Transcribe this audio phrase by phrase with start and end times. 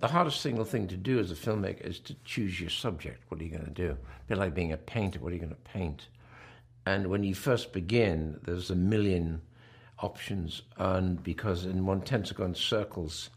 [0.00, 3.22] the hardest single thing to do as a filmmaker is to choose your subject.
[3.28, 3.90] What are you going to do?
[3.90, 5.18] A bit like being a painter.
[5.18, 6.08] What are you going to paint?
[6.86, 9.42] And when you first begin, there's a million
[9.98, 13.30] options, and because in one tends to go in circles.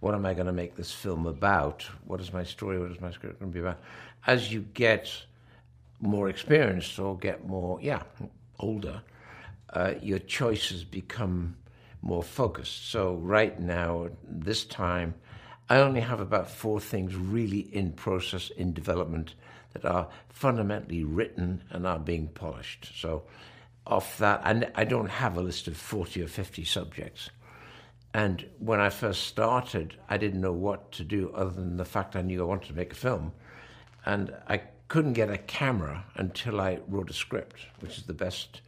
[0.00, 1.82] What am I going to make this film about?
[2.06, 2.78] What is my story?
[2.78, 3.80] What is my script going to be about?
[4.26, 5.10] As you get
[6.00, 8.02] more experienced or get more, yeah,
[8.58, 9.02] older,
[9.70, 11.56] uh, your choices become
[12.02, 12.90] more focused.
[12.90, 15.14] So right now, this time,
[15.68, 19.34] I only have about four things really in process, in development,
[19.72, 22.92] that are fundamentally written and are being polished.
[23.00, 23.24] So
[23.86, 27.30] off that, and I don't have a list of 40 or 50 subjects.
[28.14, 32.16] And when I first started, I didn't know what to do other than the fact
[32.16, 33.32] I knew I wanted to make a film.
[34.06, 38.62] And I couldn't get a camera until I wrote a script, which is the best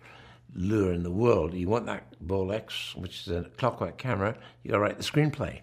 [0.55, 1.55] lure in the world.
[1.55, 5.61] You want that Bolex, which is a clockwork camera, you gotta write the screenplay.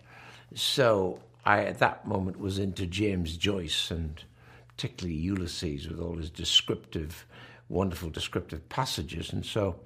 [0.53, 4.23] So I, at that moment, was into James Joyce and
[4.67, 7.25] particularly Ulysses with all his descriptive,
[7.69, 9.31] wonderful descriptive passages.
[9.31, 9.79] And so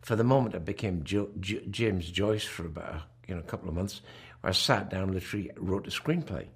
[0.00, 3.68] for the moment, I became jo- J- James Joyce for about you know a couple
[3.68, 4.00] of months.
[4.42, 6.46] I sat down, literally wrote a screenplay.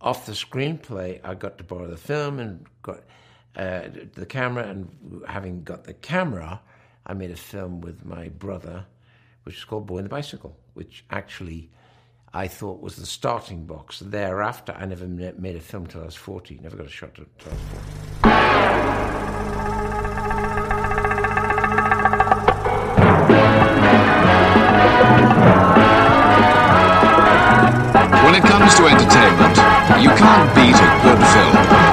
[0.00, 3.00] Off the screenplay, I got to borrow the film and got
[3.56, 4.68] uh, the camera.
[4.68, 6.60] And having got the camera,
[7.06, 8.84] I made a film with my brother,
[9.44, 11.70] which is called Boy and the Bicycle, which actually
[12.36, 14.00] I thought was the starting box.
[14.00, 17.26] Thereafter, I never made a film till I was 40, never got a shot till
[17.46, 18.34] I was 40.
[28.24, 29.56] When it comes to entertainment,
[30.02, 31.83] you can't beat a good film.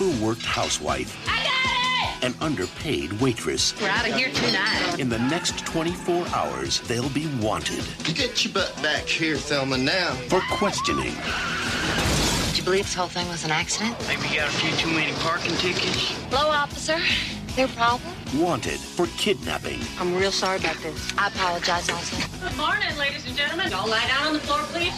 [0.00, 1.16] Overworked housewife
[2.22, 3.74] an underpaid waitress.
[3.80, 4.98] We're out of here tonight.
[4.98, 10.10] In the next 24 hours, they'll be wanted Get your butt back here, Thelma, now.
[10.28, 13.96] for questioning, Do you believe this whole thing was an accident?
[14.06, 16.10] Maybe you got a few too many parking tickets.
[16.28, 16.98] Hello, officer.
[17.56, 18.12] Their problem?
[18.36, 21.12] wanted for kidnapping, I'm real sorry about this.
[21.18, 22.16] I apologize also.
[22.46, 23.70] Good morning, ladies and gentlemen.
[23.70, 24.94] Don't lie down on the floor, please.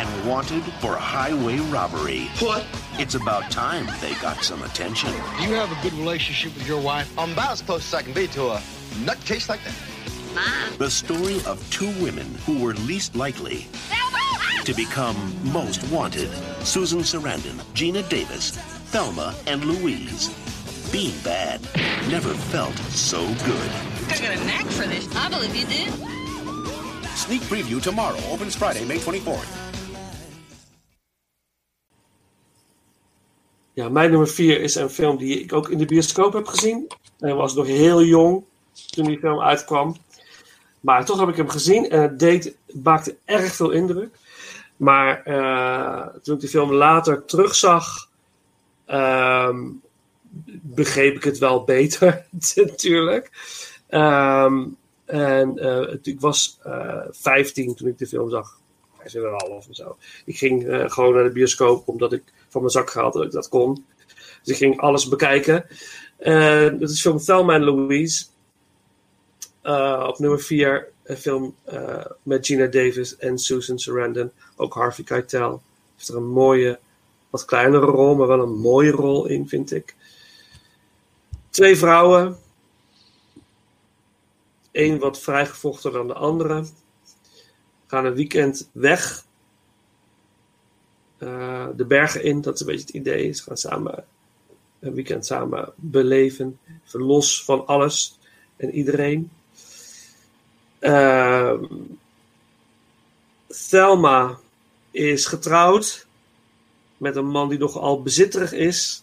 [0.00, 0.20] Rob, please!
[0.20, 2.26] and wanted for a highway robbery.
[2.38, 2.66] What?
[2.98, 5.10] It's about time they got some attention.
[5.38, 7.12] Do you have a good relationship with your wife?
[7.18, 8.62] I'm about as close as I can be to a
[9.04, 9.74] nutcase like that.
[10.34, 10.78] Mine.
[10.78, 13.66] The story of two women who were least likely
[14.64, 15.16] to become
[15.52, 16.30] most wanted
[16.64, 18.50] Susan Sarandon, Gina Davis,
[18.92, 20.28] Thelma, and Louise.
[20.92, 21.60] Being bad
[22.08, 23.70] never felt so good.
[24.08, 25.08] I got a knack for this.
[25.14, 25.92] I believe you did.
[27.16, 28.18] Sneak preview tomorrow.
[28.30, 29.69] Opens Friday, May 24th.
[33.80, 36.86] Ja, mijn nummer 4 is een film die ik ook in de bioscoop heb gezien.
[37.18, 38.44] Hij was nog heel jong
[38.90, 39.96] toen die film uitkwam.
[40.80, 44.14] Maar toch heb ik hem gezien en het deed, maakte erg veel indruk.
[44.76, 48.08] Maar eh, toen ik de film later terugzag,
[48.86, 49.68] ehm,
[50.62, 53.30] begreep ik het wel beter, natuurlijk.
[53.88, 54.66] Ehm,
[55.04, 58.58] en eh, ik was eh 15 toen ik de film zag.
[58.96, 59.96] Hij is er half of zo.
[60.24, 63.48] Ik ging gewoon naar de bioscoop omdat ik van mijn zak gehad dat ik dat
[63.48, 63.86] kon.
[64.42, 65.66] Dus ik ging alles bekijken.
[66.16, 68.24] Eh dat is film Thelma en Louise.
[69.62, 74.32] Eh, op nummer 4 een film eh, met Gina Davis en Susan Sarandon.
[74.56, 75.62] Ook Harvey Keitel.
[75.96, 76.78] Heeft er een mooie,
[77.30, 79.94] wat kleinere rol, maar wel een mooie rol in, vind ik.
[81.50, 82.38] Twee vrouwen.
[84.72, 86.64] Eén wat vrijgevochten dan de andere.
[87.86, 89.24] Gaan een weekend weg.
[91.20, 93.32] Eh, de bergen in, dat is een beetje het idee.
[93.32, 94.04] Ze gaan samen
[94.80, 96.58] een weekend samen beleven.
[96.86, 98.18] Even los van alles
[98.56, 99.30] en iedereen.
[100.78, 101.64] Ehm,
[103.68, 104.38] Thelma
[104.90, 106.06] is getrouwd
[106.96, 109.02] met een man die nogal bezitterig is.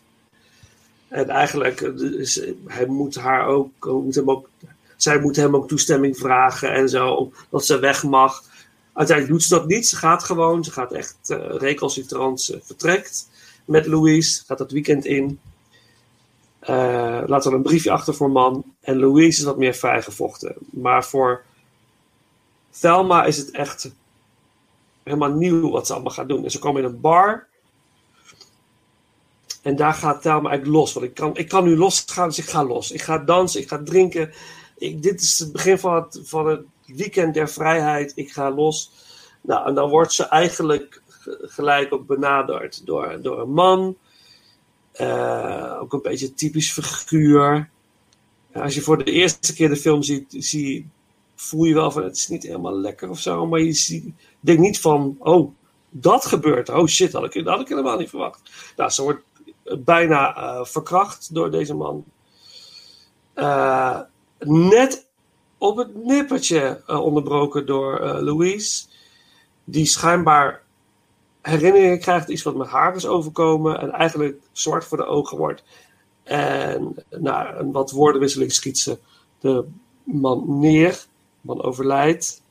[1.07, 4.49] En eigenlijk, eh, eh, hij moet haar ook, hij moet hem ook,
[4.95, 8.43] zij moet hem ook toestemming vragen en zo, dat ze weg mag.
[8.97, 9.87] Uiteindelijk doet ze dat niet.
[9.87, 13.29] Ze gaat gewoon, ze gaat echt eh recalcitrant, ze vertrekt
[13.65, 15.39] met Louise, gaat dat weekend in.
[16.59, 18.63] Eh, laat dan een briefje achter voor man.
[18.81, 20.55] En Louise is wat meer vrijgevochten.
[20.69, 21.43] Maar voor
[22.79, 23.91] Thelma is het echt
[25.03, 26.43] helemaal nieuw wat ze allemaal gaat doen.
[26.43, 27.47] En ze komen in een bar.
[29.61, 30.93] En daar gaat Thelma eigenlijk los.
[30.93, 32.91] Want ik kan, ik kan nu losgaan, dus ik ga los.
[32.91, 34.33] Ik ga dansen, ik ga drinken.
[34.77, 36.61] Ik, dit is het begin van het, van het
[36.95, 38.11] weekend der vrijheid.
[38.15, 38.91] Ik ga los.
[39.41, 43.97] Nou, en dan wordt ze eigenlijk ge- gelijk ook benaderd door, door een man.
[44.91, 47.69] Eh, ook een beetje typisch figuur.
[48.53, 50.89] Als je voor de eerste keer de film ziet, zie,
[51.35, 53.45] voel je wel van het is niet helemaal lekker of zo.
[53.47, 55.51] Maar je denkt niet van, oh,
[55.89, 56.69] dat gebeurt.
[56.69, 58.51] Oh shit, dat had ik, had ik helemaal niet verwacht.
[58.75, 59.23] Nou, ze wordt
[59.79, 62.05] bijna eh, verkracht door deze man.
[63.33, 63.99] Eh,
[64.39, 65.06] net
[65.57, 68.85] op het nippertje eh, onderbroken door eh, Louise.
[69.63, 70.63] Die schijnbaar
[71.41, 73.79] herinneringen krijgt, iets wat met haar is overkomen.
[73.79, 75.63] En eigenlijk zwart voor de ogen wordt.
[76.23, 78.97] En na een wat woordenwisseling schiet ze
[79.39, 79.65] de
[80.03, 80.91] man neer.
[80.91, 81.07] De
[81.41, 82.41] man overlijdt.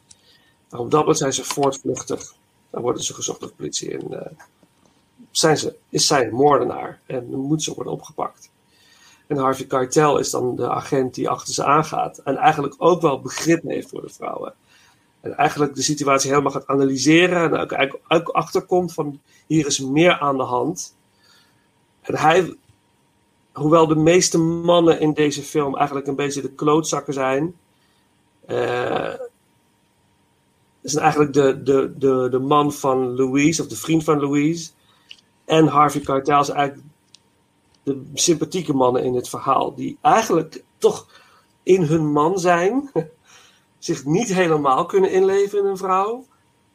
[0.71, 2.35] Nou, op dat moment zijn ze voortvluchtig.
[2.71, 3.99] Dan worden ze gezocht door de politie.
[3.99, 4.33] En eh,
[5.31, 7.01] zijn ze, is zij een moordenaar.
[7.07, 8.51] En moet ze worden opgepakt.
[9.27, 12.19] En Harvey Keitel is dan de agent die achter ze aangaat.
[12.19, 14.55] En eigenlijk ook wel begrip heeft voor de vrouwen.
[15.21, 17.43] En eigenlijk de situatie helemaal gaat analyseren.
[17.43, 20.97] En ook, eigenlijk ook achterkomt van hier is meer aan de hand.
[22.01, 22.57] En hij,
[23.53, 27.55] hoewel de meeste mannen in deze film eigenlijk een beetje de klootzakken zijn.
[28.47, 29.15] eh,
[30.83, 34.71] is eigenlijk de, de, de, de man van Louise, of de vriend van Louise.
[35.45, 36.89] En Harvey Keitel is eigenlijk
[37.87, 39.75] de sympathieke mannen in het verhaal.
[39.75, 41.07] Die eigenlijk toch
[41.63, 42.91] in hun man zijn.
[43.79, 46.25] Zich niet helemaal kunnen inleven in een vrouw.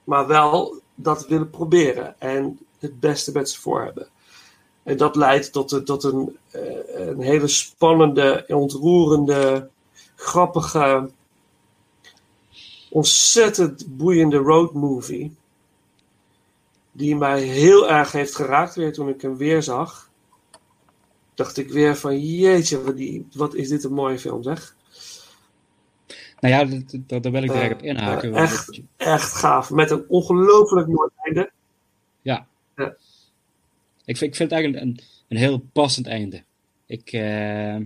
[0.04, 2.20] Maar wel dat willen proberen.
[2.20, 4.08] En het beste met ze voor hebben.
[4.84, 9.70] En dat leidt tot, een- tot een, eh, een hele spannende, ontroerende,
[10.16, 11.10] grappige,
[12.90, 15.36] ontzettend boeiende roadmovie.
[16.92, 20.10] Die mij heel erg heeft geraakt weer toen ik hem weer zag.
[21.42, 24.76] Dacht ik weer van jeetje, wat, die, wat is dit een mooie film zeg.
[26.40, 26.82] Nou ja,
[27.20, 28.34] daar wil ik direct op Eh, inhaken.
[28.34, 29.70] eh, echt, echt gaaf.
[29.70, 31.52] Met een ongelooflijk mooi einde.
[32.22, 32.48] Ja.
[32.76, 32.96] Ja.
[34.06, 36.44] ik, vind, ik vind het eigenlijk een, een heel passend einde.
[36.86, 37.78] Ik, uh,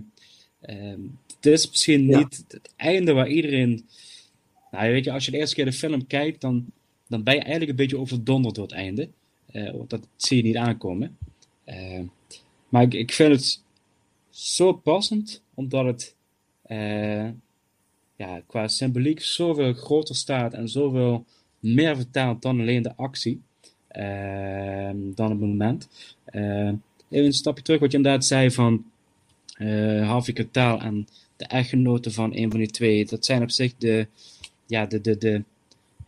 [0.60, 3.86] het is misschien niet het einde waar iedereen.
[4.70, 6.66] Nou, weet je, als je de eerste keer de film kijkt, dan,
[7.08, 9.08] dan ben je eigenlijk een beetje overdonderd door het einde.
[9.52, 11.18] Uh, dat zie je niet aankomen.
[12.66, 13.62] Uh, maar ik, vind het
[14.30, 16.14] zo passend, omdat het
[16.66, 17.28] uh,
[18.16, 21.24] ja, qua symboliek zoveel groter staat en zoveel
[21.58, 23.40] meer vertaalt dan alleen de actie.
[25.14, 25.88] dan het moment.
[26.24, 28.84] even een stapje terug, wat je inderdaad zei van
[29.58, 33.06] uh, Harvey en de echtgenoten van een van die twee.
[33.06, 34.06] Dat zijn op zich de,
[34.66, 35.42] ja, de, de, de,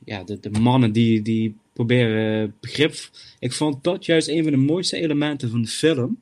[0.04, 3.10] ja, de, de mannen die, die proberen begrip.
[3.38, 6.18] Ik vond dat juist een van de mooiste elementen van de film.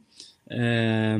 [0.48, 1.14] Uh,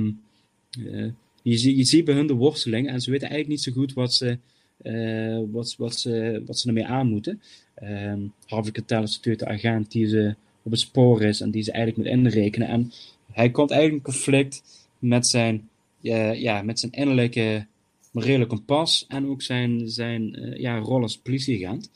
[0.79, 1.11] uh,
[1.43, 4.15] je, je ziet bij hun de worsteling en ze weten eigenlijk niet zo goed wat
[4.15, 4.39] ze,
[4.83, 7.43] uh, wat, wat ze, wat ze ermee aan moeten.
[7.75, 11.63] Ehm, Harvey Keitel is natuurlijk de agent die ze op het spoor is en die
[11.63, 12.69] ze eigenlijk moet inrekenen.
[12.69, 12.93] En
[13.33, 14.63] hij komt eigenlijk in conflict
[14.99, 15.69] met zijn
[16.03, 17.67] uh, ja, met zijn innerlijke
[18.11, 21.91] morele kompas en ook zijn, zijn ja, rol als politieagent.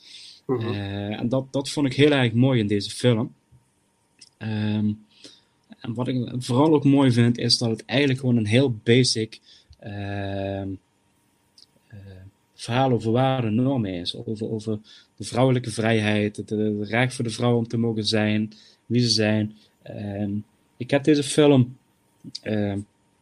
[0.45, 1.19] -huh.
[1.19, 3.33] en dat, dat vond ik heel erg mooi in deze film.
[4.37, 5.05] Um,
[5.81, 9.39] en wat ik vooral ook mooi vind, is dat het eigenlijk gewoon een heel basic
[9.79, 10.69] ehm,
[12.53, 14.15] verhaal over ware normen is.
[14.15, 14.79] Over, over
[15.15, 18.53] de vrouwelijke vrijheid, het recht voor de vrouw om te mogen zijn,
[18.85, 19.57] wie ze zijn.
[19.89, 20.45] Um,
[20.77, 21.77] ik heb deze film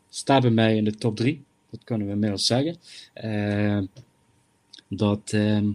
[0.09, 1.43] staat bij mij in de top 3.
[1.69, 2.77] Dat kunnen we inmiddels zeggen.
[3.23, 3.81] Uh,
[4.87, 5.65] dat uh, uh,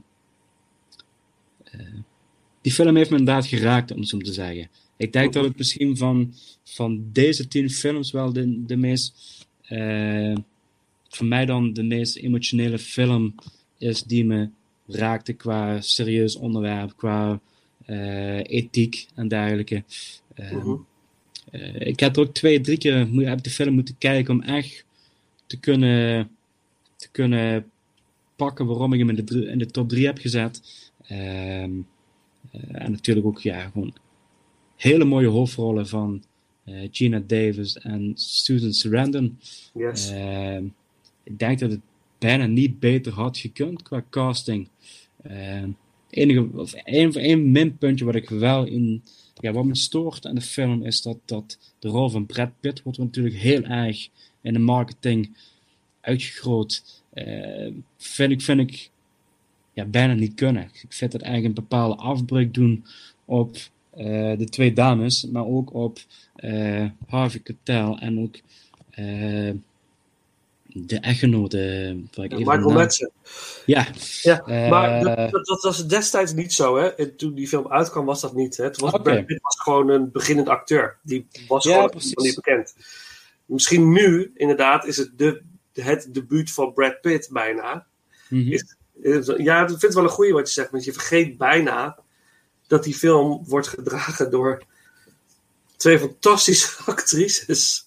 [2.61, 4.69] die film heeft me inderdaad geraakt, om het zo te zeggen.
[5.05, 6.35] Ik denk dat het misschien van,
[6.65, 9.15] van deze tien films wel de, de meest,
[11.09, 13.35] voor mij dan de meest emotionele film
[13.79, 14.49] is die me
[14.87, 17.41] raakte qua serieus onderwerp, qua
[18.47, 19.85] ethiek en dergelijke.
[20.35, 20.81] -huh.
[21.55, 24.85] Uh, ik heb er ook twee, drie keer heb de film moeten kijken om echt
[25.47, 26.31] te kunnen,
[26.97, 27.71] te kunnen
[28.37, 30.63] pakken waarom ik hem in de, in de top 3 heb gezet.
[31.11, 31.87] Uh, en
[32.91, 33.95] natuurlijk ook ja, gewoon
[34.77, 36.23] hele mooie hoofdrollen van
[36.91, 39.39] Gina Davis en Susan Sarandon.
[39.75, 40.11] Yes.
[40.11, 40.65] Ehm,
[41.23, 41.81] ik denk dat het
[42.19, 44.69] bijna niet beter had gekund qua casting.
[45.23, 45.71] Ehm,
[46.11, 49.03] enige, of één, één minpuntje wat ik wel in
[49.35, 52.83] ja, wat me stoort aan de film is dat, dat de rol van Brad Pitt
[52.83, 54.09] wordt natuurlijk heel erg
[54.41, 55.37] in de marketing
[56.01, 57.03] uitgegroot.
[57.15, 58.91] Uh, vind ik, vind ik
[59.73, 60.63] ja, bijna niet kunnen.
[60.83, 62.85] Ik vind dat eigenlijk een bepaalde afbreuk doen
[63.25, 63.63] op uh,
[64.37, 65.99] de twee dames, maar ook op
[66.37, 68.37] uh, Harvey Keitel en ook
[70.77, 71.59] de echtgenote.
[72.11, 73.11] Ja, Michael Madsen.
[73.67, 73.87] Ja.
[74.23, 76.87] ja uh, maar dat, dat, dat, was destijds niet zo, hè?
[76.87, 78.57] En toen die film uitkwam, was dat niet.
[78.57, 78.65] Hè?
[78.65, 79.03] Het was, okay.
[79.03, 80.97] Brad Pitt was gewoon een beginnend acteur.
[81.03, 82.75] Die was ja, gewoon niet bekend.
[83.45, 87.87] Misschien nu, inderdaad, is het de, het debuut van Brad Pitt bijna.
[88.29, 88.53] Mm -hmm.
[88.53, 91.39] is, is, ja, ik vind het wel een goede wat je zegt, want je vergeet
[91.39, 91.99] bijna
[92.67, 94.65] dat die film wordt gedragen door
[95.77, 97.87] twee fantastische actrices.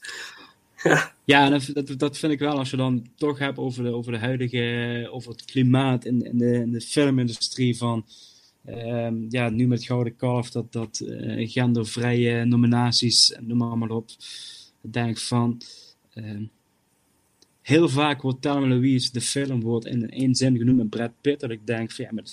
[1.25, 2.57] Ja, dat, dat, vind ik wel.
[2.57, 6.37] Als je dan toch hebt over de, over de huidige, over het klimaat in, in,
[6.37, 8.05] de, in de filmindustrie van,
[8.67, 14.09] um, ja, nu met Gouden Kalf, dat, dat uh, gendervrije nominaties, noem maar, maar op.
[14.81, 15.61] Ik denk van,
[16.15, 16.49] um,
[17.61, 21.39] heel vaak wordt Thelma Louise, de film, wordt in één zin genoemd met Brad Pitt.
[21.39, 22.23] Dat ik denk van, ja, maar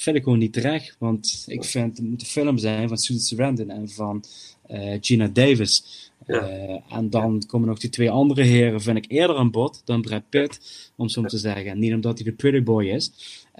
[0.00, 0.96] vind ik gewoon niet terecht.
[0.98, 4.24] Want ik vind, het moet een film zijn van Susan Sarandon en van
[4.70, 5.84] uh, Gina Davis.
[6.26, 6.48] Ja.
[6.48, 10.02] Uh, en dan komen nog die twee andere heren, vind ik eerder aan bod dan
[10.02, 11.78] Brad Pitt, om zo te zeggen.
[11.78, 13.12] Niet omdat hij de pretty boy is.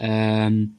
[0.03, 0.79] Um,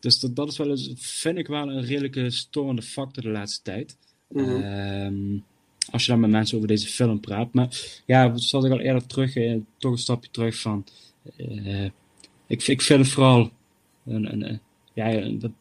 [0.00, 3.62] dus dat, dat is wel eens, vind ik wel een redelijke storende factor de laatste
[3.62, 3.96] tijd.
[4.28, 4.62] Mm -hmm.
[4.62, 5.44] um,
[5.90, 7.52] als je dan met mensen over deze film praat.
[7.52, 10.84] Maar ja, zoals ik al eerder terug, eh, toch een stapje terug van.
[11.36, 11.84] Uh,
[12.46, 13.50] ik, ik vind het vooral
[14.06, 14.60] een, een
[14.92, 15.54] ja, een,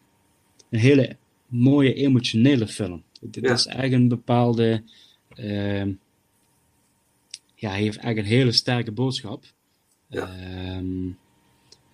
[0.70, 1.16] een, hele
[1.48, 3.04] mooie emotionele film.
[3.22, 3.54] Dit ja.
[3.54, 4.84] is eigenlijk een bepaalde
[5.36, 5.86] uh,
[7.60, 9.44] ja, hij heeft eigenlijk een hele sterke boodschap.
[10.08, 10.30] Ja.
[10.40, 10.78] Uh,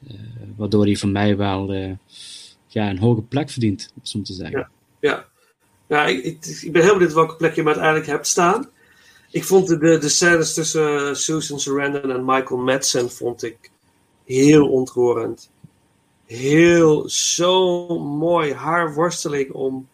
[0.08, 0.20] uh,
[0.56, 1.92] waardoor hij van mij wel uh,
[2.68, 4.60] ja, een hoge plek verdient, om zo te zeggen.
[4.60, 5.26] Ja, ja.
[5.88, 8.70] ja ik, ik, ik, ben heel benieuwd welke plek je hem uiteindelijk hebt staan.
[9.32, 13.72] Ik vond de, de, de scènes tussen Susan Sarandon en Michael Madsen vond ik
[14.26, 15.52] heel ontroerend.
[16.26, 18.54] Heel, zo mooi.
[18.54, 19.88] Haar worsteling om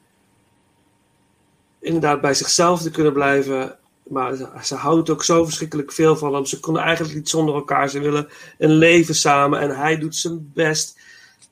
[1.79, 3.77] inderdaad bij zichzelf te kunnen blijven.
[4.03, 6.45] Maar ze, houdt ook zo verschrikkelijk veel van hem.
[6.45, 7.89] Ze konden eigenlijk niet zonder elkaar.
[7.89, 10.99] Ze willen een leven samen en hij doet zijn best.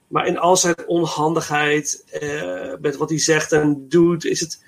[0.07, 4.63] Maar in al zijn onhandigheid, eh, met wat hij zegt en doet, is het.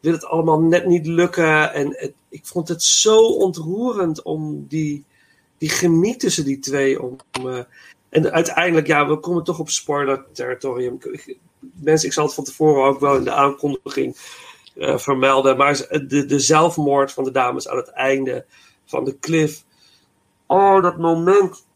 [0.00, 1.72] wil het allemaal net niet lukken.
[1.72, 5.04] En ik vond het zo ontroerend om die,
[5.58, 7.02] die chemie tussen die twee.
[7.02, 7.60] Om, uh,
[8.08, 10.98] en uiteindelijk, ja, we komen toch op spoiler-territorium.
[11.58, 14.16] Mensen, ik zal het van tevoren ook wel in de aankondiging
[14.76, 15.56] uh, vermelden.
[15.56, 18.44] Maar de, de zelfmoord van de dames aan het einde
[18.84, 19.64] van de cliff.
[20.46, 21.66] Oh, dat moment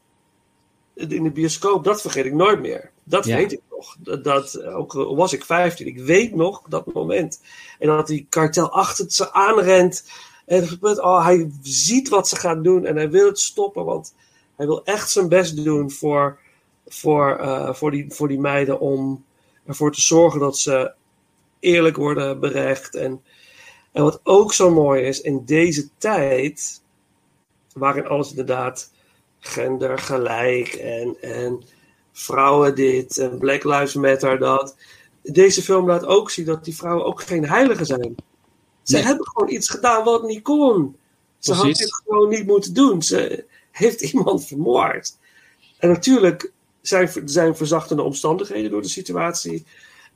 [0.95, 2.91] in de bioscoop, dat vergeet ik nooit meer.
[3.05, 3.37] Dat ja.
[3.37, 3.97] weet ik nog.
[3.99, 7.41] Dat, dat, ook was ik 15, ik weet nog dat moment.
[7.79, 10.05] En dat die kartel achter ze aanrent.
[10.47, 14.15] En oh, hij ziet wat ze gaan doen en hij wil het stoppen, want
[14.57, 16.39] hij wil echt zijn best doen voor,
[16.87, 19.25] voor, uh, voor, die, voor die meiden om
[19.67, 20.93] ervoor te zorgen dat ze
[21.61, 22.95] eerlijk worden berecht.
[22.95, 23.23] En,
[23.93, 26.83] en wat ook zo mooi is, in deze tijd,
[27.75, 28.91] waarin alles inderdaad
[29.39, 31.63] gendergelijk en, en
[32.13, 34.77] vrouwen dit en Black Lives Matter dat.
[35.23, 38.15] Deze film laat ook zien dat die vrouwen ook geen heiligen zijn.
[38.83, 40.97] Ze hebben gewoon iets gedaan wat niet kon.
[41.39, 43.03] Ze had dit gewoon niet moeten doen.
[43.03, 45.19] Ze heeft iemand vermoord.
[45.79, 49.65] En natuurlijk zijn, zijn verzachtende omstandigheden door de situatie.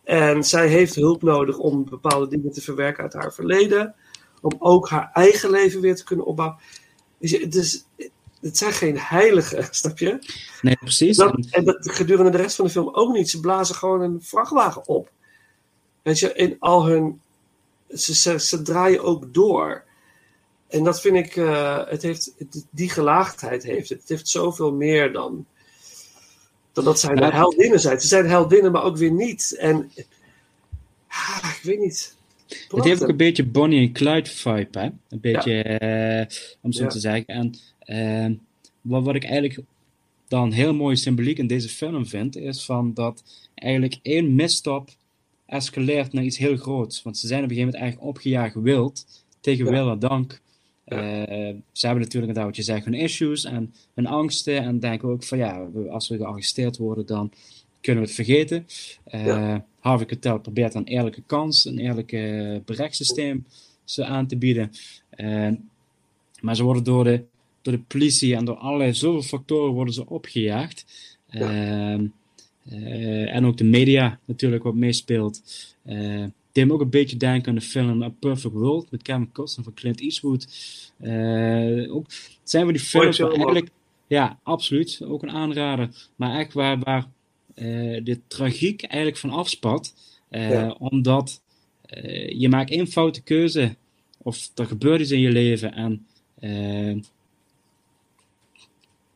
[0.04, 3.94] En zij heeft hulp nodig om bepaalde dingen te verwerken uit haar verleden.
[4.40, 6.58] Om ook haar eigen leven weer te kunnen opbouwen.
[7.48, 7.86] Dus
[8.40, 10.18] het zijn geen heiligen, snap je?
[10.62, 11.16] Nee, precies.
[11.16, 13.30] Dat, en dat gedurende de rest van de film ook niet.
[13.30, 15.10] Ze blazen gewoon een vrachtwagen op.
[16.02, 17.20] Weet je, in al hun.
[17.88, 19.84] Ze, ze, ze draaien ook door.
[20.68, 21.36] En dat vind ik.
[21.36, 22.34] Uh, het heeft,
[22.70, 24.00] die gelaagdheid heeft het.
[24.00, 25.46] Het heeft zoveel meer dan.
[26.72, 28.00] dan dat zij de heldinnen zijn.
[28.00, 29.56] Ze zijn heldinnen, maar ook weer niet.
[29.58, 29.90] En.
[31.08, 32.16] Ah, ik weet niet.
[32.68, 34.88] Het heeft ook een beetje Bonnie en Clyde vibe, hè?
[35.08, 36.20] Een beetje, ja.
[36.20, 36.26] uh,
[36.60, 36.88] om zo ja.
[36.88, 37.26] te zeggen.
[37.26, 37.54] En
[38.30, 38.36] uh,
[38.80, 39.60] wat, wat ik eigenlijk
[40.28, 43.22] dan heel mooi symboliek in deze film vind, is van dat
[43.54, 44.90] eigenlijk één misstap
[45.46, 47.02] escaleert naar iets heel groots.
[47.02, 49.06] Want ze zijn op een gegeven moment eigenlijk opgejaagd wild,
[49.40, 49.70] tegen ja.
[49.70, 50.40] wil en dank.
[50.86, 51.28] Ja.
[51.28, 54.62] Uh, ze hebben natuurlijk inderdaad wat je zegt, hun issues en hun angsten.
[54.62, 57.32] En denken ook van ja, als we gearresteerd worden, dan
[57.80, 58.66] kunnen we het vergeten.
[59.06, 59.64] Uh, ja.
[59.80, 63.44] Harvey Keitel probeert een eerlijke kans, een eerlijke berechtssysteem
[63.84, 64.70] ze aan te bieden.
[65.16, 65.52] Uh,
[66.40, 67.24] maar ze worden door de
[67.66, 70.84] door de politie en door allerlei zoveel factoren worden ze opgejaagd.
[71.30, 71.94] Ja.
[71.96, 72.08] Uh,
[72.70, 75.42] uh, en ook de media natuurlijk wat meespeelt.
[75.86, 76.24] Uh,
[76.56, 79.64] deed me ook een beetje denken aan de film A Perfect World met Kevin Costner
[79.64, 80.48] van Clint Eastwood.
[81.00, 83.68] Uh, ook, het zijn we die films waar eigenlijk...
[84.06, 85.00] Ja, absoluut.
[85.04, 86.08] Ook een aanrader.
[86.16, 87.08] Maar echt waar, waar
[88.02, 89.94] de tragiek eigenlijk van afspat.
[90.30, 90.70] Ja.
[90.78, 91.40] Omdat
[92.28, 93.76] je maakt één foute keuze.
[94.22, 95.74] Of er gebeurt iets in je leven.
[95.74, 96.06] En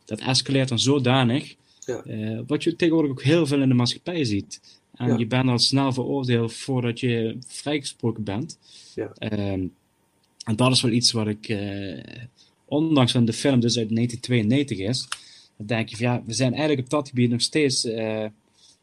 [0.05, 1.55] dat escaleert dan zodanig.
[1.87, 2.05] Ja.
[2.07, 4.80] Uh, wat je tegenwoordig ook heel veel in de maatschappij ziet.
[5.01, 5.17] En ja.
[5.17, 8.59] je bent al snel veroordeeld voordat je vrijgesproken bent.
[8.95, 9.13] Ja.
[9.53, 9.75] Um,
[10.45, 12.03] en dat is wel iets wat ik, uh,
[12.65, 15.09] ondanks dat de film dus uit 1992 is,
[15.57, 18.25] dan denk je van ja, we zijn eigenlijk op dat gebied nog steeds, uh,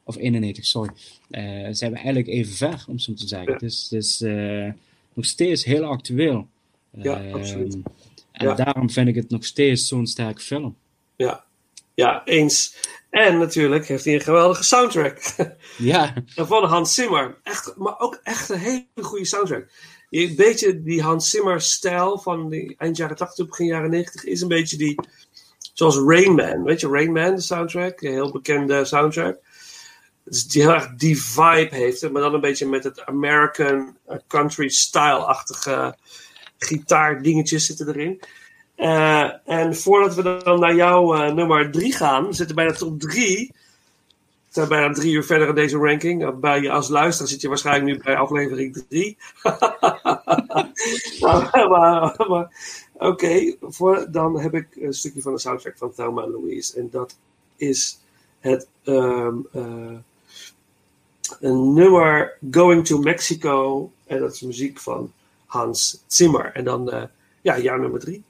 [0.04, 0.92] of 91, sorry,
[1.72, 3.58] zijn we eigenlijk even ver, om zo te zeggen.
[3.58, 4.20] Dus, dus
[5.14, 6.48] nog steeds heel actueel.
[6.92, 7.78] Ja, ehm, absoluut.
[8.32, 10.76] En daarom vind ik het nog steeds zo'n sterke film.
[11.16, 11.46] Ja,
[11.94, 12.76] ja, eens.
[13.18, 15.20] En natuurlijk heeft hij een geweldige soundtrack.
[15.78, 16.14] Ja.
[16.36, 17.38] van Hans Zimmer.
[17.44, 19.70] Echt, maar ook echt een hele goede soundtrack.
[20.10, 24.48] Een beetje die Hans Zimmer-stijl van die eind jaren 80, begin jaren 90 is een
[24.48, 24.96] beetje die.
[25.74, 26.64] Zoals Rain Man.
[26.64, 28.02] Weet je, Rain Man, de soundtrack.
[28.02, 29.38] Een heel bekende soundtrack.
[30.24, 32.12] Dus die heel erg die vibe heeft.
[32.12, 35.98] Maar dan een beetje met het American uh, country style-achtige
[36.58, 38.22] gitaardingetjes zitten erin.
[38.78, 43.00] Eh, en voordat we dan naar jouw eh, nummer 3 gaan, we zitten bijna top
[43.00, 43.52] 3.
[44.48, 46.24] We zijn bijna drie uur verder in deze ranking.
[46.24, 49.18] Eh, bij je als luisteraar zit je waarschijnlijk nu bij aflevering 3.
[51.22, 52.50] maar, maar,
[52.94, 53.56] oké,
[54.10, 56.80] dan heb ik een stukje van de soundtrack van Thelma en Louise.
[56.80, 57.18] En dat
[57.56, 58.00] is
[58.40, 59.36] het ehm,
[61.40, 63.92] een nummer Going to Mexico.
[64.06, 65.12] En dat is muziek van
[65.46, 66.52] Hans Zimmer.
[66.54, 67.04] En dan, uh,
[67.42, 68.24] ja, jouw nummer 3.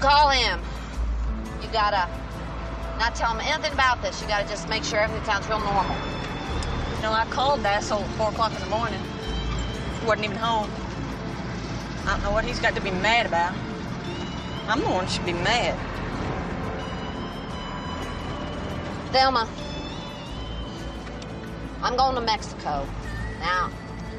[0.00, 0.60] Call him,
[1.62, 2.08] you gotta
[2.98, 4.20] not tell him anything about this.
[4.20, 5.96] You gotta just make sure everything sounds real normal.
[6.96, 9.00] You know, I called the asshole at 4 o'clock in the morning.
[10.00, 10.70] He wasn't even home.
[12.06, 13.54] I don't know what he's got to be mad about.
[14.68, 15.78] I'm the one who should be mad.
[19.12, 19.48] Thelma,
[21.82, 22.86] I'm going to Mexico.
[23.40, 23.70] Now,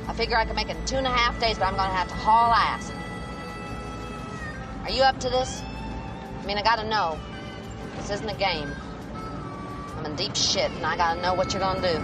[0.07, 1.93] I figure I can make it in two and a half days, but I'm gonna
[1.93, 2.91] have to haul ass.
[4.83, 5.60] Are you up to this?
[6.51, 7.17] I mean, I gotta know.
[7.95, 8.69] This isn't a game.
[9.95, 11.97] I'm in deep shit, and I gotta know what you're gonna do.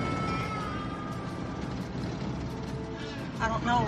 [3.41, 3.85] I don't know.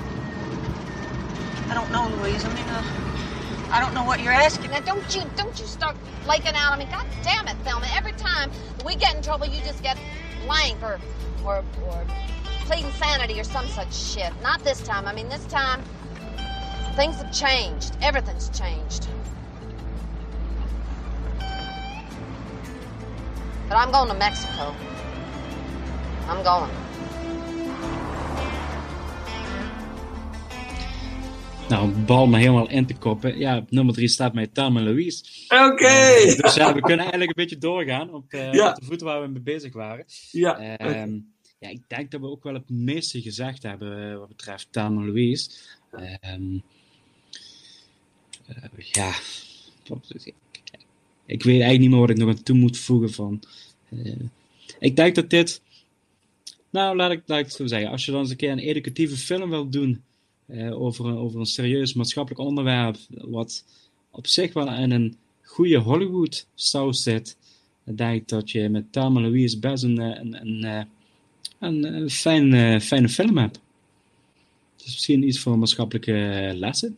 [1.69, 2.43] I don't know, Louise.
[2.43, 4.71] I mean, uh, I don't know what you're asking.
[4.71, 5.95] Now, don't you don't you start
[6.25, 6.73] flaking out.
[6.73, 7.87] I mean, God damn it, Thelma.
[7.95, 8.51] Every time
[8.83, 9.97] we get in trouble, you just get
[10.45, 10.99] blank or
[11.45, 12.05] or or
[12.65, 14.33] plead insanity or some such shit.
[14.43, 15.07] Not this time.
[15.07, 15.81] I mean, this time
[16.97, 17.95] things have changed.
[18.01, 19.07] Everything's changed.
[23.69, 24.73] But I'm going to Mexico.
[26.29, 26.71] I'm going.
[31.69, 33.37] Nou, een bal me helemaal in te koppen.
[33.37, 35.23] Ja, op nummer 3 staat mij Thelma Louise.
[35.47, 35.85] Oké!
[35.85, 38.69] Eh, dus ja, we kunnen eigenlijk een beetje doorgaan op, eh, Ja.
[38.69, 40.05] op de voeten waar we mee bezig waren.
[40.31, 41.13] Ja, Ehm,
[41.59, 45.01] ja, ik denk dat we ook wel het meeste gezegd hebben eh, wat betreft Thelma
[45.05, 45.49] Louise.
[45.91, 46.57] Ehm,
[48.47, 49.11] eh, ja,
[51.29, 53.41] ik, weet eigenlijk niet meer wat ik nog aan toe moet voegen van.
[53.89, 54.11] eh,
[54.79, 55.61] ik denk dat dit,
[56.69, 59.17] nou laat ik, laat ik zo zeggen, als je dan eens een keer een educatieve
[59.17, 60.01] film wilt doen
[60.45, 63.65] eh, over, een, over een serieus maatschappelijk onderwerp, wat
[64.11, 67.37] op zich wel in een goede Hollywood saus zit,
[67.83, 70.87] dan denk ik dat je met Thelma Louise best een, eh, een, een,
[71.59, 73.59] een, een fijn, fijne film hebt.
[74.77, 76.97] Is misschien iets voor maatschappelijke lessen.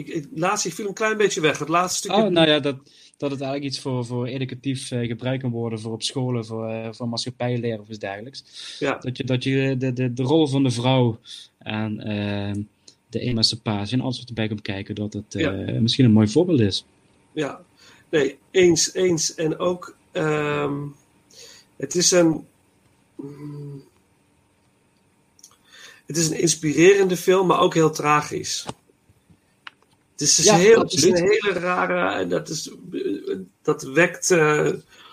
[0.00, 1.58] Ik, ik, laatste viel een klein beetje weg.
[1.58, 2.22] Het laatste stukje.
[2.22, 2.76] Oh, nou ja, dat,
[3.16, 6.68] dat het eigenlijk iets voor, voor educatief eh, gebruikt kan worden voor op scholen, voor,
[6.68, 8.44] eh, voor maatschappijleer of iets dergelijks.
[8.78, 8.98] Ja.
[8.98, 11.18] Dat je, dat je de, de, de rol van de vrouw
[11.58, 12.62] en eh,
[13.08, 15.80] de emancipatie en alles wat erbij komt kijken, dat het eh, Ja.
[15.80, 16.84] misschien een mooi voorbeeld is.
[17.32, 17.60] Ja,
[18.08, 19.34] nee, eens, eens.
[19.34, 20.78] En ook, ehm,
[21.76, 22.46] het is een.
[23.16, 23.82] mm,
[26.06, 28.66] het is een inspirerende film, maar ook heel tragisch.
[30.20, 32.18] Het is, dus Ja, heel, het is een hele rare.
[32.20, 32.70] En dat, is,
[33.62, 34.68] dat wekt eh,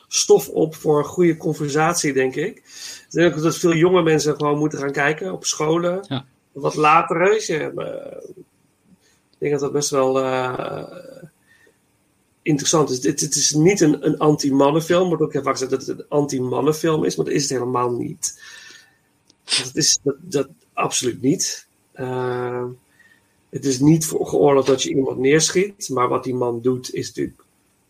[0.08, 2.58] stof op voor een goede conversatie, denk ik.
[2.58, 6.06] Ik denk ook dat veel jonge mensen gewoon moeten gaan kijken op scholen.
[6.08, 6.26] Ja.
[6.52, 7.48] Wat later is.
[7.48, 8.30] Ja, eh,
[9.30, 10.20] ik denk dat dat best wel.
[10.20, 11.24] eh,
[12.42, 13.02] interessant is.
[13.02, 15.08] Dit, dit is niet een, een anti-mannenfilm.
[15.08, 17.92] Wordt ook heel vaak gezegd dat het een anti-mannenfilm is, maar dat is het helemaal
[17.92, 18.42] niet.
[19.44, 21.68] Dat is dat, dat absoluut niet.
[21.96, 22.64] Uh,
[23.58, 27.08] het is niet voor geoorloofd dat je iemand neerschiet, maar wat die man doet is
[27.08, 27.44] natuurlijk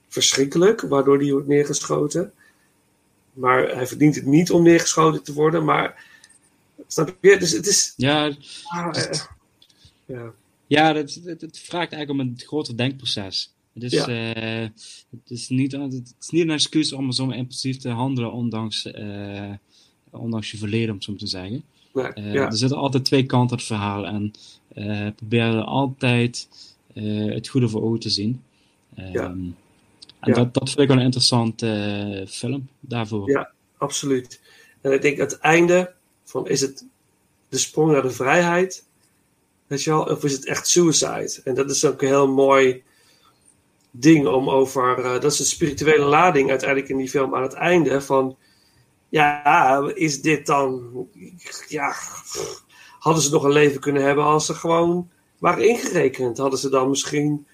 [0.08, 2.32] verschrikkelijk, waardoor die wordt neergeschoten.
[3.34, 6.06] Maar hij verdient het niet om neergeschoten te worden, maar
[6.88, 7.38] snap je?
[7.38, 7.94] Dus het is.
[7.98, 9.14] Ja, ah, uh,
[10.06, 10.34] ja.
[10.68, 13.54] ja het, het, het, vraagt eigenlijk om een groter denkproces.
[13.74, 14.10] Het is, ja.
[14.10, 14.70] uh,
[15.10, 19.54] het, is niet, het is niet een excuus om zo impulsief te handelen, ondanks, uh,
[20.10, 21.64] ondanks je verleden, om zo te zeggen.
[21.94, 22.46] Nee, uh, ja.
[22.46, 24.32] Er zitten altijd twee kanten aan het verhaal en
[24.78, 26.48] uh, proberen altijd
[27.34, 28.44] het goede voor ogen te zien.
[28.96, 29.24] Ja.
[29.24, 29.56] Um,
[30.20, 31.66] en dat, dat vind ik wel een interessante
[32.22, 33.30] uh, film daarvoor.
[33.30, 34.42] Ja, absoluut.
[34.82, 36.86] En ik denk het einde van is het
[37.50, 38.86] de sprong naar de vrijheid,
[39.68, 41.42] weet je wel, of is het echt suicide?
[41.44, 42.84] En dat is ook een heel mooi
[43.92, 47.54] ding om over, uh, dat is de spirituele lading uiteindelijk in die film aan het
[47.54, 48.38] einde van,
[49.10, 50.92] ja, is dit dan,
[51.68, 51.96] ja,
[53.08, 56.38] hadden ze nog een leven kunnen hebben als ze gewoon waren ingerekend?
[56.38, 57.48] Hadden ze dan misschien,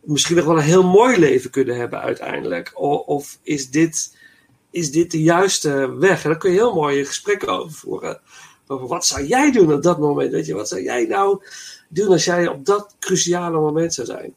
[0.00, 2.72] misschien nog wel een heel mooi leven kunnen hebben uiteindelijk?
[2.74, 4.16] Of, of is, dit,
[4.70, 6.24] is dit de juiste weg?
[6.24, 8.20] En daar kun je heel mooie gesprekken over voeren.
[8.66, 10.30] Over wat zou jij doen op dat moment?
[10.30, 11.42] Weet je, wat zou jij nou
[11.88, 14.34] doen als jij op dat cruciale moment zou zijn?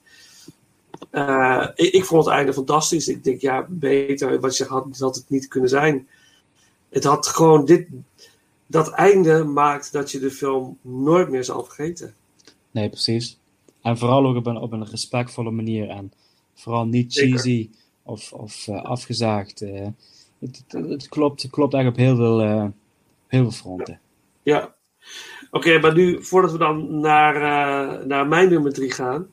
[1.75, 3.08] Ik, ik, vond het einde fantastisch.
[3.08, 6.08] Ik denk, ja, beter wat je had, had het niet kunnen zijn.
[6.89, 7.88] Het had gewoon dit,
[8.69, 12.13] dat einde maakt dat je de film nooit meer zal vergeten.
[12.71, 13.39] Nee, precies.
[13.82, 15.89] En vooral ook op een, op een respectvolle manier.
[15.89, 16.12] En
[16.53, 17.69] vooral niet cheesy
[18.03, 19.62] of, of uh, afgezaagd.
[19.62, 19.88] Uh,
[20.39, 22.65] het, het, het, klopt, het klopt eigenlijk op heel veel, uh,
[23.27, 23.99] heel veel fronten.
[24.43, 24.75] Ja.
[25.51, 29.27] Oké, maar nu, voordat we dan naar, naar mijn nummer 3 gaan.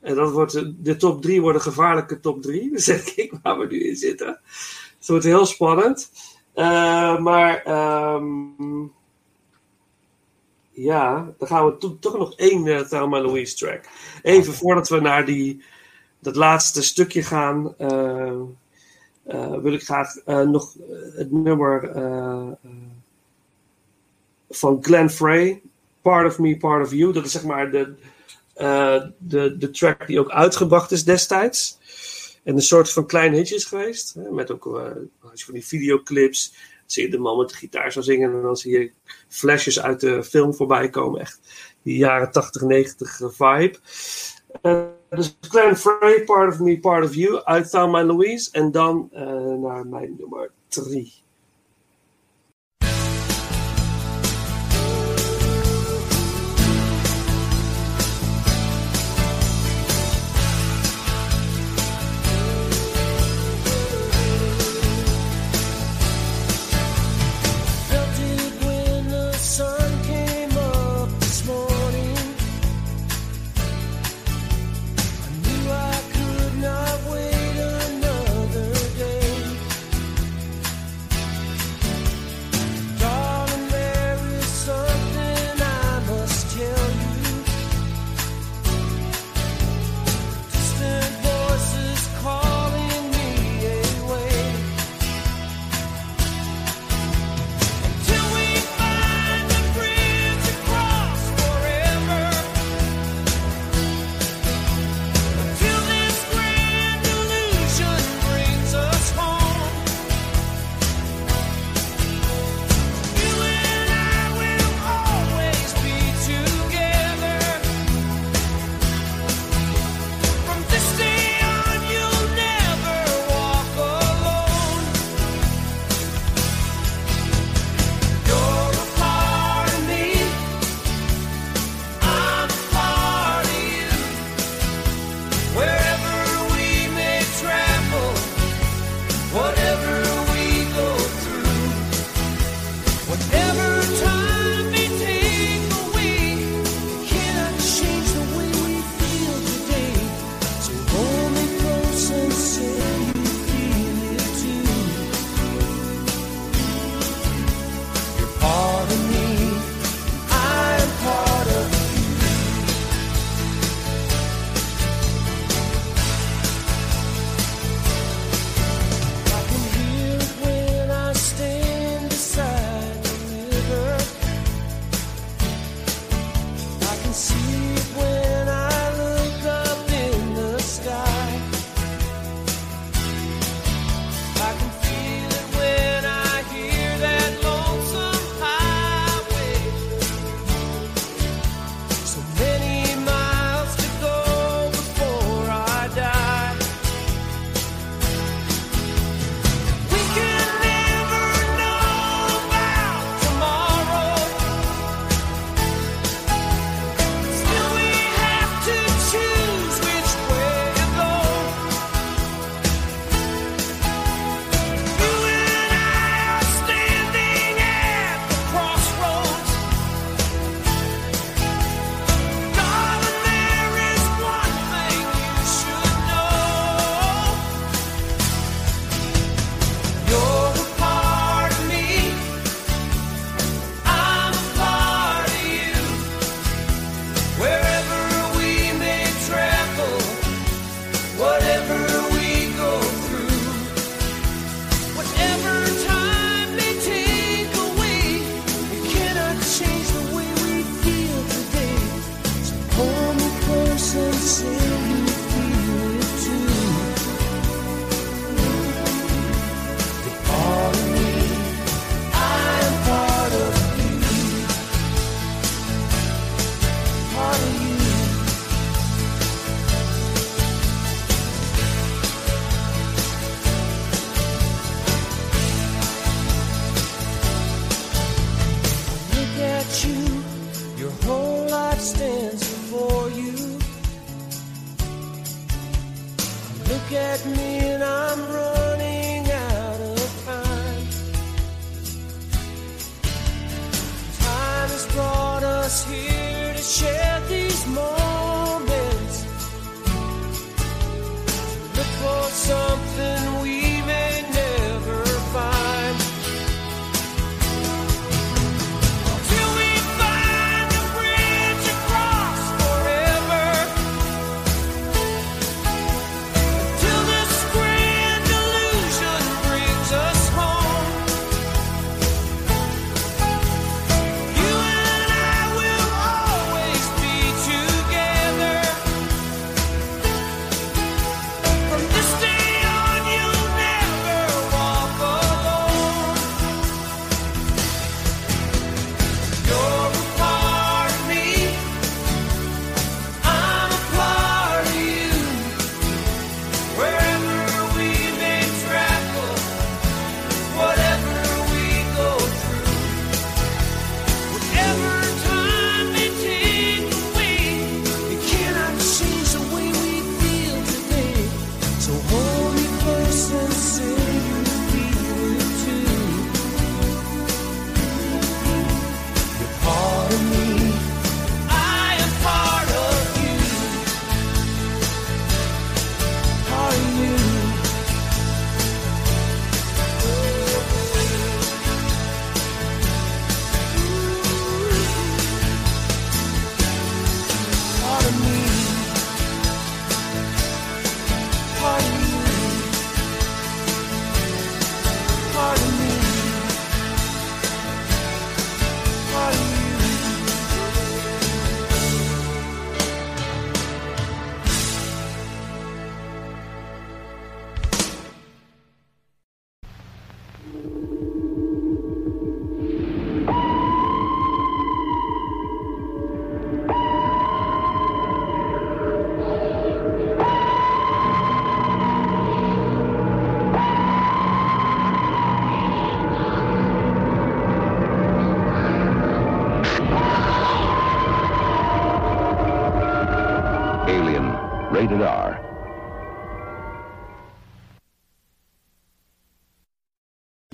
[0.00, 2.70] En dat wordt, de top 3 worden gevaarlijke top 3.
[2.70, 4.40] Dan zeg ik waar we nu in zitten.
[4.98, 6.10] Het wordt heel spannend.
[6.54, 7.66] Uh, maar
[8.14, 8.92] um,
[10.70, 13.84] ja, dan gaan we to toch nog één uh, Thelma Louise track.
[14.22, 15.64] Even voordat we naar die,
[16.18, 18.40] dat laatste stukje gaan, uh,
[19.26, 20.74] uh, wil ik graag nog
[21.16, 21.90] het nummer
[24.50, 25.62] van Glenn Frey,
[26.02, 27.12] Part of Me, Part of You.
[27.12, 27.94] Dat is zeg maar de,
[29.18, 31.78] de, de track die ook uitgebracht is destijds.
[32.44, 34.14] En een soort van klein hitje is geweest.
[34.14, 34.66] Hè, met ook
[35.20, 36.54] als je van die videoclips
[36.86, 38.90] zie je de man met de gitaar zo zingen en dan zie je
[39.28, 41.20] flashes uit de film voorbij komen.
[41.20, 41.40] Echt
[41.82, 43.78] die jaren 80, 90 vibe.
[44.62, 48.48] Uh, dus Clan Frey, Part of Me, Part of You uit Thelma Louise.
[48.52, 49.20] En dan uh,
[49.54, 51.23] naar mijn nummer 3.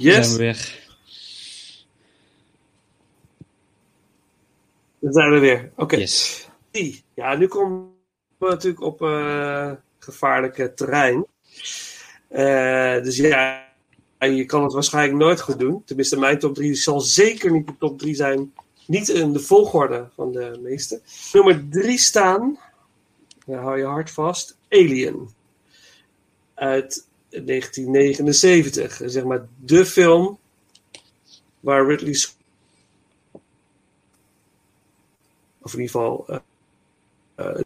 [0.00, 0.78] Yes, zijn we weer.
[4.98, 5.70] daar zijn we weer.
[5.76, 5.96] Oké.
[5.96, 6.48] Yes.
[7.14, 7.88] Ja, nu komen
[8.38, 11.26] we natuurlijk op eh gevaarlijke terrein.
[12.28, 13.68] Eh, dus ja,
[14.18, 15.84] je kan het waarschijnlijk nooit goed doen.
[15.84, 18.52] Tenminste, mijn top 3 zal zeker niet de top 3 zijn.
[18.86, 21.00] Niet in de volgorde van de meeste.
[21.32, 22.58] Nummer 3 staan,
[23.46, 25.30] dan hou je hard vast, Alien.
[26.54, 29.00] Uit 1979.
[29.04, 30.38] Zeg maar de film
[31.60, 32.38] waar Ridley Scott
[35.62, 36.38] of in ieder geval eh,
[37.34, 37.60] eh,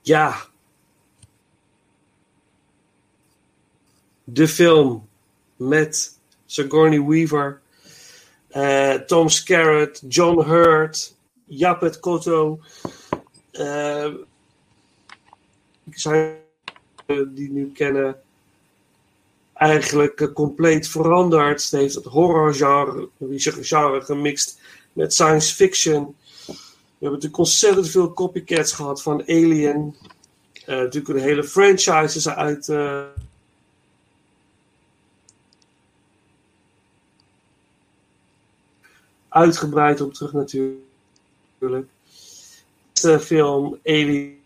[0.00, 0.36] ja
[4.24, 5.08] de film
[5.56, 7.60] met Sigourney Weaver
[8.48, 12.60] eh, Tom Skerritt John Hurt Japet Kotto
[13.50, 14.14] eh
[15.98, 16.38] zijn
[17.34, 18.20] die nu kennen
[19.60, 21.62] eigenlijk eh, compleet veranderd.
[21.62, 23.08] Ze heeft het horrorgenre
[23.62, 24.60] genre gemixt
[24.92, 26.16] met science fiction.
[26.46, 26.52] We
[27.06, 29.96] hebben natuurlijk ontzettend veel copycats gehad van Alien.
[30.64, 32.68] Eh, natuurlijk de hele franchises uit.
[32.68, 33.02] eh,
[39.28, 41.88] uitgebreid op terug natuurlijk.
[42.92, 44.39] De film Alien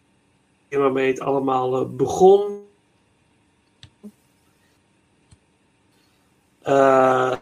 [0.79, 2.63] waarmee het allemaal eh, begon.
[6.63, 7.37] Eh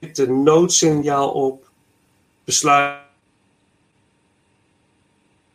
[0.00, 1.70] de noodsignaal op.
[2.44, 2.98] Besluit.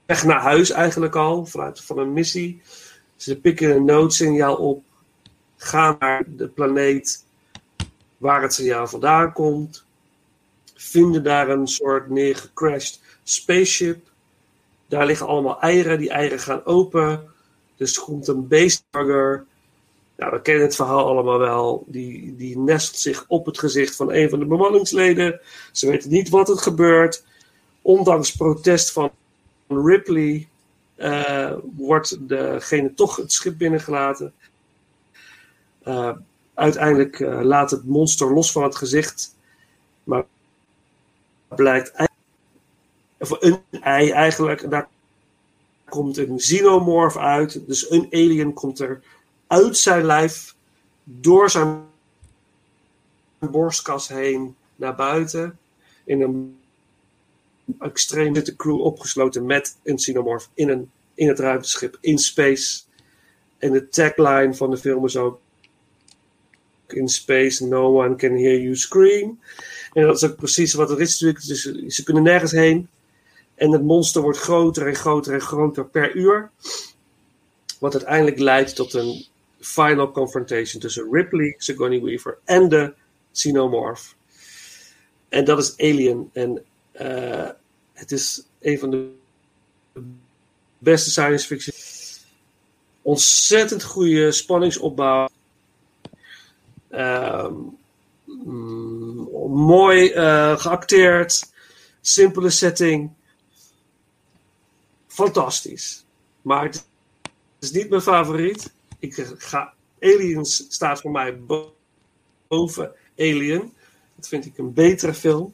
[0.06, 2.62] Weg naar huis eigenlijk al, vanuit van een missie.
[3.16, 4.84] Ze pikken een noodsignaal op.
[5.58, 7.26] Gaan naar de planeet
[8.18, 9.86] waar het signaal vandaan komt.
[10.76, 14.08] Vinden daar een soort neergecrashed spaceship.
[14.96, 16.00] Daar liggen allemaal eieren.
[16.00, 17.24] Die eieren gaan open.
[17.76, 19.46] Dus er komt een beestburger.
[20.18, 21.84] Nou, we kennen het verhaal allemaal wel.
[21.88, 25.40] Die, die nestelt zich op het gezicht van een van de bemanningsleden.
[25.72, 27.26] Ze weten niet wat er gebeurt.
[27.82, 29.12] Ondanks protest van
[29.68, 30.48] Ripley
[30.96, 34.34] eh, wordt degene toch het schip binnengelaten.
[35.84, 36.12] Eh,
[36.54, 39.36] uiteindelijk eh, laat het monster los van het gezicht.
[40.04, 40.26] Maar
[41.48, 41.92] blijkt
[43.20, 44.62] of een ei eigenlijk.
[44.62, 44.88] En daar
[45.90, 47.68] komt een xenomorph uit.
[47.68, 49.02] Dus een alien komt er
[49.48, 50.56] uit zijn lijf
[51.04, 51.84] door zijn
[53.40, 55.58] borstkas heen naar buiten.
[56.04, 56.58] In een
[57.80, 62.82] extreem zit de crew opgesloten met een xenomorph in, een, in het ruimteschip in space.
[63.58, 65.40] En de tagline van de film is ook
[66.88, 69.40] in space, no one can hear you scream.
[69.94, 71.48] En dat is ook precies wat het is natuurlijk.
[71.48, 72.88] Dus ze kunnen nergens heen.
[73.56, 76.52] En het monster wordt groter en groter en groter per uur.
[77.80, 79.26] Wat uiteindelijk leidt tot een
[79.60, 82.94] final confrontation tussen Ripley, Sigourney Weaver en de
[83.32, 84.16] Xenomorph.
[85.30, 86.30] En dat is Alien.
[86.34, 87.50] En eh,
[87.94, 89.12] het is een van de
[90.78, 91.76] beste science fiction.
[93.02, 95.28] Ontzettend goede spanningsopbouw.
[96.90, 97.54] Ehm,
[98.26, 101.54] mm, mooi eh, geacteerd.
[102.02, 103.12] Simpele setting.
[105.16, 106.06] Fantastisch.
[106.42, 106.86] Maar het
[107.60, 108.72] is niet mijn favoriet.
[109.00, 111.76] Ik ga, Aliens staat voor mij bo-
[112.48, 113.74] boven Alien.
[114.16, 115.54] Dat vind ik een betere film.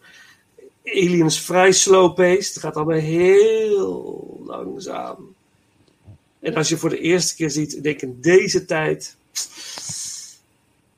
[0.86, 2.54] Alien is vrij slow-paced.
[2.54, 5.36] Het gaat allemaal heel langzaam.
[6.40, 9.16] En als je voor de eerste keer ziet, ik denk in deze tijd.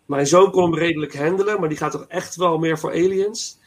[0.05, 3.57] Mijn zoon kon hem redelijk handelen, maar die gaat toch echt wel meer voor aliens.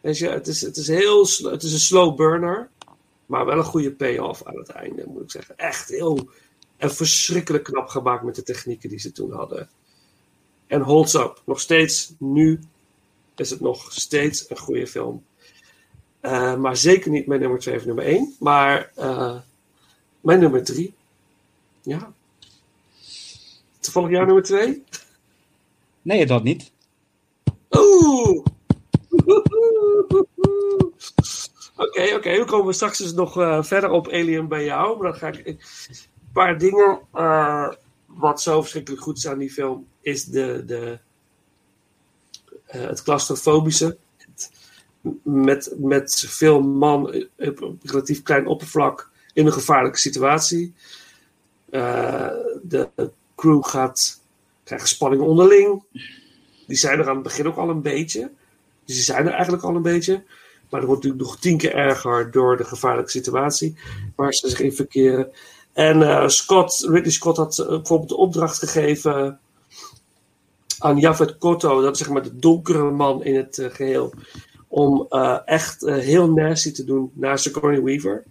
[0.00, 2.70] Weet je, het is, het is, heel, het is een slow burner,
[3.26, 5.56] maar wel een goede payoff aan het einde, moet ik zeggen.
[5.56, 6.30] Echt heel
[6.76, 9.68] en verschrikkelijk knap gemaakt met de technieken die ze toen hadden.
[10.66, 11.42] En holds up.
[11.44, 12.60] Nog steeds, nu
[13.36, 15.24] is het nog steeds een goede film.
[16.20, 19.38] Eh, maar zeker niet mijn nummer 2 of nummer 1, maar eh,
[20.20, 20.94] mijn nummer 3.
[21.82, 22.12] Ja.
[23.80, 24.84] Toevallig jouw nummer 2?
[26.02, 26.72] Nee, dat niet.
[27.70, 28.44] Oeh!
[31.76, 32.36] Oké, oké.
[32.36, 34.98] Dan komen we straks dus nog eh, verder op Alien bij jou.
[34.98, 35.46] Maar dan ga ik...
[35.46, 35.58] Een
[36.32, 37.00] paar dingen.
[37.12, 37.72] eh,
[38.06, 39.86] wat zo verschrikkelijk goed is aan die film...
[40.00, 40.98] is de, de,
[42.66, 43.96] eh, het claustrofobische.
[45.22, 47.06] Met, met veel man
[47.38, 49.10] op een relatief klein oppervlak...
[49.32, 50.74] in een gevaarlijke situatie.
[52.62, 52.90] De
[53.36, 54.20] crew gaat
[54.64, 55.82] krijgen spanning onderling.
[56.66, 58.30] Die zijn er aan het begin ook al een beetje.
[58.84, 60.22] Dus die zijn er eigenlijk al een beetje.
[60.70, 63.76] Maar dat wordt natuurlijk nog tien keer erger door de gevaarlijke situatie
[64.16, 65.32] waar ze zich in verkeren.
[65.72, 69.38] En eh, Scott, Ridley Scott had eh, bijvoorbeeld de opdracht gegeven
[70.78, 74.12] aan Javed Kotto, dat is zeg maar de donkere man in het eh, geheel,
[74.68, 75.06] om
[75.44, 78.24] echt heel nasty te doen naar Sigourney Weaver.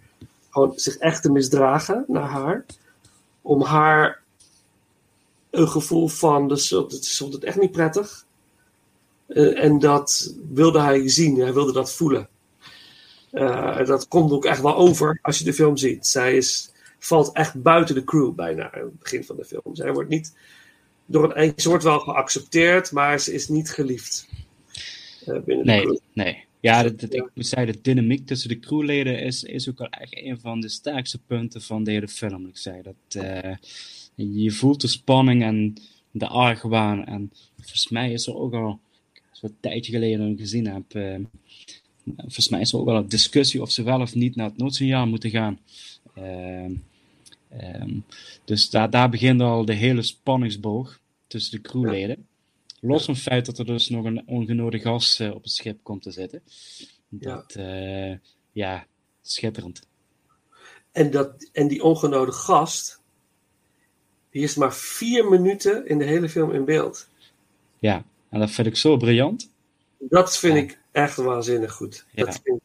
[0.50, 2.64] Gewoon zich echt te misdragen naar haar.
[3.42, 4.22] Om haar
[5.50, 8.25] een gevoel van, dus, het vond het echt niet prettig.
[9.26, 12.28] Eh, en dat wilde hij zien, hij wilde dat voelen.
[13.30, 16.06] Eh, dat komt ook echt wel over als je de film ziet.
[16.06, 19.74] Zij is, valt echt buiten de crew bijna aan het begin van de film.
[19.76, 20.36] Zij wordt niet
[21.06, 24.28] door een eind, ze wordt wel geaccepteerd, maar ze is niet geliefd.
[25.26, 25.88] eh, binnen de crew.
[25.90, 26.44] Nee, nee.
[26.60, 29.88] Ja, dat, dat- ik moet zeggen, de dynamiek tussen de crewleden is, is ook wel
[29.88, 32.46] echt een van de sterkste punten van de hele film.
[32.46, 33.22] Ik zei dat
[34.14, 35.74] je voelt de spanning en
[36.10, 37.04] de argwaan.
[37.04, 38.80] En volgens mij is er ook al,
[39.36, 41.18] zo'n tijdje geleden dat ik gezien heb, eh,
[42.16, 44.56] volgens mij is er ook wel een discussie of ze wel of niet naar het
[44.56, 45.58] noodsignaal moeten gaan.
[46.14, 46.72] Ehm,
[47.48, 47.98] ehm,
[48.44, 52.26] dus daar, daar begint al de hele spanningsboog tussen de crewleden.
[52.80, 55.78] Los van het feit dat er dus nog een ongenode gast eh, op het schip
[55.82, 56.42] komt te zitten.
[57.08, 58.20] Dat, ja,
[58.52, 58.86] ja
[59.22, 59.86] schitterend.
[60.92, 63.00] En, dat, en die ongenode gast,
[64.30, 67.08] die is maar vier minuten in de hele film in beeld.
[67.78, 68.04] Ja,
[68.36, 69.50] en dat vind ik zo briljant.
[69.98, 72.06] Dat vind ik echt waanzinnig goed.
[72.10, 72.24] Ja.
[72.24, 72.60] Dat vind,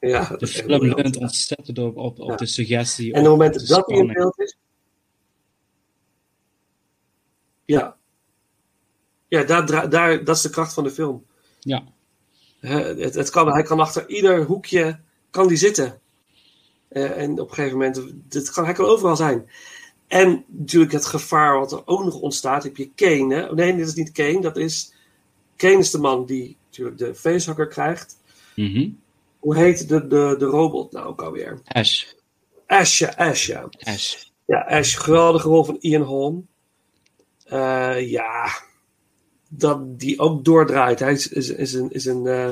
[0.00, 3.12] ja, De film leunt ontzettend op, op, op de suggestie.
[3.12, 4.56] En op momenten de dat hij in beeld is.
[7.64, 7.96] Ja.
[9.28, 11.24] Ja, daar, daar, dat is de kracht van de film.
[11.60, 11.84] Ja.
[12.60, 16.00] Het, het kan, hij kan achter ieder hoekje kan die zitten.
[16.88, 19.50] Eh, en op een gegeven moment, dit kan, hij kan overal zijn.
[20.10, 23.34] En natuurlijk het gevaar wat er ook nog ontstaat, heb je Kane.
[23.34, 23.54] Hè?
[23.54, 24.92] Nee, dit is niet Kane, dat is...
[25.56, 28.16] Kane is de man die natuurlijk de facehugger krijgt.
[28.56, 28.90] Mhm.
[29.38, 31.60] Hoe heet de, de, de robot nou ook alweer?
[31.64, 32.04] Ash.
[32.66, 33.68] Ash, ja, Ash, ja.
[33.78, 34.24] Ash.
[34.44, 36.46] Ja, Ash, geweldige rol van Ian Holm.
[37.44, 38.48] Eh, ja,
[39.48, 40.98] dat die ook doordraait.
[40.98, 42.50] Hij is, is, is een, is een, eh,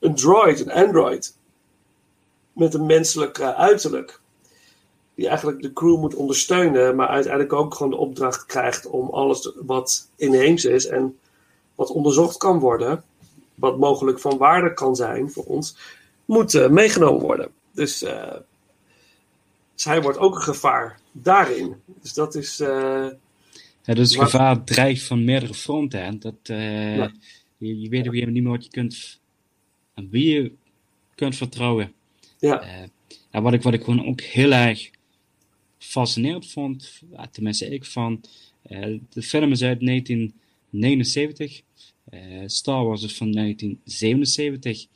[0.00, 1.36] een droid, een android.
[2.52, 4.20] Met een menselijk eh, uiterlijk.
[5.18, 9.52] Die eigenlijk de crew moet ondersteunen, maar uiteindelijk ook gewoon de opdracht krijgt om alles
[9.66, 11.18] wat inheems is en
[11.74, 13.04] wat onderzocht kan worden,
[13.54, 15.76] wat mogelijk van waarde kan zijn voor ons,
[16.24, 17.48] moet eh, meegenomen worden.
[17.72, 18.34] Dus eh,
[19.74, 21.76] dus hij wordt ook een gevaar daarin.
[22.02, 22.60] Dus dat is.
[22.60, 23.06] eh,
[23.82, 26.04] Ja, dus het gevaar dreigt van meerdere fronten.
[26.04, 26.18] Hè.
[26.18, 27.12] Dat, Ja.
[27.56, 29.20] Je, je weet gegeven moment niet meer wat je kunt,
[29.94, 30.52] aan wie je
[31.14, 31.92] kunt vertrouwen.
[32.38, 32.62] Ja.
[33.30, 34.90] En wat ik, wat ik gewoon ook heel erg
[35.78, 38.20] fascinerend vond, tenminste ik van,
[38.62, 41.62] eh, de film is uit 1979,
[42.04, 44.86] eh, Star Wars is van 1977.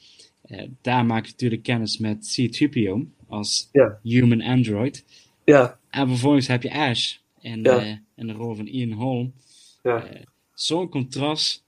[0.43, 3.99] Eh, daar maak je natuurlijk kennis met C-3PO als Ja.
[4.03, 5.05] human android.
[5.45, 5.79] Ja.
[5.91, 8.01] En vervolgens heb je Ash in, Ja.
[8.17, 9.33] in de rol van Ian Holm.
[9.83, 10.09] Ja.
[10.55, 11.65] Zo'n contrast,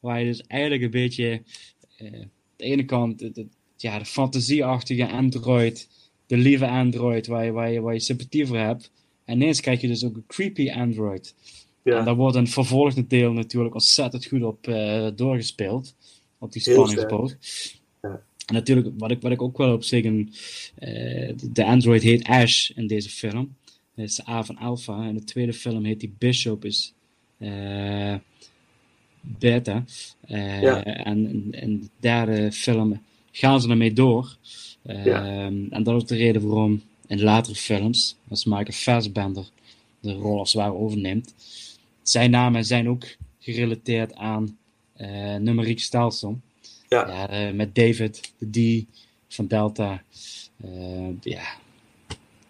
[0.00, 1.42] waar je dus eigenlijk een beetje
[1.98, 3.46] aan de ene kant de, de-
[3.76, 5.88] ja, de fantasieachtige android,
[6.26, 8.90] de lieve android, waar je, waar, je, waar je sympathie voor hebt.
[9.24, 11.34] En ineens krijg je dus ook een creepy android.
[11.82, 11.98] Ja.
[11.98, 15.94] En daar wordt een vervolgende deel natuurlijk ontzettend goed op eh, doorgespeeld.
[16.38, 17.34] Op die spanningsboog.
[18.02, 18.22] Ja.
[18.46, 20.32] En natuurlijk, wat ik, wat ik ook wel op zich een,
[20.74, 23.54] eh, de- android heet Ash in deze film.
[23.94, 25.06] Dat is de A van Alpha.
[25.08, 26.94] In de tweede film heet die Bishop is
[27.38, 28.14] eh,
[29.20, 29.84] Beta.
[30.26, 30.84] Ja.
[30.84, 33.00] En in de derde film
[33.32, 34.36] gaan ze ermee door.
[34.86, 35.24] Eh, Ja.
[35.70, 39.44] En dat is de reden waarom in latere films, als Michael Fassbender
[40.00, 41.34] de rol als het ware overneemt,
[42.02, 43.04] zijn namen zijn ook
[43.38, 44.58] gerelateerd aan
[44.96, 46.38] eh numeriek stelsel.
[46.88, 47.28] Ja.
[47.28, 48.84] eh, met David, de D
[49.34, 50.02] van Delta.
[50.64, 51.44] Eh, ja,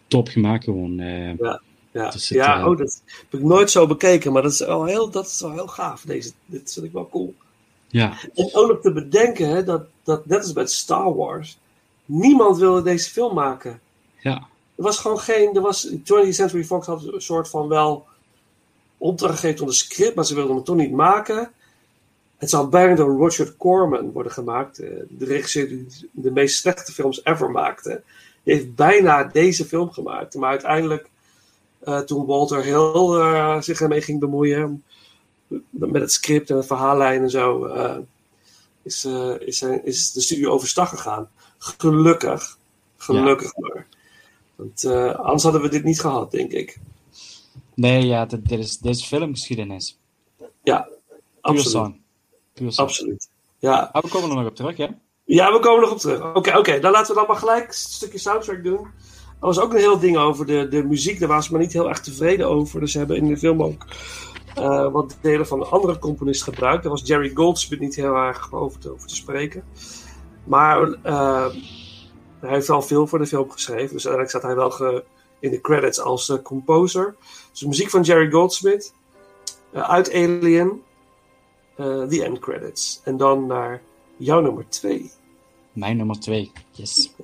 [0.08, 0.94] top gemaakt gewoon.
[0.96, 1.60] Ja,
[1.92, 2.10] ja.
[2.10, 5.10] Dus het, ja oh, dat heb ik nooit zo bekeken, maar dat is wel heel,
[5.10, 6.02] dat is wel heel gaaf.
[6.02, 7.34] Deze, dit vind ik wel cool.
[7.88, 11.58] ja, En ook nog te bedenken hè, dat, dat, net als met Star Wars,
[12.06, 13.80] niemand wilde deze film maken.
[14.20, 14.34] ja,
[14.76, 15.54] Er was gewoon geen.
[15.54, 18.06] Er was, 20th Century Fox had een soort van wel
[18.98, 21.50] opdracht gegeven een script, maar ze wilden hem toch niet maken.
[22.36, 26.92] Het zou bijna door Roger Corman worden gemaakt, eh, de regisseur die de meest slechte
[26.92, 28.02] films ever maakte.
[28.42, 30.34] Die heeft bijna deze film gemaakt.
[30.34, 31.08] Maar uiteindelijk,
[31.78, 34.84] eh, toen Walter Hill eh, zich ermee ging bemoeien,
[35.68, 37.64] met het script en het verhaallijn en zo,
[38.82, 39.04] is,
[39.38, 41.28] is, is de studio overstag gegaan.
[41.58, 42.58] Gelukkig.
[42.96, 43.86] Gelukkig maar.
[44.56, 46.78] Want eh, anders hadden we dit niet gehad, denk ik.
[47.74, 49.98] nee, ja, dit, dit is, dit is filmgeschiedenis.
[50.62, 50.88] Ja,
[51.40, 52.00] absoluut.
[52.52, 52.88] Puur zang.
[52.88, 53.28] Absoluut.
[53.58, 53.90] Ja.
[53.92, 54.94] Maar we komen er nog op terug, ja?
[55.24, 56.34] ja, we komen nog op terug.
[56.34, 58.80] Oké, oké, dan laten we dan maar gelijk een stukje soundtrack doen.
[59.40, 61.18] Er was ook een heel ding over de, de muziek.
[61.18, 62.80] Daar waren ze maar niet heel erg tevreden over.
[62.80, 63.86] Dus ze hebben in de film ook
[64.54, 66.82] eh, wat delen van een andere componist gebruikt.
[66.82, 69.64] Daar was Jerry Goldsmith niet heel erg over te, over te spreken.
[70.46, 71.46] Maar eh,
[72.40, 73.94] hij heeft wel veel voor de film geschreven.
[73.94, 75.04] Dus uiteindelijk staat hij wel ge-
[75.40, 77.14] in de credits als eh, composer.
[77.50, 78.94] Dus de muziek van Jerry Goldsmith.
[79.72, 80.82] eh, uit Alien.
[81.76, 83.00] eh The End Credits.
[83.04, 83.82] En dan naar
[84.16, 85.10] jouw nummer 2.
[85.72, 86.52] Mijn nummer twee.
[86.70, 87.14] Yes.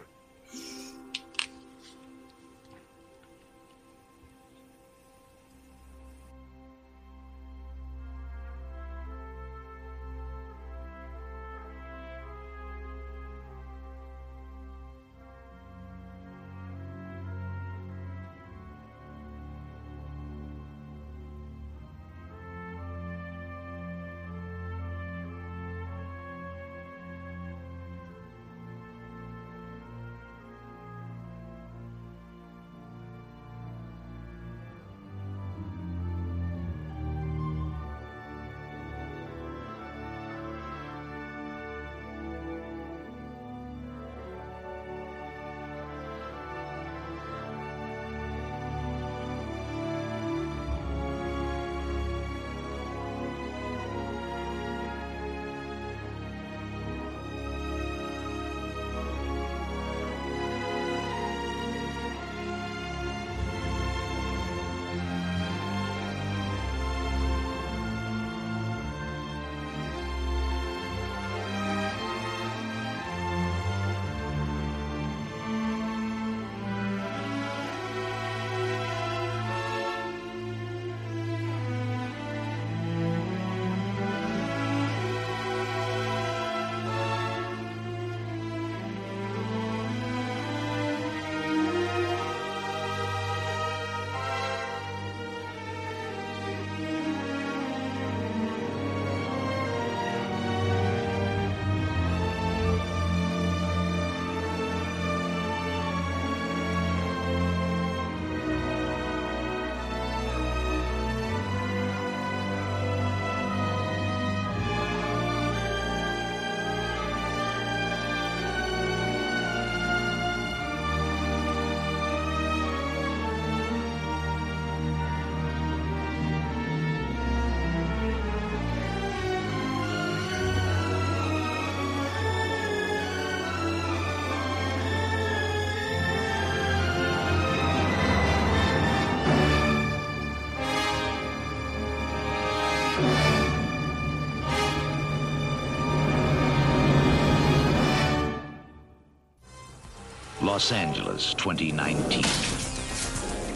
[150.53, 152.21] Los Angeles, 2019.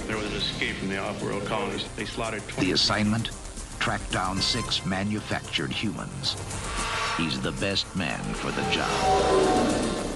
[0.06, 1.84] There was an escape from the off-world colonies.
[1.94, 2.68] They slaughtered 20...
[2.68, 3.32] The assignment?
[3.80, 6.36] Track down six manufactured humans.
[7.18, 8.88] He's the best man for the job.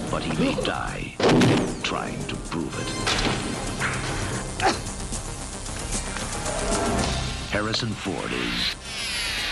[0.09, 1.13] But he may die
[1.83, 2.89] trying to prove it.
[7.51, 8.75] Harrison Ford is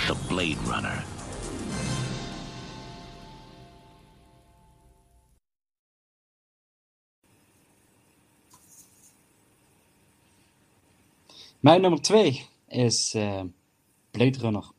[0.08, 1.04] the Blade Runner.
[11.70, 13.42] Mijn nummer twee is eh,
[14.12, 14.72] Blade Runner.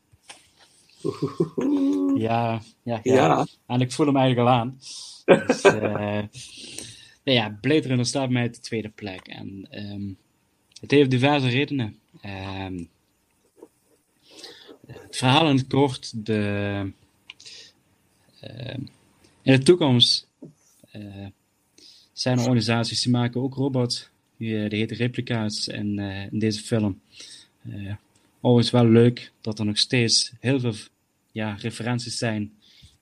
[2.19, 3.47] Ja, ja, ja, Ja.
[3.67, 4.79] En ik voel hem eigenlijk al aan.
[5.25, 6.23] Dus, eh,
[7.23, 9.27] nee, ja, Blade Runner staat mij op de tweede plek.
[9.27, 10.13] En ehm,
[10.81, 11.99] het heeft diverse redenen.
[12.21, 12.83] Ehm,
[14.87, 16.91] het verhaal in het kort, de,
[18.39, 18.81] ehm,
[19.41, 20.27] in de toekomst
[20.91, 21.27] eh,
[22.13, 24.10] zijn er organisaties die maken ook robots.
[24.41, 27.01] Die, eh, die heten replica's in, eh, in deze film.
[27.63, 27.93] Eh
[28.43, 30.73] overigens wel leuk dat er nog steeds heel veel
[31.31, 32.53] ja, referenties zijn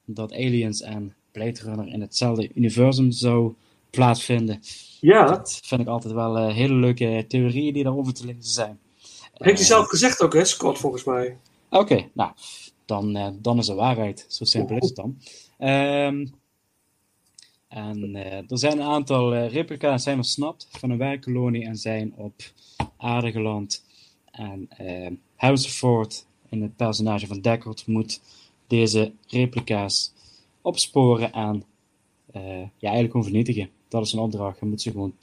[0.06, 3.54] dat aliens en Blade Runner in hetzelfde universum zou
[3.90, 4.62] plaatsvinden.
[5.00, 5.26] Ja.
[5.26, 8.80] Dat vind ik altijd wel eh, hele leuke theorieën die daarover te lezen zijn.
[9.34, 11.38] Heeft hij zelf gezegd ook, hè, Scott, volgens mij.
[11.70, 12.32] Oké, nou,
[12.86, 14.26] dan, dan is het waarheid.
[14.28, 15.18] Zo simpel is het dan.
[15.58, 16.26] Ehm,
[17.70, 22.14] en eh, er zijn een aantal eh, replica's zijn ontsnapt van een werkkolonie en zijn
[22.16, 22.34] op
[22.98, 23.86] aarde geland.
[24.32, 28.22] En eh Harrison Ford, in het personage van Deckard, moet
[28.68, 30.14] deze replica's
[30.62, 31.64] opsporen en
[32.32, 33.70] eh, ja, eigenlijk gewoon vernietigen.
[33.88, 34.60] Dat is een opdracht.
[34.60, 35.14] Je moet ze gewoon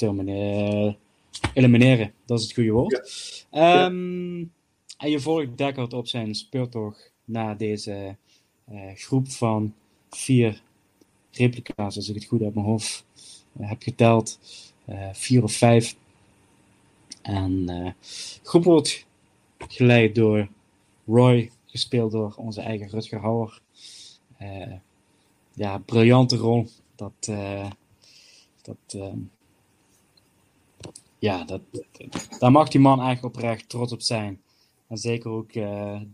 [1.55, 2.13] elimineren.
[2.25, 3.47] Dat is het goede woord.
[3.51, 4.45] Ehm,
[4.97, 8.17] En je volgt Deckard op zijn speurtocht naar deze
[8.65, 9.75] eh, groep van
[10.11, 10.63] vier
[11.39, 13.05] replica's, als ik het goed uit mijn hoofd
[13.53, 14.39] eh, heb geteld.
[14.85, 15.97] Eh, vier of vijf.
[17.23, 17.93] En eh,
[18.43, 19.07] groep wordt
[19.59, 20.49] geleid door
[21.07, 23.61] Roy, gespeeld door onze eigen Rutger Hauer.
[25.53, 26.67] Ja, briljante rol.
[26.95, 27.13] Dat,
[28.63, 29.19] dat, ehm,
[31.19, 31.61] ja, dat,
[32.39, 34.41] daar mag die man eigenlijk oprecht trots op zijn.
[34.87, 35.53] En zeker ook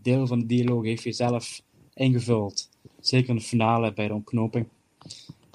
[0.01, 1.61] deel van de dialoog heeft hij zelf
[1.93, 2.69] ingevuld.
[2.99, 4.67] Zeker in de finale bij de ontknoping.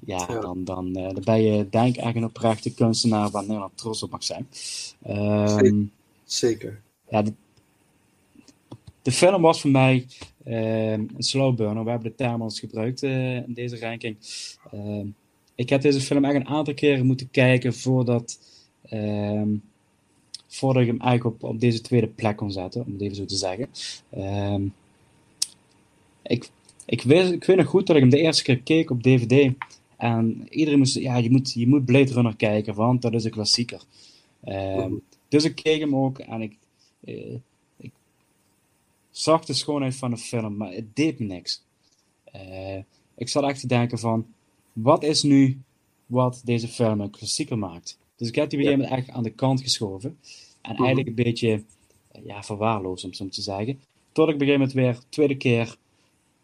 [0.06, 4.02] Ja, Dan, dan, dan ben je denk ik echt een oprechte kunstenaar waar Nederland trots
[4.02, 4.48] op mag zijn.
[5.02, 5.82] Ehm,
[6.24, 6.80] Zeker.
[7.08, 7.32] ja, de,
[9.02, 10.06] de film was voor mij
[10.44, 11.84] ehm, een slow burner.
[11.84, 14.16] We hebben de term al eens gebruikt eh, in deze ranking.
[14.72, 15.06] Ehm,
[15.54, 18.38] ik heb deze film echt een aantal keren moeten kijken voordat,
[20.46, 23.24] voordat ik hem eigenlijk op, op deze tweede plek kon zetten, om het even zo
[23.24, 23.68] te zeggen.
[26.22, 26.50] Ik,
[26.88, 29.52] ik, weet, ik weet nog goed dat ik hem de eerste keer keek op DVD.
[29.96, 33.30] En iedereen moest, ja, je moet, je moet Blade Runner kijken, want dat is een
[33.30, 33.82] klassieker.
[34.44, 34.92] Ehm,
[35.28, 36.56] dus ik keek hem ook en ik,
[37.04, 37.34] eh,
[37.76, 37.90] ik
[39.10, 41.62] zag de schoonheid van de film, maar het deed me niks.
[42.24, 42.78] Eh,
[43.14, 44.26] ik zat echt te denken van,
[44.72, 45.58] wat is nu
[46.06, 47.98] wat deze film een klassieker maakt?
[48.16, 50.18] Dus ik heb die op een gegeven moment echt aan de kant geschoven.
[50.62, 50.84] En Mhm.
[50.84, 51.62] eigenlijk een beetje
[52.24, 53.80] ja, verwaarloosd, om zo te zeggen.
[54.12, 55.76] Tot ik op een gegeven moment weer, tweede keer,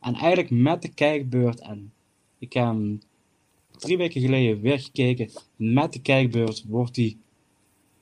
[0.04, 1.92] en eigenlijk met de kijkbeurt, en
[2.38, 3.00] ik heb hem
[3.70, 7.16] drie weken geleden weer gekeken, met de kijkbeurt wordt hij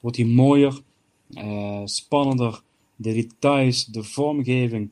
[0.00, 0.80] wordt mooier,
[1.30, 2.62] eh, spannender,
[2.96, 4.90] de details, de vormgeving.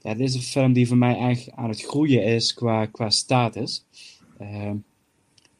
[0.00, 3.10] Ja, dit is een film die voor mij echt aan het groeien is qua, qua
[3.10, 3.84] status.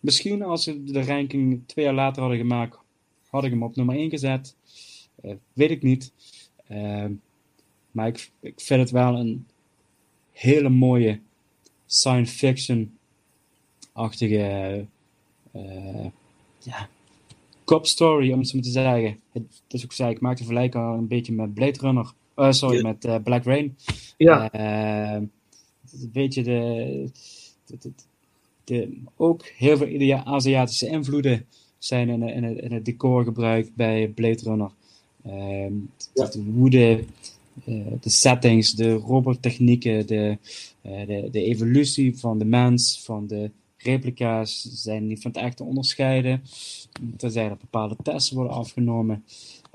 [0.01, 2.79] Misschien als we de ranking twee jaar later hadden gemaakt,
[3.29, 4.57] had ik hem op nummer 1 gezet.
[5.53, 6.13] Weet ik niet.
[7.95, 9.47] Eh, maar ik, ik vind het wel een
[10.33, 11.21] hele mooie
[11.87, 14.87] science fiction-achtige
[15.53, 16.07] eh,
[16.59, 16.89] ja,
[17.65, 19.21] cop story, om het zo maar te zeggen.
[19.33, 22.13] Het, dus ook zei, ik maakte vergelijking al een beetje met Blade Runner.
[22.35, 22.83] eh, sorry, Ja.
[22.83, 23.77] met eh, Black Rain.
[24.17, 24.51] Ja.
[24.51, 25.23] Eh,
[26.03, 27.11] een beetje de,
[27.67, 27.91] de, de,
[28.65, 31.47] de- ook heel veel Aziatische invloeden
[31.79, 34.71] zijn in, in, het- in het decor gebruikt bij Blade Runner.
[35.25, 35.73] Ehm,
[36.13, 37.05] de, de woede, eh,
[38.01, 40.39] de settings, de robottechnieken, de,
[40.83, 45.57] eh, de, de evolutie van de mens, van de replica's zijn niet van het echt
[45.57, 46.43] te onderscheiden.
[47.17, 49.25] Tenzij er bepaalde testen worden afgenomen.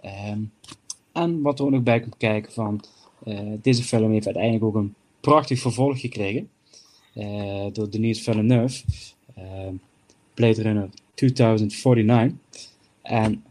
[0.02, 0.40] Ehm,
[1.12, 2.84] en wat er ook nog bij komt kijken van,
[3.24, 6.50] eh, deze film heeft uiteindelijk ook een prachtig vervolg gekregen.
[7.14, 8.84] eh, door Denis Villeneuve.
[9.36, 9.74] Ehm
[10.40, 12.38] Blade Runner 2049.
[13.02, 13.44] En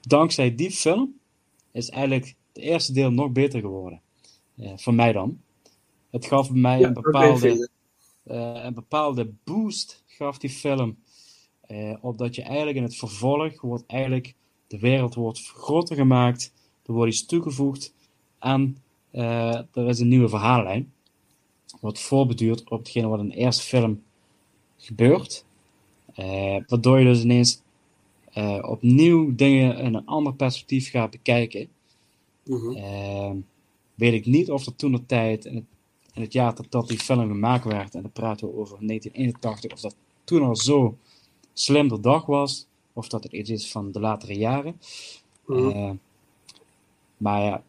[0.00, 1.18] dankzij die film
[1.72, 4.00] is eigenlijk het eerste deel nog beter geworden.
[4.56, 5.40] Eh, voor mij dan.
[6.10, 7.68] Het gaf mij Ja, een bepaalde,
[8.22, 10.96] eh, een bepaalde boost gaf die film.
[11.60, 14.34] eh opdat je eigenlijk in het vervolg wordt eigenlijk
[14.66, 16.52] de wereld wordt groter gemaakt.
[16.86, 17.94] Er wordt iets toegevoegd
[18.38, 18.76] en
[19.10, 20.92] eh, er is een nieuwe verhaallijn.
[21.80, 24.02] Wat voorbeduurt op hetgene wat in de eerste film
[24.76, 25.44] gebeurt.
[26.66, 27.62] Waardoor je dus ineens
[28.60, 31.68] opnieuw dingen in een ander perspectief gaat bekijken.
[32.46, 32.76] Mhm.
[32.76, 33.30] Eh,
[33.94, 35.64] weet ik niet of er toen de tijd, in het,
[36.14, 39.72] in het jaar dat, dat die film gemaakt werd, en dan praten we over 1981,
[39.72, 40.96] of dat toen al zo
[41.52, 44.80] slim de dag was, of dat het iets is van de latere jaren.
[45.46, 45.68] Mhm.
[45.68, 45.90] Eh,
[47.16, 47.62] maar ja,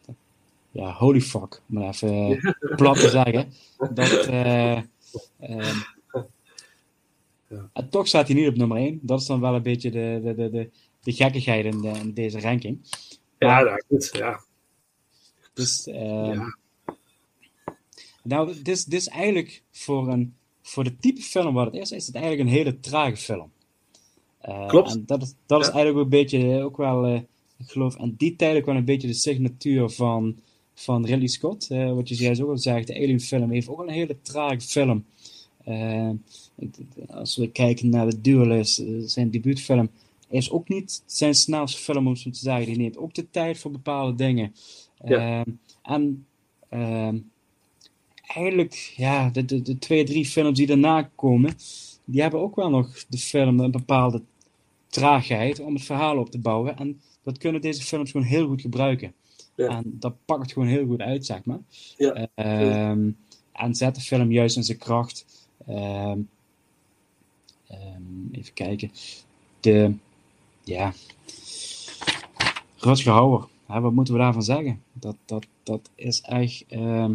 [0.70, 2.38] ja, holy fuck, om maar even
[2.76, 3.52] plat te zeggen.
[3.94, 4.76] Dat, eh,
[5.38, 5.76] ehm,
[7.72, 8.98] en toch staat hij niet op nummer 1.
[9.02, 10.70] Dat is dan wel een beetje de, de, de, de,
[11.02, 12.78] de gekkigheid in, de- in deze ranking.
[13.38, 14.10] Ja, nou, goed.
[14.12, 14.40] Ja.
[15.58, 16.40] Dus, ehm,
[18.22, 21.92] Nou, dit is, dit is eigenlijk voor, een, voor de type film wat het is,
[21.92, 23.50] is het eigenlijk een hele trage film.
[24.40, 24.90] Eh, Klopt.
[24.94, 27.20] En dat is, dat is eigenlijk ook een beetje, eh, ook wel, eh,
[27.58, 30.36] ik geloof, aan die tijd ook wel een beetje de signatuur van,
[30.74, 31.70] van Ridley Scott.
[31.70, 34.60] Eh, wat je juist ook al zegt, de Alien film heeft ook een hele trage
[34.60, 35.04] film.
[35.64, 36.10] Eh,
[37.06, 39.90] als we kijken naar de Duelist, zijn debuutfilm,
[40.28, 42.66] is ook niet zijn snelste film, om zo te zeggen.
[42.66, 44.54] Die neemt ook de tijd voor bepaalde dingen.
[45.04, 45.40] Ja.
[45.40, 45.50] Ehm,
[45.82, 46.26] en
[46.68, 47.18] ehm,
[48.26, 51.54] eigenlijk, ja, de, de, de twee, drie films die daarna komen,
[52.04, 54.22] die hebben ook wel nog de film een bepaalde
[54.88, 56.76] traagheid om het verhaal op te bouwen.
[56.76, 59.12] En dat kunnen deze films gewoon heel goed gebruiken.
[59.54, 59.68] Ja.
[59.68, 61.60] En dat pakt het gewoon heel goed uit, zeg maar.
[61.96, 62.28] Ja.
[62.34, 63.10] Ehm,
[63.52, 65.26] en zet de film juist in zijn kracht.
[68.32, 68.90] Even kijken.
[69.60, 69.94] De,
[70.64, 70.92] ja,
[72.76, 73.48] Rutger Hauer.
[73.68, 74.82] Hè, wat moeten we daarvan zeggen?
[74.92, 76.64] Dat, dat, dat is echt...
[76.68, 77.14] ehm,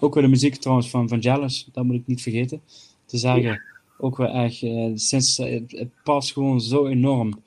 [0.00, 2.60] ook weer de muziek trouwens van Vangelis, dat moet ik niet vergeten
[3.06, 3.62] te zeggen.
[3.98, 7.42] Ook weer echt, eh, sinds, eh, het, past gewoon zo enorm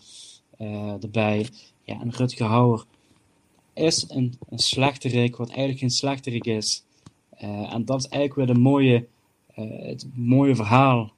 [0.57, 1.47] eh, erbij.
[1.83, 2.85] Ja, en Rutger Hauer
[3.73, 6.83] is een, een slechterik, wat eigenlijk geen slechterik is.
[7.69, 9.07] En dat is eigenlijk weer de mooie,
[9.53, 11.11] het mooie verhaal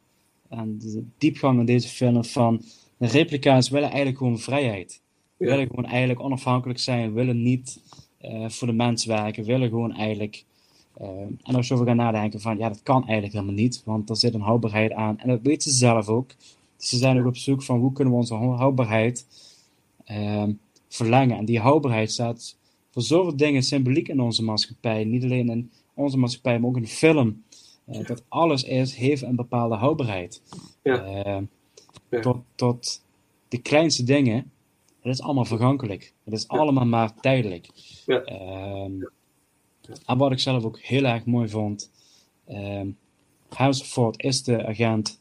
[0.49, 2.61] en de diepgang in deze film van
[2.97, 5.01] de replica's willen eigenlijk gewoon vrijheid.
[5.47, 7.79] Willen gewoon eigenlijk onafhankelijk zijn, willen niet
[8.17, 10.45] eh, voor de mens werken, willen gewoon eigenlijk.
[10.93, 11.07] eh,
[11.43, 14.17] en als je over gaat nadenken van ja, dat kan eigenlijk helemaal niet, want er
[14.17, 15.19] zit een houdbaarheid aan.
[15.19, 16.27] En dat weten ze zelf ook.
[16.77, 19.25] Dus ze zijn ook op zoek van hoe kunnen we onze hou- houdbaarheid
[20.05, 20.51] ehm,
[20.87, 21.37] verlengen.
[21.37, 22.57] En die houdbaarheid staat
[22.91, 25.03] voor zoveel dingen symboliek in onze maatschappij.
[25.03, 27.43] Niet alleen in onze maatschappij, maar ook in de film.
[28.05, 30.41] Dat alles is, heeft een bepaalde houdbaarheid.
[30.83, 31.05] Ja.
[32.09, 32.19] Ja.
[32.21, 33.03] tot, tot
[33.47, 34.51] de kleinste dingen.
[35.01, 36.13] Het is allemaal vergankelijk.
[36.23, 37.67] Het is allemaal maar tijdelijk.
[38.05, 38.21] Ja.
[38.21, 38.91] Ehm,
[40.05, 41.91] en wat ik zelf ook heel erg mooi vond.
[43.83, 45.19] Ford is de agent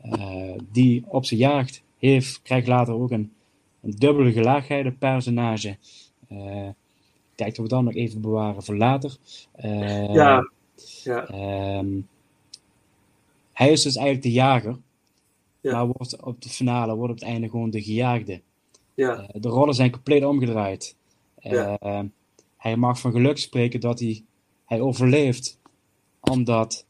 [0.00, 3.32] eh, die op zijn jacht heeft, krijgt later ook een,
[3.80, 5.76] een dubbele gelaagheid, een personage.
[6.28, 9.16] Ik denk dat we dat nog even bewaren voor later.
[9.52, 10.50] Eh, Ja.
[11.04, 11.26] Ja.
[11.26, 12.00] ehm,
[13.52, 14.76] hij is dus eigenlijk de jager,
[15.60, 15.72] Ja.
[15.72, 18.40] maar wordt op de finale wordt op het einde gewoon de gejaagde.
[18.98, 19.16] Ja.
[19.20, 20.96] Eh, de rollen zijn compleet omgedraaid.
[21.38, 21.78] Ja.
[21.78, 22.00] Eh,
[22.56, 24.24] hij mag van geluk spreken dat hij,
[24.64, 25.58] hij overleeft,
[26.20, 26.86] omdat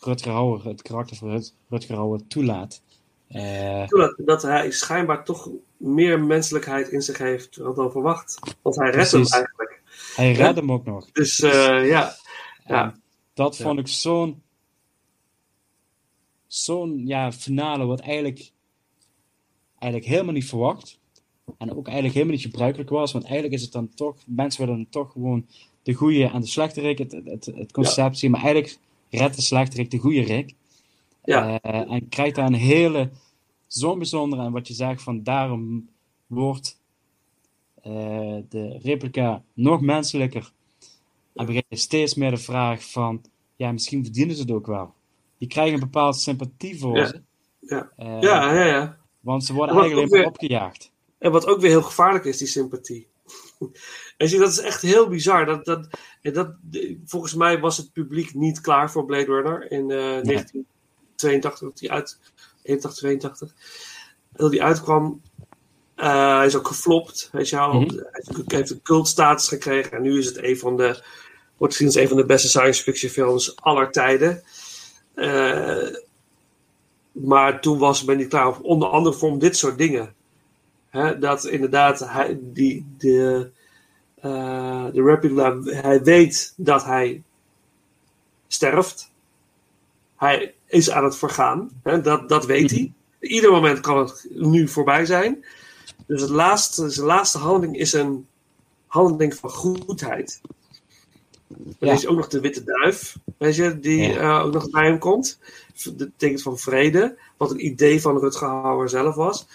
[0.00, 2.82] Rutger Hauer, het karakter van Rut- Rutger Hauer, toelaat.
[3.28, 8.38] Eh, Dat, dat hij schijnbaar toch meer menselijkheid in zich heeft dan verwacht.
[8.62, 9.82] Want hij redt hem eigenlijk.
[10.16, 10.44] hij Ja.
[10.44, 11.10] redt hem ook nog.
[11.12, 12.14] Dus ja.
[12.66, 12.96] Ja.
[13.34, 13.64] Dat Ja.
[13.64, 14.42] vond ik zo'n
[16.46, 18.50] zo'n ja, finale wat eigenlijk,
[19.78, 20.98] eigenlijk helemaal niet verwacht.
[21.58, 23.12] En ook eigenlijk helemaal niet gebruikelijk was.
[23.12, 25.46] Want eigenlijk is het dan toch, mensen willen dan toch gewoon
[25.82, 27.12] de goede en de slechte Rick, het,
[27.44, 28.30] het, concept zien.
[28.30, 28.78] Maar eigenlijk
[29.10, 30.54] redt de slechte Rick de goede Rick.
[31.24, 31.60] Ja.
[31.60, 33.10] Eh, en krijgt daar een hele,
[33.66, 35.88] zo'n bijzondere, en wat je zegt van daarom
[36.26, 36.80] wordt
[37.82, 40.52] eh, de replica nog menselijker.
[41.34, 43.22] En begin je steeds meer de vraag van,
[43.56, 44.94] ja, misschien verdienen ze het ook wel.
[45.38, 47.06] Je krijgt een bepaalde sympathie voor Ja.
[47.06, 47.20] ze.
[47.60, 47.90] Ja.
[47.96, 48.96] Eh, Ja, ja, ja.
[49.20, 50.94] Want ze worden eigenlijk weer- opgejaagd.
[51.18, 53.08] En wat ook weer heel gevaarlijk is, die sympathie.
[54.16, 55.46] en zie, dat is echt heel bizar.
[55.46, 55.88] Dat, dat,
[56.22, 56.54] en dat,
[57.04, 61.92] volgens mij was het publiek niet klaar voor Blade Runner in eh 1982, dat die
[61.92, 62.18] uit,
[62.62, 63.48] 81, 82.
[63.48, 65.22] En dat die uitkwam,
[65.94, 67.72] eh, hij is ook geflopt, weet je wel.
[67.72, 67.96] Mhm.
[67.96, 69.92] Hij heeft- een cultstatus gekregen.
[69.92, 71.02] En nu is het een van de,
[71.56, 74.42] wordt gezien als een van de beste science fiction films aller tijden.
[75.14, 75.94] Eh,
[77.12, 80.14] maar toen was men niet klaar, onder andere voor dit soort dingen.
[80.96, 83.50] Hè, dat inderdaad hij, die, de,
[84.20, 87.22] eh, de replica, hij weet dat hij
[88.48, 89.10] sterft.
[90.16, 91.70] Hij is aan het vergaan.
[91.82, 92.92] Hè, dat, dat weet hij.
[93.20, 95.44] Ieder moment kan het nu voorbij zijn.
[96.06, 98.26] Dus het laatste, zijn laatste handeling is een
[98.86, 100.40] handeling van goedheid.
[101.48, 101.92] Dan Ja.
[101.92, 104.38] is ook nog de witte duif, weet je, die Ja.
[104.38, 105.38] eh, ook nog bij hem komt.
[105.84, 109.46] Dat betekent van vrede, wat een idee van Rutger Hauer zelf was.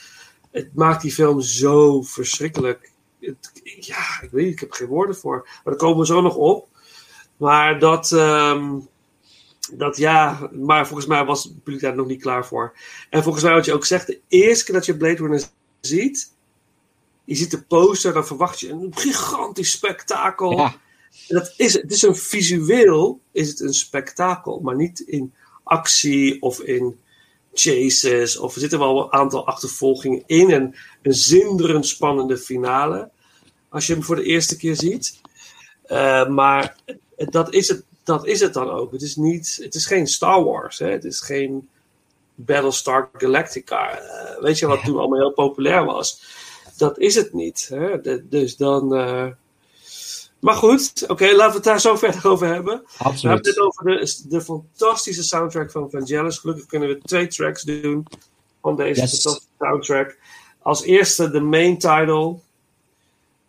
[0.51, 2.91] Het maakt die film zo verschrikkelijk.
[3.19, 5.41] Het- ja, ik weet niet, ik heb geen woorden voor.
[5.43, 6.67] Maar daar komen we zo nog op.
[7.37, 8.79] Maar dat, ehm,
[9.73, 12.73] dat ja, maar volgens mij was het publiek daar nog niet klaar voor.
[13.09, 15.43] En volgens mij wat je ook zegt, de eerste keer dat je Blade Runner
[15.81, 16.33] ziet,
[17.23, 20.57] je ziet de poster, dan verwacht je een gigantisch spektakel.
[20.57, 20.75] Ja.
[21.27, 25.33] En dat is, het is een visueel, is het een spektakel, maar niet in
[25.63, 26.99] actie of in
[27.53, 28.37] chases.
[28.37, 33.09] Of er zitten wel een aantal achtervolgingen in en een zinderend spannende finale.
[33.69, 35.21] Als je hem voor de eerste keer ziet.
[35.83, 36.75] Eh, maar
[37.17, 38.91] dat is, het, dat is het dan ook.
[38.91, 40.79] Het is, niet, het is geen Star Wars.
[40.79, 40.89] Hè?
[40.91, 41.69] Het is geen
[42.35, 43.99] Battlestar Galactica.
[43.99, 46.21] eh, weet je wat toen allemaal heel populair was?
[46.77, 47.67] Dat is het niet.
[47.69, 48.01] Hè?
[48.01, 48.93] De- dus dan.
[50.41, 52.77] Maar goed, oké, laten we het daar zo verder over hebben.
[52.77, 53.21] We Absoluut.
[53.21, 56.37] hebben het over de, de fantastische soundtrack van Vangelis.
[56.37, 58.07] Gelukkig kunnen we twee tracks doen
[58.61, 59.09] van deze Yes.
[59.09, 60.17] fantastische soundtrack.
[60.61, 62.35] Als eerste de main title.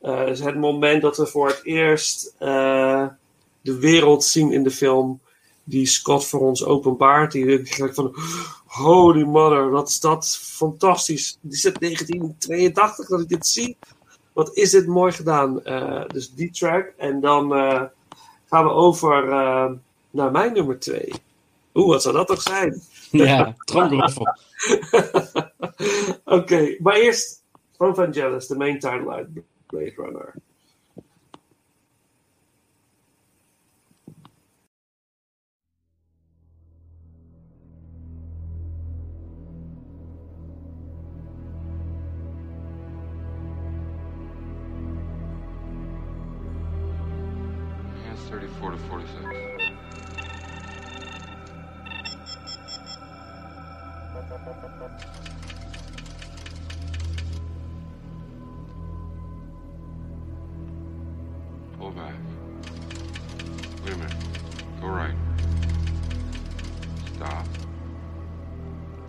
[0.01, 3.07] Eh is het moment dat we voor het eerst eh,
[3.61, 5.21] de wereld zien in de film
[5.65, 7.33] die Scott voor ons openbaart.
[7.33, 8.15] Die denk ik van,
[8.67, 11.39] holy mother, wat is dat fantastisch.
[11.51, 13.77] Is het 1982 dat ik dit zie.
[14.33, 15.65] Wat is dit mooi gedaan.
[15.65, 16.93] Eh, dus die track.
[16.97, 17.83] En dan eh,
[18.49, 19.71] gaan we over eh,
[20.11, 21.13] naar mijn nummer 2.
[21.75, 22.81] Oeh, wat zou dat toch zijn?
[23.11, 24.37] Ja, tromgeroffel.
[26.39, 27.43] Oké, maar eerst
[27.77, 29.29] van Vangelis, de main uit
[29.67, 30.35] Blade Runner.
[48.33, 49.15] 34 to 46.
[61.77, 62.15] Pull back.
[63.85, 64.15] Wait a minute.
[64.81, 65.15] Go right.
[67.17, 67.47] Stop.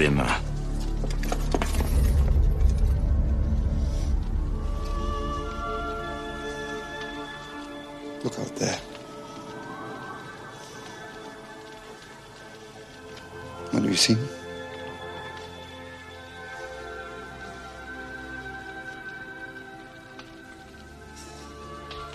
[0.00, 0.34] Dreamer.
[8.24, 8.78] Look out there.
[13.72, 14.16] What do you see?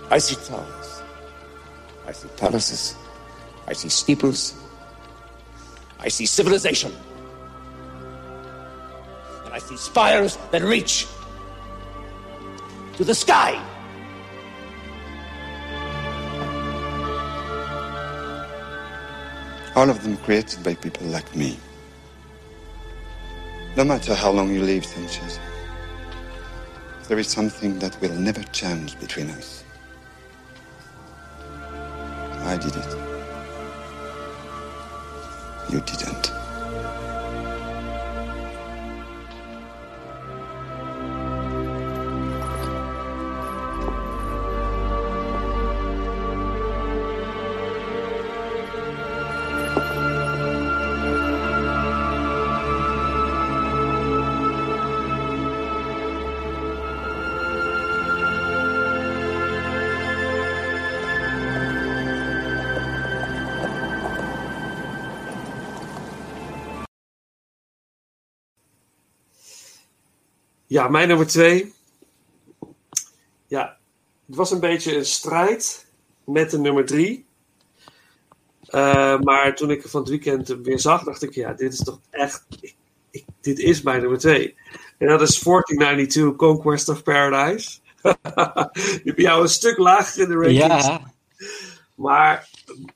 [0.09, 1.03] I see towers.
[2.07, 2.95] I see palaces.
[3.67, 4.55] I see steeples.
[5.99, 6.91] I see civilization.
[9.65, 11.07] See spires that reach
[12.97, 13.59] to the sky.
[19.75, 21.57] All of them created by people like me.
[23.75, 25.39] No matter how long you live, Sanchez,
[27.07, 29.63] there is something that will never change between us.
[32.43, 33.04] I did it.
[70.75, 71.73] Ja, mijn nummer twee.
[73.47, 73.77] Ja,
[74.25, 75.85] het was een beetje een strijd
[76.23, 77.25] met de nummer drie.
[78.65, 81.99] Eh, maar toen ik van het weekend weer zag, dacht ik, ja, dit is toch
[82.09, 82.75] echt, ik,
[83.11, 84.55] ik- dit is mijn nummer twee.
[84.97, 87.79] En dat is 1492 Conquest of Paradise.
[89.03, 90.85] Die bij jou een stuk lager in de rankings.
[90.85, 91.13] Ja.
[91.95, 92.49] Maar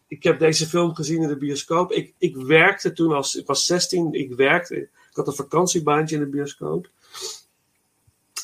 [0.07, 1.91] ik heb deze film gezien in de bioscoop.
[1.91, 6.21] Ik, ik werkte toen als, ik was 16, ik werkte, ik had een vakantiebaantje in
[6.21, 6.89] de bioscoop.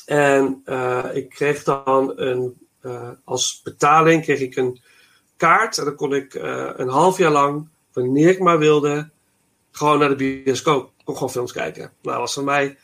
[0.06, 4.80] En eh, ik kreeg dan een, eh, als betaling kreeg ik een
[5.36, 5.78] kaart.
[5.78, 9.10] En dan kon ik eh, een half jaar lang, wanneer ik maar wilde,
[9.70, 10.92] gewoon naar de bioscoop.
[10.98, 11.82] Ik kon gewoon films kijken.
[11.82, 12.78] Nou, dat was voor mij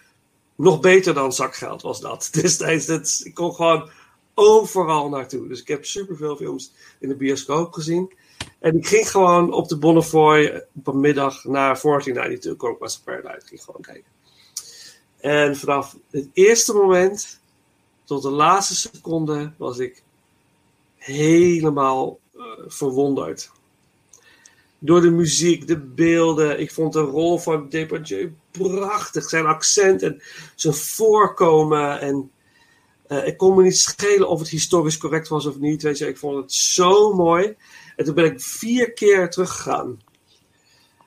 [0.56, 2.28] nog beter dan zakgeld, was dat.
[2.40, 3.90] Destijds, dat, ik kon gewoon
[4.34, 5.48] overal naartoe.
[5.48, 8.12] Dus ik heb superveel films in de bioscoop gezien.
[8.58, 13.40] En ik ging gewoon op de Bonnefoy op een middag naar 1492 Conquest of Paradise.
[13.40, 14.10] Ik ging gewoon kijken.
[15.22, 17.40] En vanaf het eerste moment
[18.04, 20.02] tot de laatste seconde was ik
[20.96, 23.50] helemaal eh, verwonderd.
[24.78, 26.60] Door de muziek, de beelden.
[26.60, 29.28] Ik vond de rol van Depardieu prachtig.
[29.28, 30.22] Zijn accent en
[30.54, 32.00] zijn voorkomen.
[32.00, 32.30] En
[33.06, 35.82] eh, ik kon me niet schelen of het historisch correct was of niet.
[35.82, 37.56] Weet je, ik vond het zo mooi.
[37.96, 40.00] En toen ben ik vier keer teruggegaan.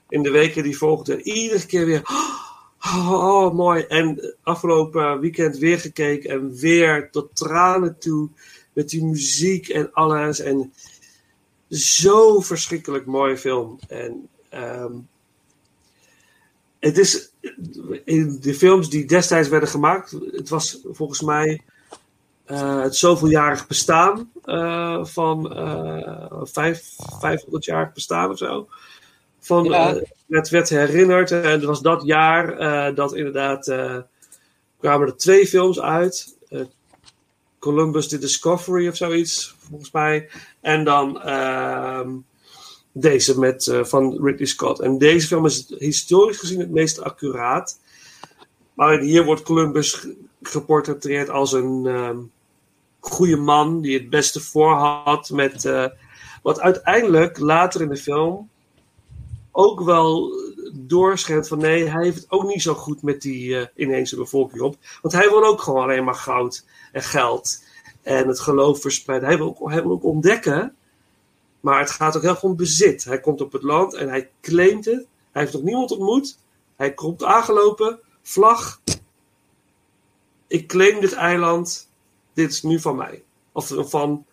[0.10, 1.22] In de weken die volgden.
[1.22, 2.02] Iedere keer weer.
[2.86, 3.82] Oh, mooi.
[3.82, 6.30] En afgelopen weekend weer gekeken.
[6.30, 8.30] En weer tot tranen toe.
[8.74, 10.40] Met die muziek en alles.
[10.40, 10.74] En
[11.70, 13.80] zo verschrikkelijk mooie film.
[13.88, 14.94] En ehm,
[16.80, 17.32] het is
[18.04, 20.12] in de films die destijds werden gemaakt.
[20.32, 21.62] Het was volgens mij
[22.46, 28.68] eh, het zoveeljarig bestaan eh, van uh, vijf, 500-jarig bestaan of zo.
[29.40, 30.02] Van, Ja.
[30.30, 33.98] Eh, het werd herinnerd en het was dat jaar eh, dat inderdaad eh,
[34.80, 36.38] kwamen er twee films uit.
[36.50, 36.62] Eh,
[37.60, 40.30] Columbus the Discovery of zoiets, volgens mij.
[40.62, 42.10] En dan ehm,
[42.92, 44.80] deze met, eh, van Ridley Scott.
[44.80, 47.80] En deze film is historisch gezien het meest accuraat.
[48.74, 52.18] Maar hier wordt Columbus ge- geportretteerd als een ehm
[53.00, 55.30] goede man die het beste voor had.
[55.30, 55.86] Met, eh,
[56.44, 58.50] wat uiteindelijk later in de film
[59.58, 60.32] ook wel
[60.74, 64.62] doorschijnt van nee, hij heeft het ook niet zo goed met die eh, inheemse bevolking
[64.62, 64.78] op.
[65.02, 67.64] Want hij wil ook gewoon alleen maar goud en geld
[68.02, 69.28] en het geloof verspreiden.
[69.30, 70.76] Hij wil ook, hij wil ook ontdekken,
[71.60, 73.04] maar het gaat ook heel om bezit.
[73.04, 75.06] Hij komt op het land en hij claimt het.
[75.32, 76.38] Hij heeft nog niemand ontmoet.
[76.76, 78.82] Hij komt aangelopen, vlag.
[80.48, 81.90] Ik claim dit eiland.
[82.34, 83.24] Dit is nu van mij.
[83.52, 84.26] Of van,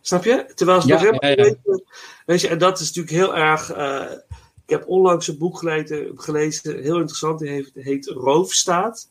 [0.00, 0.52] snap je?
[0.54, 1.42] Terwijl ze Ja, nog helemaal ja, ja.
[1.48, 1.84] niet weten-
[2.26, 3.70] Weet je, en dat is natuurlijk heel erg.
[3.72, 4.06] eh,
[4.68, 7.38] ik heb onlangs een boek gelezen, gelezen heel interessant.
[7.38, 9.08] Die heet Roofstaat.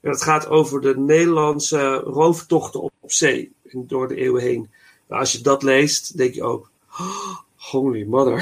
[0.00, 4.70] En het gaat over de Nederlandse rooftochten op zee door de eeuwen heen.
[5.08, 6.70] Nou, als je dat leest, denk je ook.
[6.98, 8.36] "Oh, holy mother.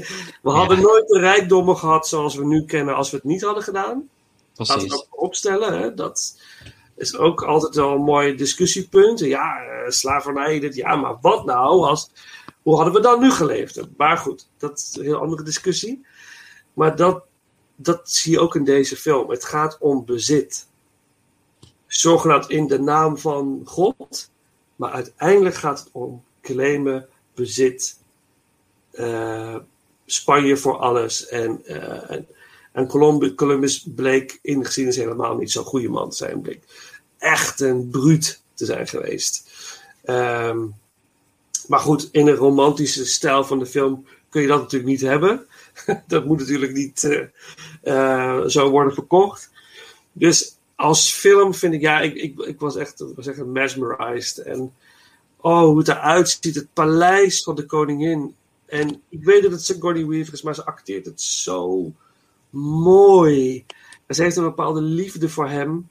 [0.42, 3.62] We hadden nooit de rijkdommen gehad zoals we nu kennen als we het niet hadden
[3.62, 4.08] gedaan.
[4.54, 5.78] Laten we dat opstellen.
[5.80, 5.94] Hè?
[5.94, 6.40] Dat
[6.96, 9.20] is ook altijd wel een mooi discussiepunt.
[9.20, 12.10] Ja, eh, slavernij, dit, ja, maar wat nou als...
[12.62, 13.80] Hoe hadden we dan nu geleefd?
[13.96, 16.06] Maar goed, dat is een heel andere discussie.
[16.72, 17.26] Maar dat
[17.80, 19.30] dat zie je ook in deze film.
[19.30, 20.66] Het gaat om bezit.
[21.86, 24.30] Zogenaamd in de naam van God.
[24.76, 27.98] Maar uiteindelijk gaat het om claimen, bezit.
[28.90, 29.56] eh,
[30.06, 31.26] Spanje voor alles.
[31.26, 32.20] En, eh,
[32.72, 32.86] en,
[33.36, 36.40] Columbus, bleek in de geschiedenis helemaal niet zo'n goede man te zijn.
[36.40, 36.62] Bleek
[37.18, 39.50] echt een bruut te zijn geweest.
[40.04, 40.66] Ehm,
[41.68, 45.46] maar goed, in een romantische stijl van de film kun je dat natuurlijk niet hebben.
[46.06, 47.26] dat moet natuurlijk niet eh,
[47.82, 49.50] eh, zo worden verkocht.
[50.12, 54.38] Dus als film vind ik, ja, ik, ik, ik was echt was echt mesmerized.
[54.38, 54.72] En
[55.36, 56.54] oh, hoe het eruit ziet.
[56.54, 58.34] Het paleis van de koningin.
[58.66, 61.92] En ik weet dat het Sigourney Weaver is, maar ze acteert het zo
[62.50, 63.64] mooi.
[64.08, 65.88] Ze heeft een bepaalde liefde voor hem.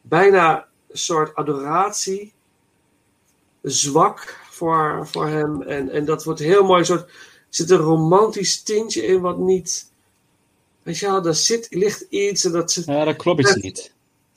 [0.00, 2.32] Bijna een soort adoratie.
[3.62, 5.62] Zwak voor, voor hem.
[5.62, 6.78] En, en dat wordt heel mooi.
[6.80, 7.10] Een soort, er
[7.48, 9.92] zit een romantisch tintje in wat niet...
[10.82, 12.82] Weet je wel, daar zit, ligt iets en dat ze...
[12.86, 13.92] Ja, dat klopt iets niet.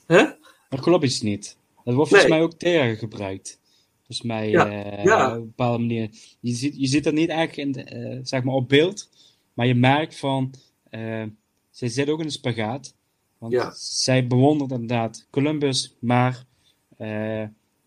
[0.08, 0.26] Hè?
[0.70, 1.58] Dat klopt iets niet.
[1.84, 2.40] Dat wordt volgens Nee.
[2.40, 3.60] mij ook tegen gebruikt.
[3.98, 5.28] Volgens mij Ja, eh, ja.
[5.30, 6.10] op een bepaalde manier.
[6.40, 9.10] Je ziet, je ziet dat niet echt in de, eh, zeg maar op beeld.
[9.54, 10.54] Maar je merkt van...
[10.90, 11.24] eh,
[11.72, 12.94] zij zit ook in een spagaat.
[13.38, 13.74] Want Ja.
[13.76, 15.96] zij bewondert inderdaad Columbus.
[16.00, 16.46] Maar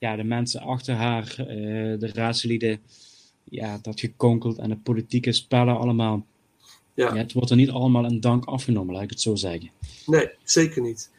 [0.00, 1.46] ja, de mensen achter haar, eh,
[1.98, 2.80] de raadslieden...
[3.44, 6.26] Ja, dat gekonkeld en de politieke spellen allemaal.
[6.94, 7.16] Ja.
[7.16, 9.70] het wordt er niet allemaal in dank afgenomen, laat ik het zo zeggen.
[10.06, 11.10] Nee, zeker niet.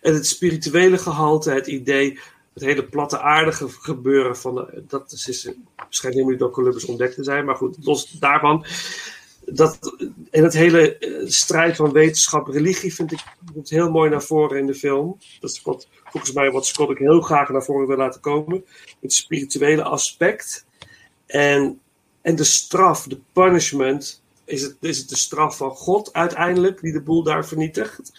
[0.00, 2.18] En het spirituele gehalte, het idee,
[2.54, 5.44] het hele platte aardige gebeuren van, de- dat is, is
[5.76, 8.64] waarschijnlijk helemaal niet door Columbus ontdekt te zijn, maar goed, los daarvan.
[9.52, 9.78] Dat,
[10.30, 14.58] en het hele eh, strijd van wetenschap, religie vind ik komt heel mooi naar voren
[14.58, 15.18] in de film.
[15.40, 18.64] Dat is wat, volgens mij wat Scott ook heel graag naar voren wil laten komen.
[19.00, 20.66] Het spirituele aspect.
[21.26, 21.80] En,
[22.22, 24.22] en de straf, de punishment.
[24.44, 28.12] Is het, is het de straf van God uiteindelijk die de boel daar vernietigt?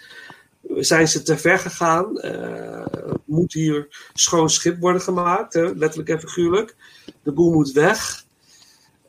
[0.76, 2.20] Zijn ze te ver gegaan?
[2.20, 2.86] Eh,
[3.26, 5.54] moet hier schoon schip worden gemaakt?
[5.54, 6.76] Letterlijk en figuurlijk.
[7.24, 8.26] De boel moet weg.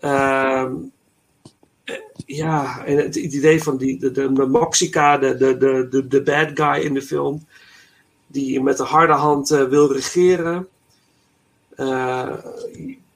[0.01, 0.73] Ehm, eh,
[2.27, 5.57] ja, en het idee van die, de, de, de Moxica, de, de,
[5.91, 7.47] de, de, bad guy in de film,
[8.27, 10.69] die met de harde hand eh, wil regeren.
[11.77, 12.35] Eh,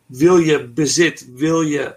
[0.07, 1.95] wil je bezit, wil je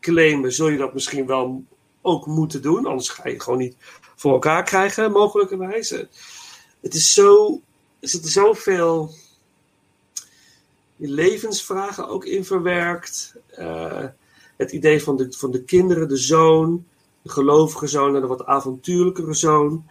[0.00, 1.64] claimen, zul je dat misschien wel
[2.00, 2.86] ook moeten doen.
[2.86, 3.76] Anders ga je gewoon niet
[4.16, 5.90] voor elkaar krijgen, mogelijkerwijs.
[6.80, 7.60] Het is zo,
[8.00, 9.14] er zitten zoveel
[10.96, 13.34] levensvragen ook in verwerkt.
[13.48, 14.04] Eh,
[14.60, 16.84] het idee van de, van de kinderen, de zoon,
[17.22, 19.84] de gelovige zoon en de wat avontuurlijkere zoon.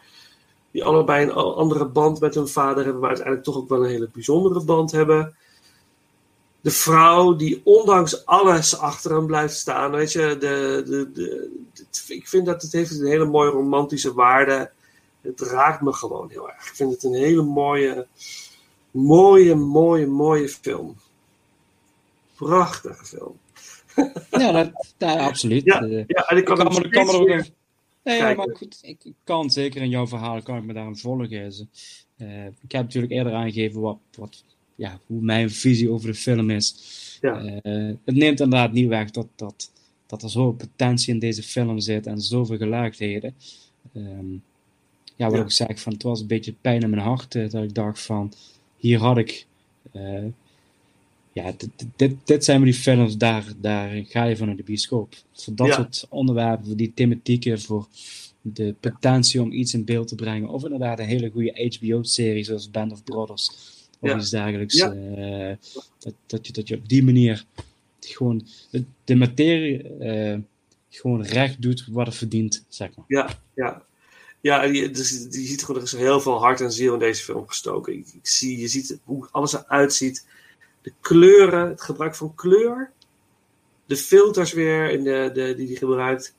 [0.72, 3.90] Die allebei een andere band met hun vader hebben, maar uiteindelijk toch ook wel een
[3.90, 5.36] hele bijzondere band hebben.
[6.62, 9.92] De vrouw die ondanks alles achter hem blijft staan.
[9.92, 11.52] Weet je, de, de, de,
[12.08, 14.72] ik vind dat het heeft een hele mooie romantische waarde.
[15.22, 16.68] Het raakt me gewoon heel erg.
[16.68, 18.08] Ik vind het een hele mooie,
[18.92, 20.96] mooie, mooie, mooie film.
[22.36, 23.38] Prachtige film.
[24.32, 25.64] Ja, dat, ja absoluut.
[25.64, 27.46] Ja, Eh, ja, en ik kan ik kan me ook in-
[28.04, 31.30] Nee, ja, maar goed, ik kan zeker in jouw verhaal kan ik me daarin volgen.
[32.18, 34.44] Eh, ik heb natuurlijk eerder aangegeven wat, wat,
[34.76, 36.76] ja, hoe mijn visie over de film is.
[37.22, 37.42] Ja.
[37.62, 37.74] Eh,
[38.06, 39.72] het neemt inderdaad niet weg dat, dat,
[40.06, 43.36] dat er zoveel potentie in deze film zit en zoveel gelaagdheden.
[43.94, 44.32] Ehm,
[45.16, 45.44] ja, wat Ja.
[45.44, 48.34] ik zeg, van, het was een beetje pijn in mijn hart dat ik dacht van,
[48.78, 49.46] hier had ik...
[51.44, 51.54] ja,
[52.26, 55.14] dit, zijn maar die films, daar, daar ga je van in de bioscoop.
[55.34, 55.74] Voor dat Ja.
[55.74, 57.88] soort onderwerpen, voor die thematieken, voor
[58.42, 60.50] de potentie om iets in beeld te brengen.
[60.50, 63.48] Of inderdaad een hele goede HBO-serie zoals Band of Brothers.
[64.00, 64.18] Of Ja.
[64.18, 64.76] iets dergelijks.
[64.76, 64.92] Ja.
[64.94, 65.56] eh,
[66.00, 67.46] dat, dat, je, dat je op die manier
[68.00, 70.38] gewoon de, de materie eh,
[70.90, 73.06] gewoon recht doet wat het verdient, zeg maar.
[73.08, 73.84] Ja, ja.
[74.42, 77.24] Ja, je, dus, je ziet gewoon, er is heel veel hart en ziel in deze
[77.24, 77.94] film gestoken.
[77.94, 80.26] Ik, ik zie, je ziet hoe alles eruit ziet.
[80.82, 82.92] De kleuren, het gebruik van kleur.
[83.86, 86.36] De filters weer in de, de, die hij gebruikt.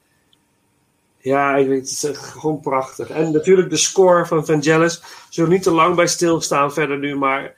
[1.19, 3.11] Ja, ik weet het, is gewoon prachtig.
[3.11, 5.03] En natuurlijk de score van Vangelis.
[5.29, 7.55] Zullen niet te lang bij stilstaan verder nu, maar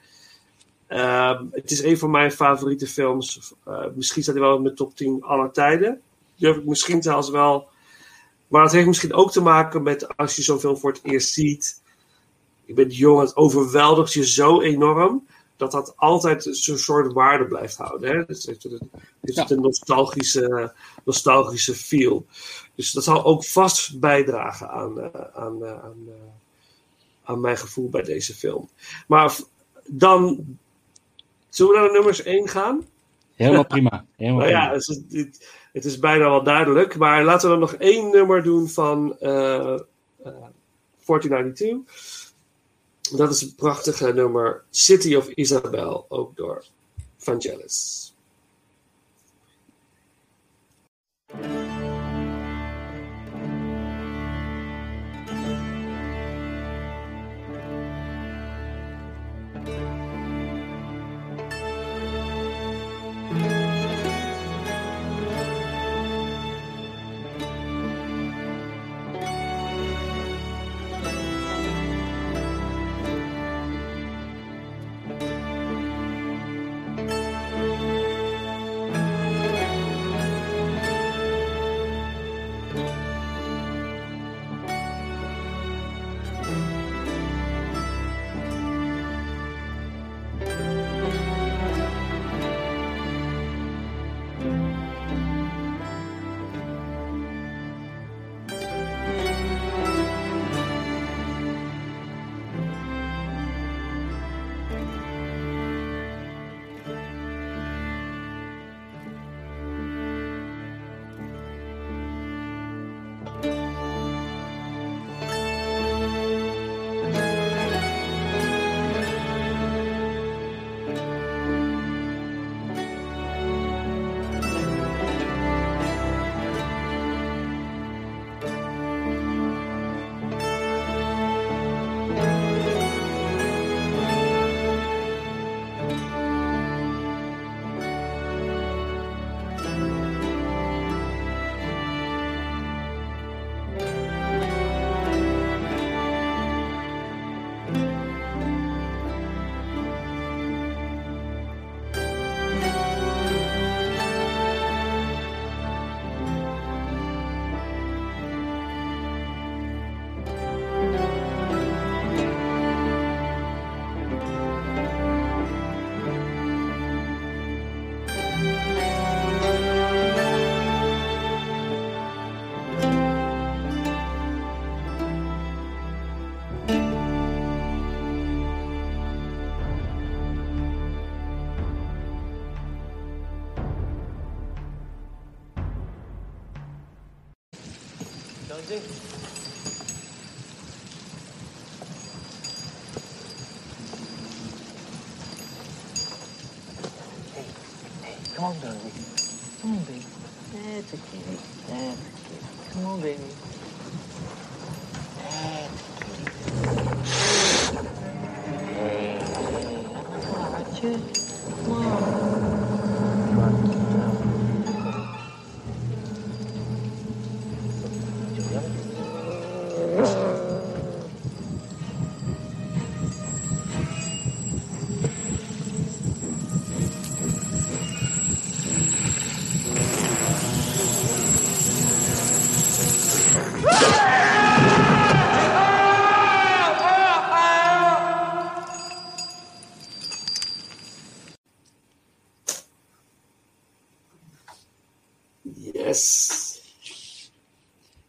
[0.87, 3.53] ehm, het is een van mijn favoriete films.
[3.65, 6.01] Eh, misschien staat hij wel in mijn top 10 aller tijden.
[6.35, 7.71] Durf ik misschien zelfs wel
[8.53, 11.33] maar het heeft misschien ook te maken met als je zo'n film voor het eerst
[11.33, 11.81] ziet.
[12.65, 15.27] Je bent jong, het overweldigt je zo enorm.
[15.57, 18.15] Dat dat altijd zo'n soort waarde blijft houden.
[18.15, 18.25] Hè?
[18.25, 18.89] Dus het heeft een,
[19.21, 20.73] het heeft een nostalgische,
[21.03, 22.25] nostalgische feel.
[22.75, 26.13] Dus dat zal ook vast bijdragen aan, eh, aan, eh, aan, eh,
[27.23, 28.69] aan mijn gevoel bij deze film.
[29.07, 29.35] Maar
[29.85, 30.45] dan.
[31.49, 32.85] Zullen we naar de nummers 1 gaan?
[33.35, 34.05] Helemaal prima.
[34.15, 34.73] Helemaal Nou ja, prima.
[34.73, 36.97] het is, het, het is bijna wel duidelijk.
[36.97, 39.79] Maar laten we dan nog één nummer doen van, eh, eh,
[41.05, 41.85] 1492.
[43.17, 44.63] Dat is een prachtige nummer.
[44.69, 46.65] City of Isabel, ook door
[47.17, 48.13] Vangelis.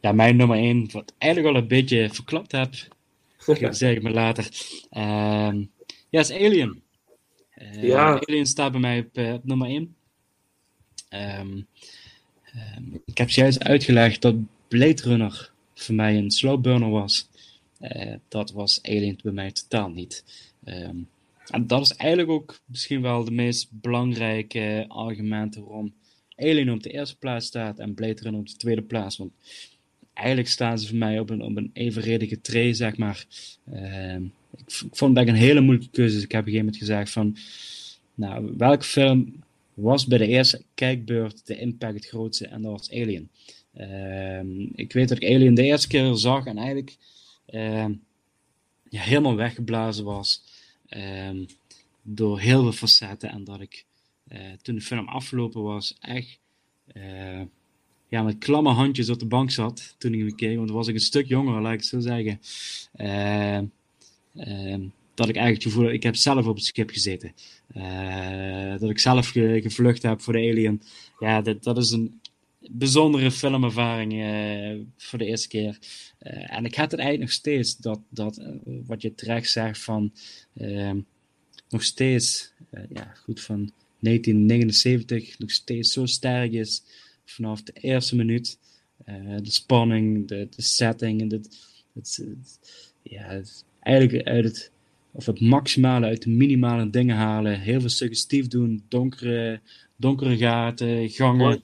[0.04, 2.74] Ja, mijn nummer 1, wat eigenlijk al een beetje verklapt heb.
[3.60, 4.48] Dat zeg ik maar later.
[4.90, 5.64] Ehm,
[6.08, 6.82] ja, is Alien.
[7.50, 8.20] Eh, Ja.
[8.20, 9.96] Alien staat bij mij op, eh, op nummer 1.
[11.08, 11.60] Ehm,
[12.44, 14.34] ehm, ik heb juist uitgelegd dat
[14.68, 17.28] Blade Runner voor mij een slow burner was.
[17.78, 20.24] Eh, dat was Alien bij mij totaal niet.
[20.64, 25.94] En dat is eigenlijk ook misschien wel de meest belangrijke argumenten waarom
[26.36, 29.16] Alien op de eerste plaats staat en Blade Runner op de tweede plaats.
[29.16, 29.32] Want
[30.14, 33.24] eigenlijk staan ze voor mij op een, evenredige tray, zeg maar.
[33.72, 34.22] Ehm,
[34.56, 36.14] ik, vond dat een hele moeilijke keuze.
[36.14, 37.36] Dus ik heb op een gegeven moment gezegd van...
[38.14, 39.42] Nou, welke film
[39.74, 42.46] was bij de eerste kijkbeurt de impact het grootste?
[42.46, 43.28] En dat was Alien.
[43.72, 46.96] Ehm, ik weet dat ik Alien de eerste keer zag en eigenlijk
[47.46, 47.92] ehm,
[48.88, 50.42] ja, helemaal weggeblazen was
[52.02, 53.30] door heel veel facetten.
[53.30, 53.84] En dat ik
[54.28, 56.38] eh, toen de film afgelopen was echt
[56.86, 57.40] eh,
[58.14, 60.56] ja, met klamme handjes op de bank zat toen ik hem keek.
[60.56, 62.40] Want toen was ik een stuk jonger, laat ik het zo zeggen.
[62.92, 64.82] Eh, ehm,
[65.14, 67.32] dat ik eigenlijk het gevoel ik heb zelf op het schip gezeten.
[67.72, 70.82] Eh, dat ik zelf ge- gevlucht heb voor de Alien.
[71.18, 72.20] Ja, dat, dat is een
[72.58, 75.78] bijzondere filmervaring eh, voor de eerste keer.
[76.18, 78.48] Eh, en ik heb het eigenlijk nog steeds, dat, dat eh,
[78.86, 80.12] wat je terecht zegt van
[80.56, 80.98] ehm,
[81.68, 86.82] nog steeds, ja, goed van 1979, nog steeds zo sterk is
[87.24, 88.58] vanaf de eerste minuut.
[89.04, 91.40] Eh, de spanning, de, de setting, en de,
[91.94, 92.58] Het, het-
[93.02, 94.70] ja, het eigenlijk uit het,
[95.12, 97.60] of het maximale uit de minimale dingen halen.
[97.60, 99.60] Heel veel suggestief doen, donkere,
[99.96, 101.60] donkere gaten, gangen.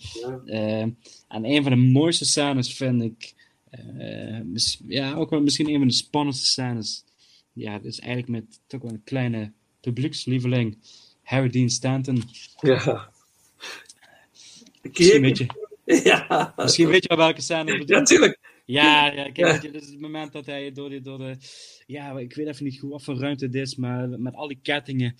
[0.47, 3.35] Eh, en een van de mooiste scènes vind ik,
[3.71, 7.05] eh, mis- ja, ook wel misschien een van de spannendste scènes.
[7.53, 10.79] Ja, dat is eigenlijk met toch wel een kleine publiekslieveling,
[11.23, 12.23] Harry Dean Stanton.
[12.61, 13.11] Ja.
[14.83, 15.47] Misschien weet je,
[16.05, 16.53] Ja.
[16.57, 17.97] misschien weet je wel welke scène ik bedoel.
[17.97, 18.39] Ja, tuurlijk.
[18.65, 21.37] Ja, ja kijk, weet je, dit is het moment dat hij door, die, door de...
[21.87, 24.59] Ja, ik weet even niet goed wat voor ruimte het is, maar met al die
[24.63, 25.17] kettingen.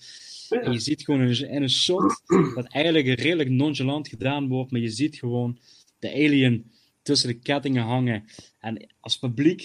[0.49, 2.21] En je ziet gewoon in een, een shot
[2.55, 5.57] dat eigenlijk redelijk nonchalant gedaan wordt, maar je ziet gewoon
[5.99, 6.71] de alien
[7.01, 8.23] tussen de kettingen hangen.
[8.59, 9.61] En als publiek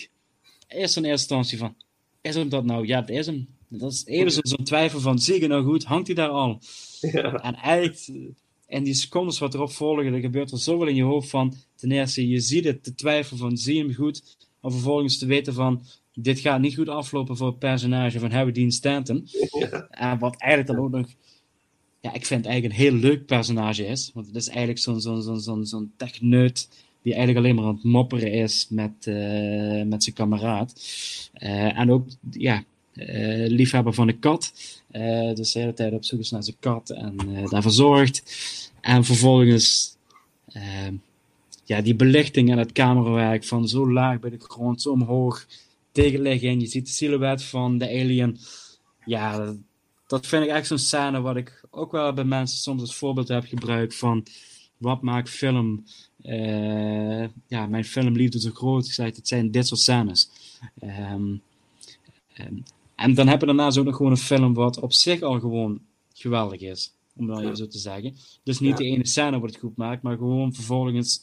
[0.68, 1.77] is in eerste instantie van,
[2.20, 2.86] is hem dat nou?
[2.86, 3.47] Ja, dat is hem.
[3.68, 5.85] Dat is even zo- zo'n twijfel van, zie het nou goed?
[5.85, 6.60] Hangt hij daar al?
[7.01, 7.32] Ja.
[7.35, 8.09] En eigenlijk,
[8.68, 11.90] in die secondes wat erop volgen, er gebeurt er zoveel in je hoofd van, ten
[11.90, 14.36] eerste, je ziet het, de twijfel van, zie je hem goed?
[14.60, 15.82] Om vervolgens te weten van,
[16.14, 19.28] dit gaat niet goed aflopen voor het personage van Harry Dean Stanton.
[19.90, 21.06] En wat eigenlijk dan ook nog,
[22.01, 24.10] ja, ik vind het eigenlijk een heel leuk personage is.
[24.14, 26.68] Want het is eigenlijk zo'n zo'n zo'n zo'n zo'n techneut
[27.02, 30.80] die eigenlijk alleen maar aan het mopperen is met, eh, met zijn kameraad.
[31.32, 32.64] Eh, en ook, ja,
[32.97, 34.52] eh, liefhebber van een kat.
[34.90, 38.23] Eh, dus de hele tijd op zoek is naar zijn kat en eh, daarvoor zorgt.
[38.81, 39.97] En vervolgens,
[41.64, 45.47] ja, die belichting en het camerawerk van zo laag bij de grond, zo omhoog
[45.93, 46.48] tegen liggen.
[46.48, 48.39] En je ziet de silhouet van de alien.
[49.05, 49.55] Ja,
[50.06, 53.28] dat, vind ik echt zo'n scène wat ik ook wel bij mensen soms als voorbeeld
[53.28, 54.27] heb gebruikt van
[54.77, 55.85] wat maakt film,
[56.23, 58.86] eh, ja, mijn filmliefde zo groot.
[58.86, 60.31] Ik zei, het zijn dit soort scènes.
[60.78, 61.35] Ehm,
[62.97, 65.81] en dan heb je daarnaast ook nog gewoon een film wat op zich al gewoon
[66.14, 66.93] geweldig is.
[67.16, 68.14] Om dan even zo te zeggen.
[68.43, 68.77] Dus niet Ja.
[68.77, 71.20] de ene scène wat het goed maakt, maar gewoon vervolgens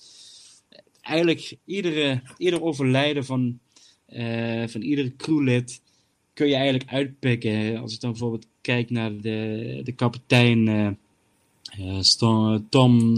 [1.01, 3.59] eigenlijk iedere, ieder overlijden van,
[4.05, 5.81] eh, van iedere crewlid
[6.33, 7.77] kun je eigenlijk uitpikken.
[7.77, 13.15] Als ik dan bijvoorbeeld kijk naar de, de kapitein eh, Sto- Tom...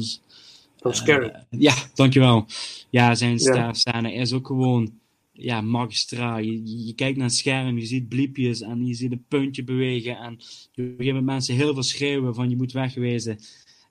[0.76, 1.36] Tom Skerritt.
[1.49, 2.45] ja, dankjewel.
[2.90, 3.73] Ja, zijn Ja.
[4.10, 4.99] is ook gewoon
[5.38, 6.40] ja, magistraal.
[6.40, 10.18] Je, kijkt naar een scherm, je ziet bliepjes en je ziet een puntje bewegen.
[10.18, 10.40] En op
[10.76, 13.38] een gegeven moment mensen heel veel schreeuwen van je moet wegwezen.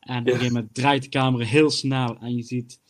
[0.01, 2.81] En op een gegeven moment draait de camera heel snel en je ziet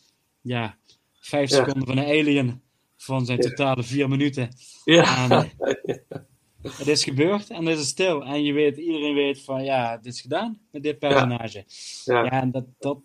[0.41, 0.77] ja,
[1.19, 1.55] vijf Ja.
[1.55, 2.61] seconden van een alien
[2.97, 3.49] van zijn Ja.
[3.49, 4.49] totale vier minuten.
[4.85, 5.29] Ja.
[5.29, 5.51] En,
[6.77, 8.25] het is gebeurd en het is stil.
[8.25, 11.65] En je weet, iedereen weet van ja, dit is gedaan met dit personage.
[12.05, 12.23] Ja.
[12.23, 13.03] Ja, en dat, dat,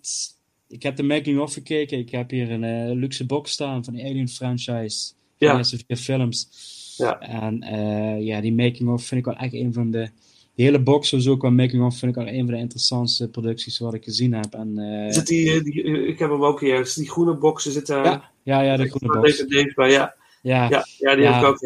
[0.69, 1.99] ik heb de making-of gekeken.
[1.99, 5.13] Ik heb hier een eh, luxe box staan van de Alien franchise.
[5.47, 5.53] Ja.
[5.53, 6.49] de eerste vier films.
[6.97, 7.21] Ja.
[7.21, 10.11] En eh, ja, die making-of vind ik wel echt een van de...
[10.55, 13.95] Die hele box, sowieso qua making-of, vind ik wel een van de interessantste producties wat
[13.95, 14.55] ik gezien heb.
[14.55, 16.93] En, eh, Zit die, eh, die, ik heb hem ook hier.
[16.95, 18.03] Die groene boxen zitten.
[18.03, 19.47] Ja, ja, ja, de groene box.
[19.47, 20.15] Deze bij, ja.
[20.43, 21.59] Ja, Ja, ja, die heb ik ook.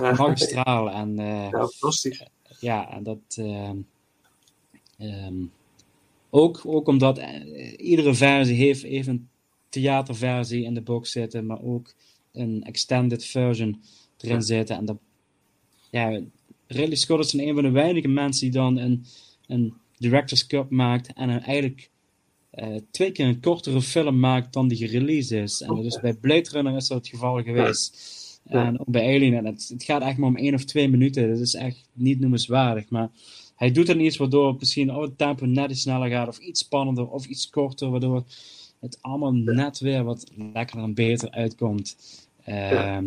[0.00, 0.12] Ja.
[0.12, 0.90] Magistraal.
[0.90, 1.16] En,
[1.50, 2.26] Ja, fantastisch.
[2.60, 3.18] Ja, en dat.
[4.98, 5.44] ehm,
[6.30, 7.20] ook, ook omdat
[7.76, 9.28] iedere versie heeft, een
[9.68, 11.92] theaterversie in de box zitten, maar ook
[12.38, 13.82] een extended version
[14.18, 14.76] erin zitten.
[14.76, 14.98] En dat,
[15.90, 16.20] ja,
[16.66, 19.04] Ridley Scott is een van de weinige mensen die dan een,
[19.46, 21.90] een director's cut maakt en een eigenlijk
[22.50, 25.60] eh, twee keer een kortere film maakt dan die gereleased is.
[25.60, 28.16] En dus bij Blade Runner is dat het geval geweest.
[28.44, 28.66] Ja.
[28.66, 31.28] En ook bij Alien, en het, het gaat echt maar om één of twee minuten.
[31.28, 32.88] Dat is echt niet noemenswaardig.
[32.88, 33.10] Maar
[33.56, 36.38] hij doet dan iets waardoor het misschien oh, het tempo net iets sneller gaat, of
[36.38, 38.24] iets spannender, of iets korter, waardoor
[38.80, 41.96] het allemaal net weer wat lekkerder en beter uitkomt.
[42.48, 43.04] Ehm,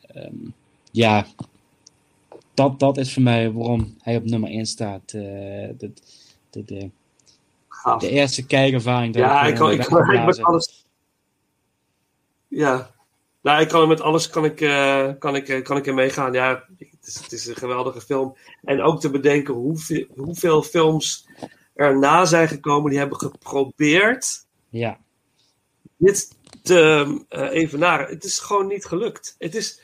[0.00, 0.34] ehm,
[0.90, 1.26] ja,
[2.54, 5.02] dat, dat is voor mij waarom hij op nummer 1 staat.
[5.12, 5.12] Eh,
[5.78, 5.92] de,
[6.50, 6.90] de, de,
[7.98, 9.16] de eerste kijkervaring.
[9.16, 10.84] Ja, ik, ik kan, ik eh, kan met alles.
[12.48, 12.94] Ja.
[13.40, 16.32] Nou, ik kan met alles kan ik, eh, kan ik, eh, kan ik er meegaan.
[16.32, 18.36] Ja, het is, het is een geweldige film.
[18.64, 21.28] En ook te bedenken hoeveel, hoeveel films
[21.74, 24.98] erna zijn gekomen die hebben geprobeerd Ja.
[25.96, 28.08] dit te eh, evenaren.
[28.08, 29.34] Het is gewoon niet gelukt.
[29.38, 29.80] Het is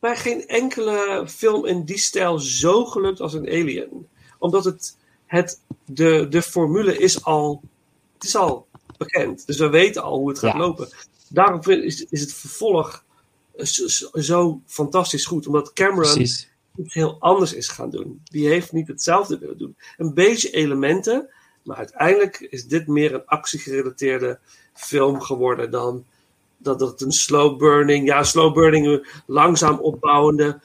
[0.00, 4.08] bij geen enkele film in die stijl zo gelukt als een Alien.
[4.38, 4.96] Omdat het,
[5.26, 7.62] het de, de formule is al,
[8.14, 8.66] het is al
[8.96, 9.46] bekend.
[9.46, 10.58] Dus we weten al hoe het gaat Ja.
[10.58, 10.88] lopen.
[11.28, 13.04] Daarom is, is het vervolg
[13.58, 15.46] zo, zo- zo fantastisch goed.
[15.46, 16.48] Omdat Cameron Precies.
[16.76, 18.20] iets heel anders is gaan doen.
[18.24, 19.76] Die heeft niet hetzelfde willen doen.
[19.96, 21.28] Een beetje elementen,
[21.62, 24.38] maar uiteindelijk is dit meer een actiegerelateerde
[24.76, 26.04] film geworden dan
[26.58, 30.60] dat het een slow burning, ja, slow burning, eh, langzaam opbouwende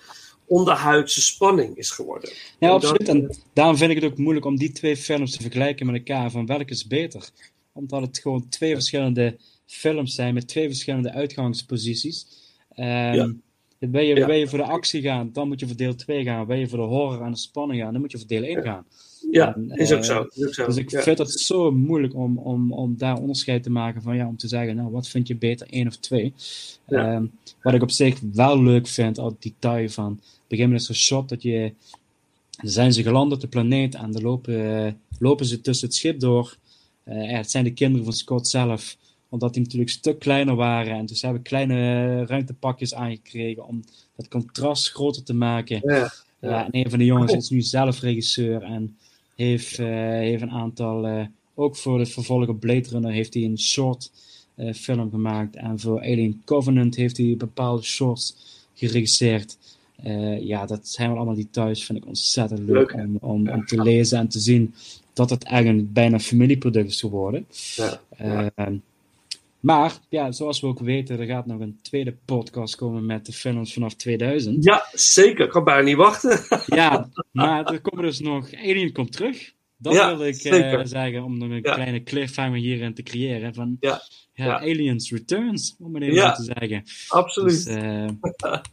[0.45, 2.29] onderhuidse spanning is geworden.
[2.59, 3.05] Ja, En absoluut.
[3.05, 5.95] dat- En daarom vind ik het ook moeilijk om die twee films te vergelijken met
[5.95, 6.31] elkaar.
[6.31, 7.29] Van welke is beter?
[7.73, 12.27] Omdat het gewoon twee verschillende films zijn met twee verschillende uitgangsposities.
[12.73, 13.31] Ehm, Ja.
[13.79, 14.31] Ben je, Ja.
[14.31, 16.47] je voor de actie gaan, dan moet je voor deel 2 gaan.
[16.47, 18.61] Ben je voor de horror en de spanning gaan, dan moet je voor deel 1
[18.63, 18.85] gaan.
[18.89, 18.95] Ja,
[19.31, 20.27] En, is ook eh, zo.
[20.29, 20.65] Is ook zo.
[20.65, 21.01] Dus ik ja.
[21.01, 24.47] vind het zo moeilijk om, om, om daar onderscheid te maken van ja, om te
[24.47, 26.33] zeggen, nou, wat vind je beter, één of twee?
[26.87, 27.13] Ja.
[27.13, 27.25] Ehm,
[27.61, 31.29] wat ik op zich wel leuk vind, al het detail van, is er een shot
[31.29, 31.73] dat je,
[32.61, 36.57] zijn ze geland op de planeet en dan lopen, lopen ze tussen het schip door.
[37.05, 38.97] Ja, het zijn de kinderen van Scott zelf,
[39.29, 43.83] omdat die natuurlijk een stuk kleiner waren en dus hebben kleine ruimtepakjes aangekregen om
[44.15, 45.79] het contrast groter te maken.
[45.83, 46.11] Ja.
[46.41, 48.97] Ja, en een van de jongens is nu zelf regisseur en
[49.35, 51.25] heeft, eh, heeft een aantal, eh,
[51.55, 54.11] ook voor het vervolg op Blade Runner heeft hij een short
[54.55, 55.55] eh, film gemaakt.
[55.55, 58.35] En voor Alien Covenant heeft hij bepaalde shorts
[58.73, 59.57] geregisseerd.
[60.39, 63.81] Ja, dat zijn wel allemaal details, vind ik ontzettend leuk, Leuk, om, om, om te
[63.81, 64.73] lezen en te zien
[65.13, 67.45] dat het eigenlijk een bijna familieproduct is geworden.
[67.75, 68.01] Ja.
[69.61, 73.31] Maar, ja, zoals we ook weten, er gaat nog een tweede podcast komen met de
[73.33, 74.63] films vanaf 2000.
[74.63, 75.45] Ja, zeker.
[75.45, 76.39] Ik kan bijna niet wachten.
[76.65, 78.53] Ja, maar er komen dus nog.
[78.53, 79.53] Alien komt terug.
[79.77, 81.73] Dat Ja, wil ik eh, zeggen, om nog een Ja.
[81.73, 83.53] kleine cliffhanger hierin te creëren.
[83.53, 84.01] Van, Ja.
[84.33, 84.59] ja.
[84.59, 86.83] Aliens Returns, om het even te zeggen.
[87.07, 87.65] absoluut.
[87.65, 88.07] Dus, eh,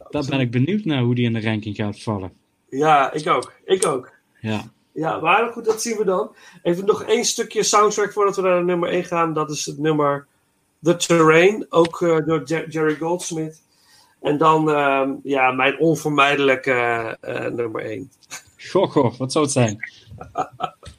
[0.09, 2.31] daar ben ik benieuwd naar hoe die in de ranking gaat vallen.
[2.69, 3.53] Ja, ik ook.
[3.65, 4.11] Ik ook.
[4.41, 4.71] Ja.
[4.93, 6.35] Ja, maar goed, dat zien we dan.
[6.63, 9.33] Even nog één stukje soundtrack voordat we naar nummer 1 gaan.
[9.33, 10.27] Dat is het nummer
[10.81, 13.61] The Terrain, ook eh, door Jer- Jerry Goldsmith.
[14.21, 16.71] En dan ehm, ja, mijn onvermijdelijke
[17.21, 18.11] eh, nummer 1.
[18.57, 19.77] Goh, goh, wat zou het zijn?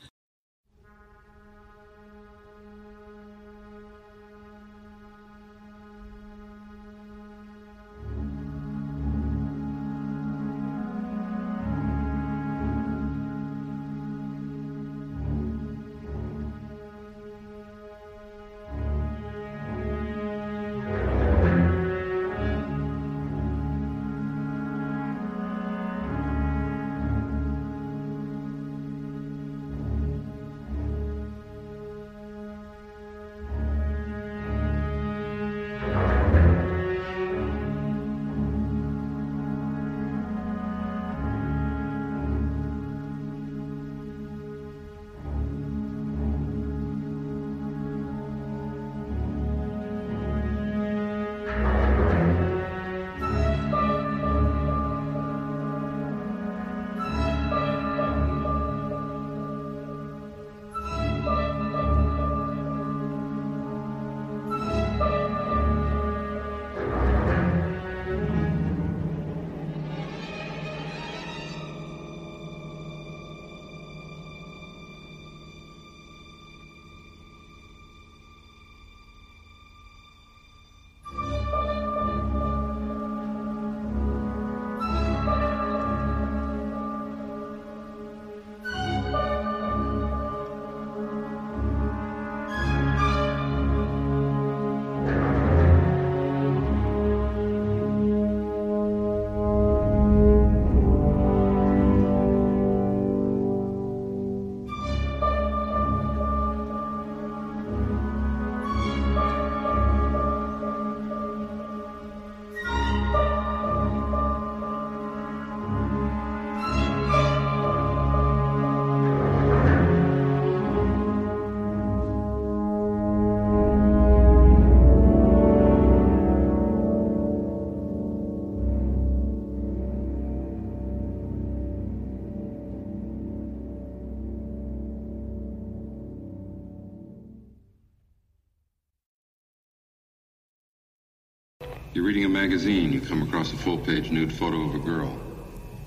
[142.11, 145.17] reading a magazine, you come across a full page nude photo of a girl.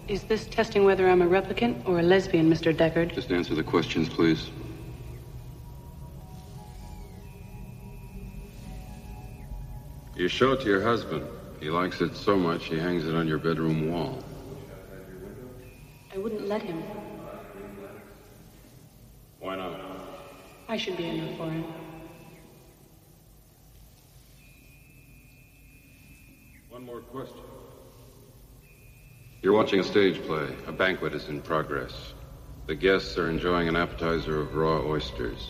[0.07, 2.73] Is this testing whether I'm a replicant or a lesbian, Mr.
[2.73, 3.13] Deckard?
[3.13, 4.49] Just answer the questions, please.
[10.15, 11.27] You show it to your husband.
[11.59, 14.23] He likes it so much he hangs it on your bedroom wall.
[16.13, 16.81] I wouldn't let him.
[19.41, 19.77] Why not?
[20.69, 21.82] I should be enough for him.
[26.83, 27.37] One more question.
[29.41, 30.53] You're watching a stage play.
[30.67, 32.13] A banquet is in progress.
[32.67, 35.49] The guests are enjoying an appetizer of raw oysters.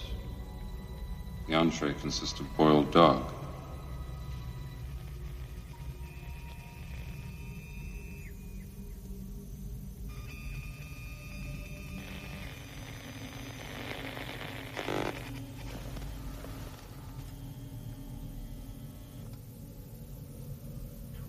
[1.48, 3.34] The entree consists of boiled dog.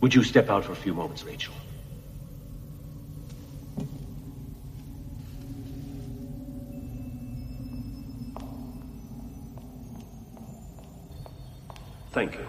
[0.05, 1.55] Would you step out for a few moments, Rachel?
[12.13, 12.47] Thank you.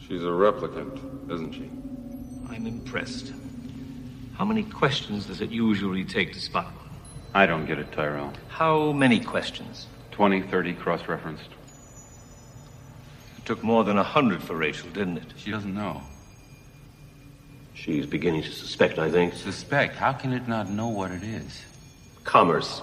[0.00, 1.70] She's a replicant, isn't she?
[2.48, 3.34] I'm impressed.
[4.38, 6.88] How many questions does it usually take to spot one?
[7.34, 8.32] I don't get it, Tyrell.
[8.48, 9.86] How many questions?
[10.12, 11.57] 20, 30 cross referenced.
[13.48, 15.32] It took more than a hundred for Rachel, didn't it?
[15.38, 16.02] She doesn't know.
[17.72, 19.32] She's beginning to suspect, I think.
[19.32, 19.96] Suspect?
[19.96, 21.64] How can it not know what it is?
[22.24, 22.82] Commerce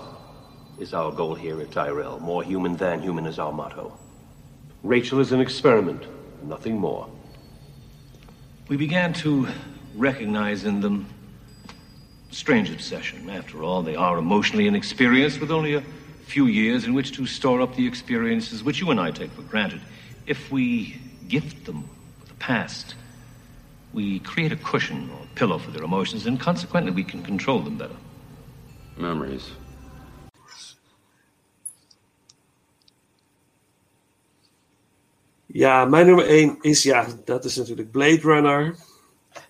[0.80, 2.20] is our goal here at Tyrell.
[2.20, 3.96] More human than human is our motto.
[4.82, 6.04] Rachel is an experiment,
[6.42, 7.08] nothing more.
[8.68, 9.48] We began to
[9.94, 11.06] recognize in them
[12.32, 13.30] strange obsession.
[13.30, 15.84] After all, they are emotionally inexperienced with only a
[16.26, 19.44] few years in which to store up the experiences which you and I take for
[19.44, 19.82] granted.
[20.26, 21.84] If we gift them
[22.19, 22.95] with the past,
[23.93, 27.77] we create a cushion or pillow for their emotions, and consequently, we can control them
[27.77, 27.95] better.
[28.97, 29.53] Memories.
[35.45, 38.76] Ja, mijn nummer 1 is, ja, dat is natuurlijk Blade Runner.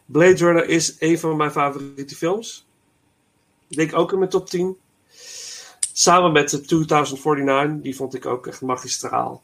[0.05, 2.65] Blade Runner is een van mijn favoriete films.
[3.67, 4.77] Ik denk ook in mijn top 10.
[5.93, 9.43] Samen met de 2049, die vond ik ook echt magistraal.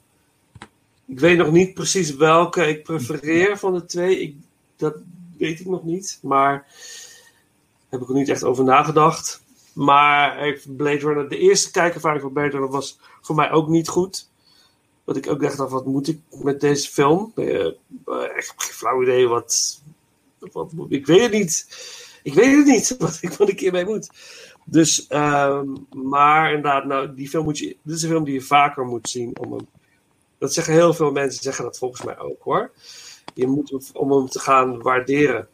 [1.12, 4.20] Ik weet nog niet precies welke ik prefereer van de twee.
[4.22, 4.36] Ik,
[4.78, 4.96] dat
[5.38, 6.20] weet ik nog niet.
[6.22, 6.68] Maar
[7.90, 9.44] heb ik er niet echt over nagedacht.
[9.74, 14.30] Maar ik- Blade Runner, de eerste kijkervaring van Blade was voor mij ook niet goed.
[15.06, 17.32] Dat ik ook dacht, van, wat moet ik met deze film?
[17.36, 17.74] Eh, eh,
[18.36, 19.28] echt geen flauw idee.
[19.28, 19.82] Wat,
[20.40, 21.68] wat, ik weet het niet.
[22.24, 24.10] Ik weet het niet wat ik wat ik hiermee moet.
[24.66, 28.42] Dus, ehm, maar inderdaad, nou, die film moet je, dit is een film die je
[28.42, 29.38] vaker moet zien.
[29.40, 29.68] Om hem,
[30.42, 32.72] dat zeggen heel veel mensen, zeggen dat volgens mij ook hoor.
[33.34, 35.48] Je moet hem, om hem te gaan waarderen.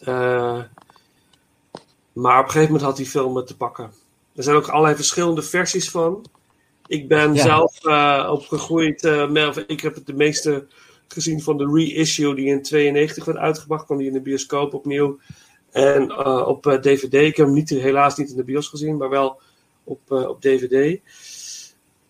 [0.00, 0.62] Eh,
[2.12, 3.92] maar op een gegeven moment had die film te pakken.
[4.34, 6.24] Er zijn ook allerlei verschillende versies van.
[6.86, 7.42] Ik ben Ja.
[7.42, 9.04] zelf eh, opgegroeid.
[9.04, 10.66] eh, met, ik heb het de meeste
[11.08, 13.84] gezien van de reissue die in 92 werd uitgebracht.
[13.84, 15.18] kwam die in de bioscoop opnieuw.
[15.70, 16.16] En
[16.46, 17.14] op DVD.
[17.14, 19.40] Ik heb hem niet, helaas niet in de bios gezien, maar wel
[19.84, 21.00] op, op DVD.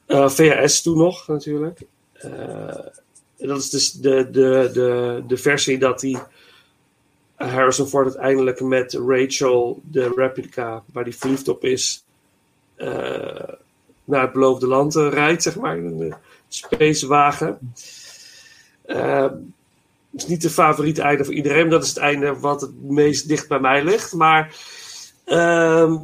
[0.06, 1.80] Eh, VHS toen nog natuurlijk.
[2.12, 2.76] Eh,
[3.36, 6.22] dat is dus de, de, de, de versie dat hij
[7.34, 12.04] Harrison Ford uiteindelijk met Rachel, de replica waar hij verliefd op is,
[12.74, 13.48] eh,
[14.04, 16.14] naar het beloofde land rijdt, zeg maar, in een
[16.48, 17.72] spacewagen.
[20.12, 23.28] Het is niet de favoriete einde voor iedereen, dat is het einde wat het meest
[23.28, 24.12] dicht bij mij ligt.
[24.12, 24.56] Maar
[25.24, 25.96] ehm,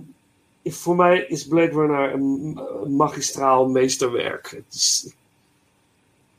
[0.73, 2.61] voor mij is Blade Runner een,
[2.97, 4.51] magistraal meesterwerk.
[4.51, 5.13] Het is,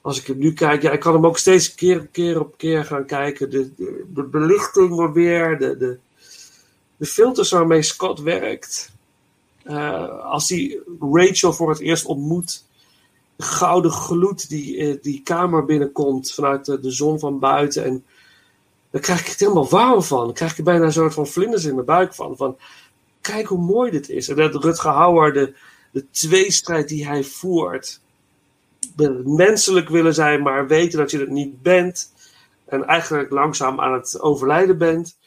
[0.02, 2.58] als ik hem nu kijk, ja, ik kan hem ook steeds keer op keer op
[2.58, 3.50] keer gaan kijken.
[3.50, 3.72] De,
[4.14, 5.98] de, belichting maar weer, de, de,
[6.98, 8.92] de filters waarmee Scott werkt.
[9.64, 12.64] Eh, als hij Rachel voor het eerst ontmoet,
[13.36, 17.84] de gouden gloed die eh, die kamer binnenkomt vanuit de, de zon van buiten.
[17.84, 18.04] En
[19.02, 20.26] krijg ik het helemaal warm van.
[20.26, 22.38] Dan krijg ik er bijna een soort van vlinders in mijn buik van.
[22.38, 22.58] van
[23.22, 24.30] kijk hoe mooi dit is.
[24.30, 25.54] En dat Rutger Hauer, de,
[25.92, 28.02] de tweestrijd die hij voert.
[29.24, 32.14] Menselijk willen zijn, maar weten dat je het niet bent.
[32.66, 35.18] En eigenlijk langzaam aan het overlijden bent.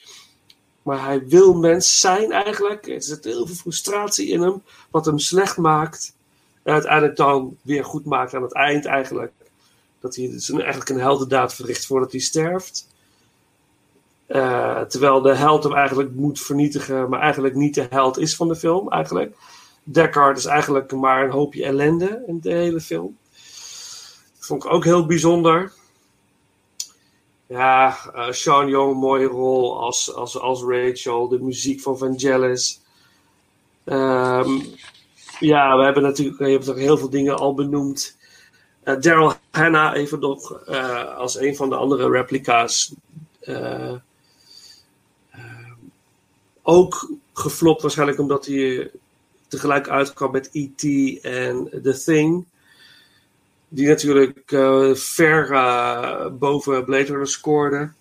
[0.82, 2.86] Maar hij wil mens zijn eigenlijk.
[2.86, 4.62] Er zit heel veel frustratie in hem.
[4.90, 6.14] Wat hem slecht maakt.
[6.62, 9.32] En uiteindelijk dan weer goed maakt aan het eind eigenlijk.
[10.00, 12.86] Dat hij dus eigenlijk een heldendaad verricht voordat hij sterft.
[14.32, 17.08] Eh, terwijl de held hem eigenlijk moet vernietigen.
[17.08, 19.36] Maar eigenlijk niet de held is van de film eigenlijk.
[19.82, 23.16] Deckard is eigenlijk maar een hoopje ellende in de hele film.
[24.38, 25.72] Vond ik ook heel bijzonder.
[27.46, 31.28] Ja, eh, Sean Young, mooie rol als, als, als Rachel.
[31.28, 32.80] De muziek van Vangelis.
[33.84, 34.50] Ehm
[35.38, 38.16] ja, we hebben natuurlijk je hebt heel veel dingen al benoemd.
[38.82, 40.66] Eh, Daryl Hannah, even nog,
[41.16, 42.94] als een van de andere replica's.
[46.62, 48.90] Ook geflopt waarschijnlijk omdat hij
[49.48, 50.82] tegelijk uitkwam met E.T.
[51.22, 52.46] en The Thing.
[53.68, 55.48] Die natuurlijk eh, ver
[56.38, 57.92] boven Blade Runner scoorde.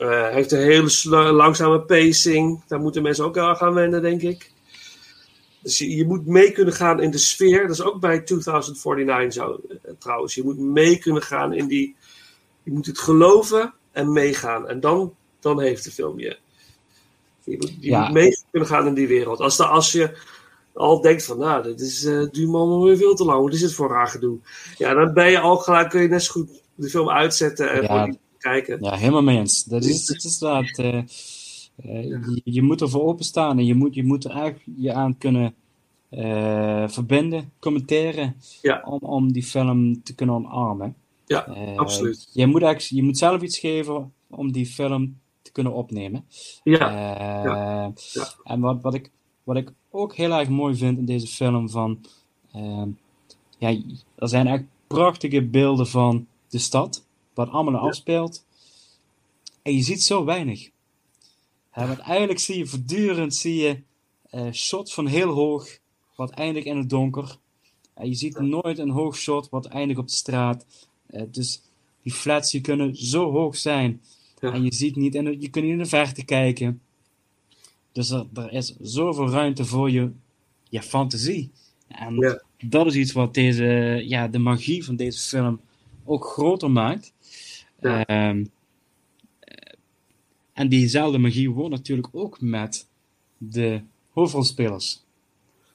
[0.00, 2.62] Eh, heeft een hele langzame pacing.
[2.66, 4.52] Daar moeten mensen ook aan gaan wennen, denk ik.
[5.62, 7.62] Dus je, je moet mee kunnen gaan in de sfeer.
[7.62, 10.34] Dat is ook bij 2049 zo, eh, trouwens.
[10.34, 11.96] Je moet mee kunnen gaan in die...
[12.62, 14.68] Je moet het geloven en meegaan.
[14.68, 16.38] En dan, dan heeft de film je.
[17.44, 18.04] Je moet, je Ja.
[18.04, 19.40] moet mee kunnen gaan in die wereld.
[19.40, 20.16] Als, de, als je
[20.74, 23.42] al denkt van, nou, dit is, eh duurt me allemaal weer veel te lang.
[23.42, 24.38] Wat is het voor raar gedoe?
[24.78, 27.82] Ja, dan ben je al gelijk, kun je net zo goed de film uitzetten en
[27.82, 28.14] Ja.
[28.38, 28.78] kijken.
[28.84, 29.64] Ja, helemaal mee eens.
[29.64, 30.78] Dat is, dat is dat.
[30.78, 30.98] eh,
[31.76, 35.18] eh, je, je moet ervoor openstaan en je moet, je moet er eigenlijk je aan
[35.18, 35.54] kunnen
[36.08, 38.36] eh, verbinden, commenteren,
[38.84, 40.94] om, om die film te kunnen omarmen.
[41.26, 42.28] Ja, Eh, absoluut.
[42.32, 45.19] Je moet, eigenlijk, je moet zelf iets geven om die film
[45.50, 46.24] te kunnen opnemen.
[46.62, 48.34] Ja, Eh, ja, ja.
[48.44, 49.10] En wat, wat, ik,
[49.44, 52.00] wat ik ook heel erg mooi vind in deze film van...
[52.52, 52.88] ehm,
[53.58, 53.80] ja,
[54.16, 57.04] er zijn echt prachtige beelden van de stad,
[57.34, 58.44] wat allemaal er afspeelt.
[59.62, 60.70] En je ziet zo weinig.
[61.70, 63.82] Hè, want eigenlijk zie je voortdurend zie je,
[64.30, 65.78] eh shot van heel hoog,
[66.16, 67.36] wat eindigt in het donker.
[67.94, 70.66] En je ziet nooit een hoog shot wat eindigt op de straat.
[71.06, 71.62] Eh, dus
[72.02, 74.02] die flats die kunnen zo hoog zijn.
[74.40, 76.80] En je ziet niet de, je kunt niet in de verte kijken.
[77.92, 80.10] Dus er, er is zoveel ruimte voor je,
[80.68, 81.50] je fantasie.
[81.88, 83.64] En dat is iets wat deze,
[84.06, 85.60] ja, de magie van deze film
[86.04, 87.12] ook groter maakt.
[87.80, 88.44] Ehm,
[89.40, 89.72] eh,
[90.52, 92.88] en diezelfde magie wordt natuurlijk ook met
[93.38, 95.04] de hoofdrolspelers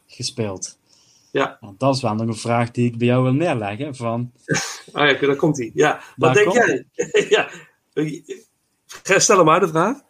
[0.07, 0.77] gespeeld.
[1.31, 1.57] Ja.
[1.61, 3.95] Want dat is wel nog een vraag die ik bij jou wil neerleggen.
[3.95, 4.31] Van,
[4.91, 5.71] Ah ja, daar komt hij.
[5.73, 6.85] Ja, wat denk jij?
[7.29, 7.49] ja.
[9.17, 10.01] Stel hem maar de vraag.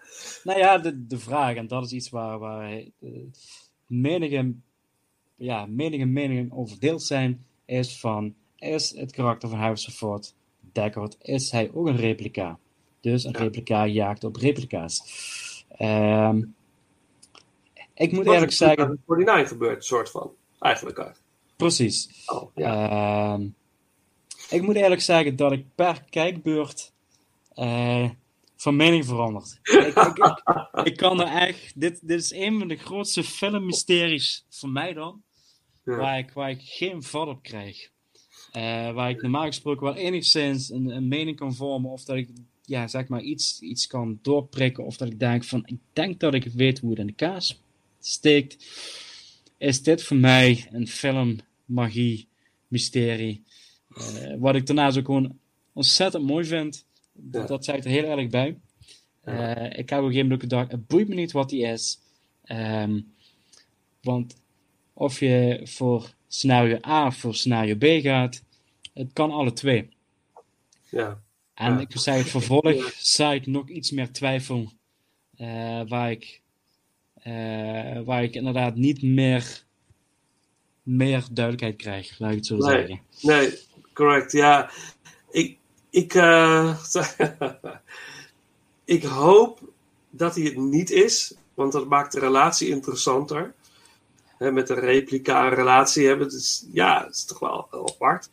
[0.43, 3.09] Nou ja, de, de vraag, en dat is iets waar, waar eh,
[3.87, 4.53] menige,
[5.35, 10.33] ja, menige meningen over verdeeld zijn, is van, is het karakter van Harrison Ford,
[10.71, 12.59] Deckard, is hij ook een replica?
[12.99, 15.01] Dus een replica jaagt op replica's.
[15.69, 16.41] Ehm,
[17.93, 18.87] ik moet eerlijk zeggen...
[19.05, 20.31] Wat er in 49 gebeurt, soort van.
[20.59, 21.11] Eigenlijk.
[21.55, 22.23] Precies.
[22.25, 23.47] Oh, Ehm,
[24.49, 26.93] ik moet eerlijk zeggen dat ik per kijkbeurt
[27.53, 28.09] eh,
[28.65, 29.59] van mening veranderd.
[29.63, 31.79] ik, ik, ik, ik kan er echt.
[31.79, 35.21] Dit, dit is een van de grootste filmmysteries voor mij dan.
[35.83, 35.95] Ja.
[35.95, 37.89] Waar, ik, waar ik geen vat op krijg.
[38.51, 41.91] Eh, waar ik normaal gesproken wel enigszins een, een mening kan vormen.
[41.91, 42.29] Of dat ik
[42.61, 44.85] ja, zeg maar iets, iets kan doorprikken.
[44.85, 45.63] Of dat ik denk van.
[45.65, 47.61] Ik denk dat ik weet hoe het in de kaas
[47.99, 48.65] steekt.
[49.57, 52.27] Is dit voor mij een film, magie,
[52.67, 53.43] mysterie.
[53.95, 55.37] Eh, wat ik daarnaast ook gewoon
[55.73, 56.85] ontzettend mooi vind.
[57.17, 58.57] Dat, dat zei ik er heel erg bij.
[59.23, 61.99] Eh, ik heb op een gegeven moment het boeit me niet wat die is.
[62.43, 62.99] Ehm,
[64.01, 64.35] want
[64.93, 68.43] of je voor scenario A of voor scenario B gaat,
[68.93, 69.89] het kan alle twee.
[70.89, 71.21] Ja.
[71.53, 71.79] En Ja.
[71.79, 74.71] ik zeggen, het vervolg zaait nog iets meer twijfel.
[75.37, 76.41] eh, waar, ik,
[77.13, 79.63] eh, waar ik inderdaad niet meer,
[80.83, 83.01] meer duidelijkheid krijg, laat ik het zo zeggen.
[83.21, 83.53] Nee,
[83.93, 84.31] correct.
[84.31, 84.69] Ja,
[85.31, 85.57] ik,
[85.95, 86.77] ik, eh,
[88.85, 89.59] ik hoop
[90.09, 93.53] dat hij het niet is, want dat maakt de relatie interessanter.
[94.39, 98.29] Met een replica een relatie hebben, dus ja, dat is toch wel wel apart.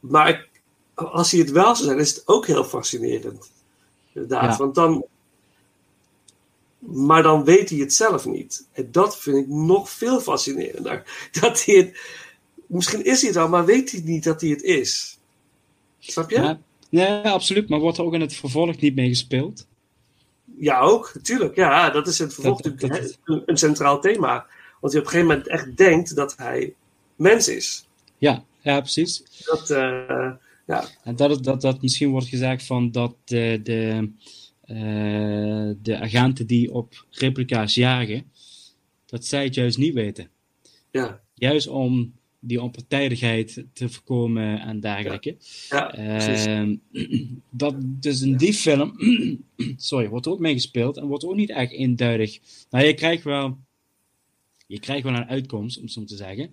[0.00, 0.48] Maar ik,
[0.94, 3.50] als hij het wel zou zijn, is het ook heel fascinerend.
[4.12, 4.56] Inderdaad, Ja.
[4.56, 5.04] want dan.
[6.78, 8.66] Maar dan weet hij het zelf niet.
[8.72, 11.28] En dat vind ik nog veel fascinerender.
[11.40, 12.00] Dat hij het.
[12.66, 15.13] Misschien is hij het al, maar weet hij niet dat hij het is.
[16.06, 16.36] Snap je?
[16.36, 16.58] Ja,
[16.90, 17.68] ja, absoluut.
[17.68, 19.66] Maar wordt er ook in het vervolg niet mee gespeeld?
[20.58, 21.56] Ja, ook, natuurlijk.
[21.56, 24.46] Ja, dat is in het vervolg Dat- natuurlijk dat- een, een centraal thema.
[24.80, 26.74] Want hij op een gegeven moment echt denkt dat hij
[27.16, 27.86] mens is.
[28.18, 29.22] Ja, ja precies.
[29.44, 30.30] Dat, eh,
[30.66, 30.84] ja.
[31.04, 34.10] En dat, dat, dat misschien wordt gezegd van dat de, de,
[34.64, 38.30] eh, de agenten die op replica's jagen,
[39.06, 40.28] dat zij het juist niet weten.
[40.90, 41.20] Ja.
[41.34, 42.14] Juist om
[42.46, 45.36] die onpartijdigheid te voorkomen en dergelijke.
[45.68, 46.46] Ja, precies.
[46.46, 46.76] Ehm,
[47.50, 48.96] dat, dus in die film
[49.76, 52.38] sorry, wordt er ook mee gespeeld en wordt ook niet echt eenduidig.
[52.70, 53.58] Nou, je krijgt wel,
[54.66, 56.50] je krijgt wel een uitkomst, om zo te zeggen.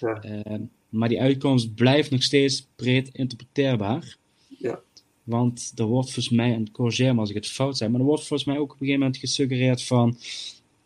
[0.00, 0.22] Ja.
[0.22, 4.16] Ehm, maar die uitkomst blijft nog steeds breed interpreteerbaar.
[4.58, 4.80] Ja.
[5.24, 8.06] Want er wordt volgens mij, en corrigeer me als ik het fout zeg, maar er
[8.06, 10.18] wordt volgens mij ook op een gegeven moment gesuggereerd van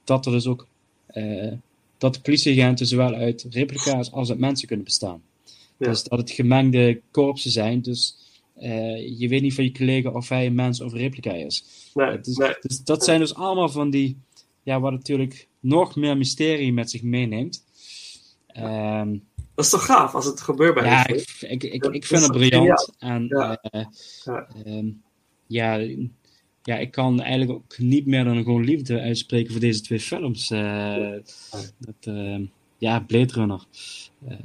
[0.04, 0.66] dat er dus ook
[1.06, 1.52] eh,
[2.00, 5.22] dat de politieagenten zowel uit replica's als uit mensen kunnen bestaan.
[5.76, 5.88] Ja.
[5.88, 8.16] Dus dat het gemengde korpsen zijn, dus
[8.56, 11.64] eh, je weet niet van je collega of hij een mens of een replica is.
[11.94, 12.54] Nee, dus, nee.
[12.60, 14.16] dus dat zijn dus allemaal van die,
[14.62, 17.64] ja, wat natuurlijk nog meer mysterie met zich meeneemt.
[18.46, 19.16] Ehm,
[19.54, 22.90] Dat is toch gaaf als het gebeurt bij ja, ik, ik, ik, vind het briljant.
[22.98, 23.56] En Ja.
[23.60, 23.84] eh,
[24.64, 24.90] ehm,
[25.46, 25.86] ja,
[26.62, 30.50] ja, ik kan eigenlijk ook niet meer dan gewoon liefde uitspreken voor deze twee films.
[30.50, 31.12] Eh,
[31.78, 32.44] dat, ehm,
[32.78, 33.64] ja, Blade Runner.
[34.28, 34.38] Ehm,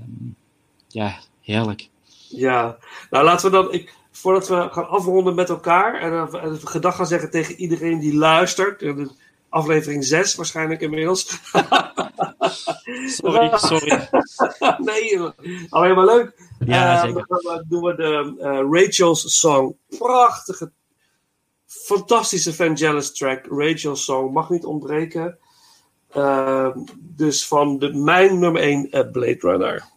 [0.87, 1.89] ja, heerlijk.
[2.29, 2.77] Ja,
[3.09, 6.13] nou laten we dan, ik, voordat we gaan afronden met elkaar en
[6.43, 9.07] een gedag gaan zeggen tegen iedereen die luistert, eh,
[9.49, 11.39] aflevering 6 waarschijnlijk inmiddels.
[13.05, 14.09] Sorry, sorry.
[14.89, 15.19] nee,
[15.69, 16.43] alleen maar leuk.
[16.65, 17.25] Ja, Eh, zeker.
[17.27, 19.75] Dan doen we de eh, Rachel's Song.
[19.97, 20.71] Prachtige,
[21.83, 23.45] fantastische Vangelis track.
[23.49, 25.37] Rachel's Song mag niet ontbreken.
[26.09, 29.93] Eh, dus van de, mijn nummer 1 Blade Runner.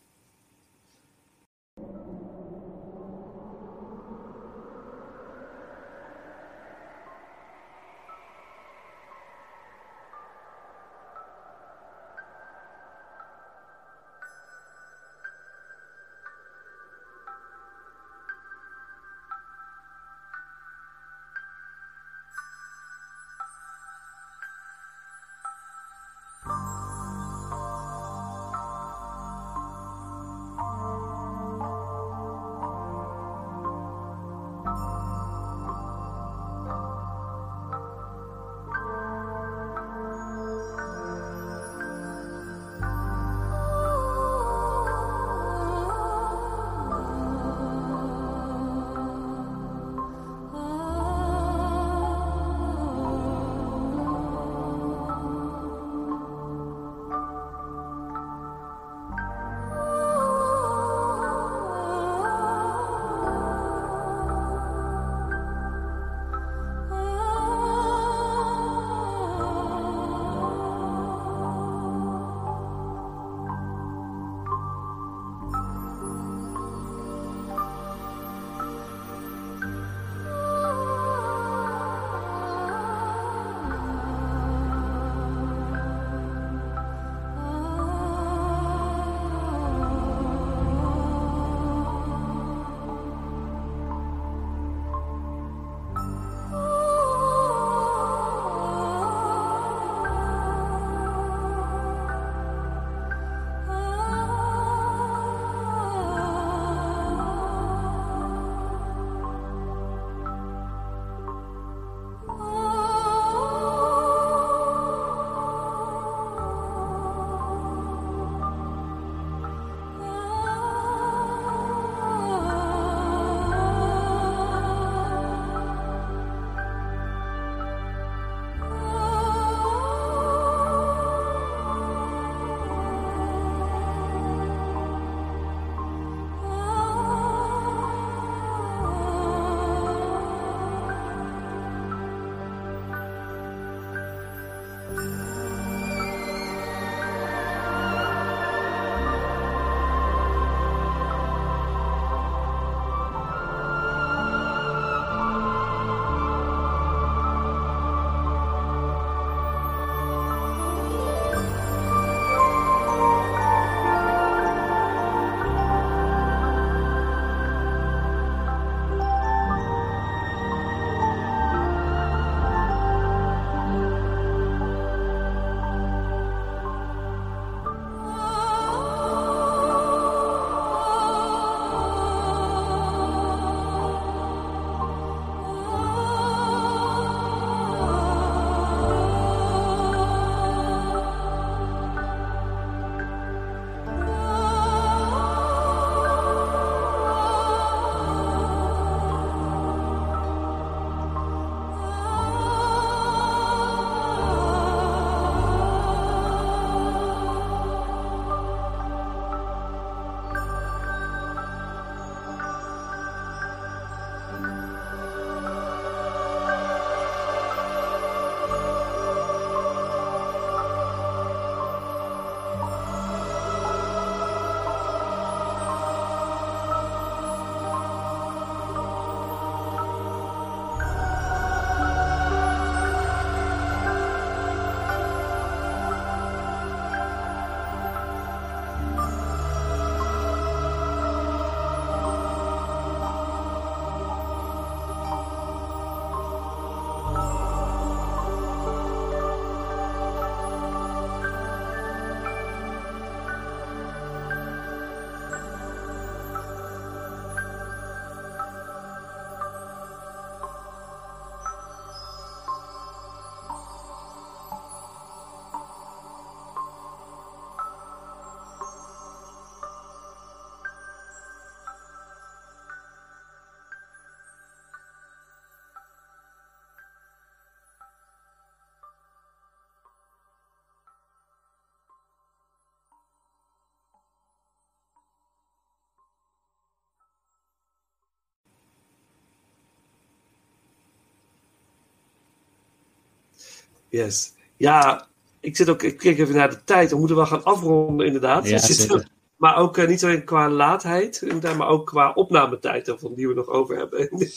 [293.88, 294.32] Yes.
[294.56, 295.06] Ja,
[295.40, 296.90] ik zit ook, ik kijk even naar de tijd.
[296.90, 298.48] We moeten wel gaan afronden, inderdaad.
[298.48, 299.16] Ja, We zitten-.
[299.38, 303.46] Maar ook eh, niet alleen qua laatheid, maar ook qua opnametijd van die we nog
[303.46, 304.08] over hebben.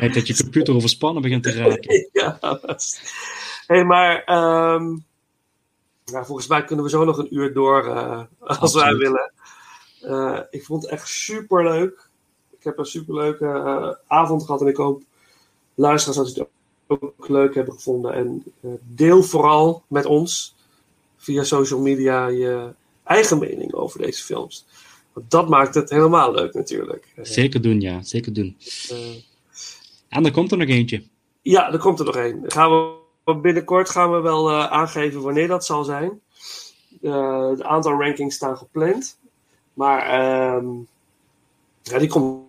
[0.00, 2.08] Denk dat je computer overspannen begint te raken.
[2.12, 2.58] ja,
[3.66, 4.84] hey, maar ehm,
[6.04, 9.32] nou, volgens mij kunnen we zo nog een uur door eh, als wij willen.
[10.00, 12.08] Eh, ik vond het echt super leuk.
[12.58, 15.02] Ik heb een super leuke avond gehad en ik hoop
[15.74, 16.48] luisteraars dat het
[16.88, 18.12] ook leuk hebben gevonden.
[18.14, 20.54] En eh, deel vooral met ons
[21.16, 22.74] via social media je
[23.04, 24.66] eigen mening over deze films.
[25.12, 27.12] Want dat maakt het helemaal leuk natuurlijk.
[27.22, 28.02] Zeker doen, ja.
[28.02, 28.56] Zeker doen.
[28.88, 28.96] eh,
[30.08, 31.02] En er komt er nog eentje.
[31.42, 32.42] ja, er komt er nog één.
[32.46, 32.70] Gaan
[33.24, 36.20] we, binnenkort gaan we wel eh, aangeven wanneer dat zal zijn.
[37.00, 39.18] De aantal rankings staan gepland.
[39.74, 40.66] Maar ehm,
[41.82, 42.42] ja, die komt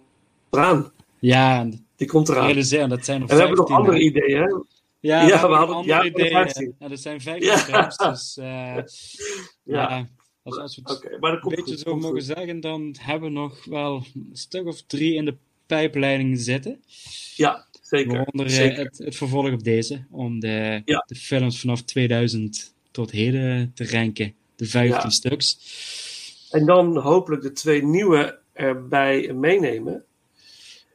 [0.49, 0.91] eraan.
[1.19, 1.69] Ja,
[1.99, 2.45] Die komt eraan.
[2.45, 4.03] realiseer, dat zijn er En we hebben nog 15, andere hè?
[4.03, 4.41] ideeën.
[4.41, 4.47] Hè?
[4.99, 6.31] Ja, Ja, we, hadden- andere ja, ideeën.
[6.31, 6.75] 15.
[6.79, 7.57] Ja, dat zijn 15 Ja.
[7.57, 8.77] films, dus eh,
[9.63, 10.07] ja.
[10.43, 12.23] Als, als we het Oké, maar dat een komt beetje goed, zo mogen goed.
[12.23, 15.35] zeggen, dan hebben we nog wel een stuk of drie in de
[15.65, 16.83] pijpleiding zitten.
[17.35, 18.11] Ja, zeker.
[18.17, 18.83] Waaronder eh, zeker.
[18.83, 21.03] het, het vervolg op deze, om de, Ja.
[21.07, 24.33] de films vanaf 2000 tot heden te ranken.
[24.55, 25.09] De 15 Ja.
[25.09, 25.57] stuks.
[26.51, 30.03] En dan hopelijk de twee nieuwe erbij meenemen.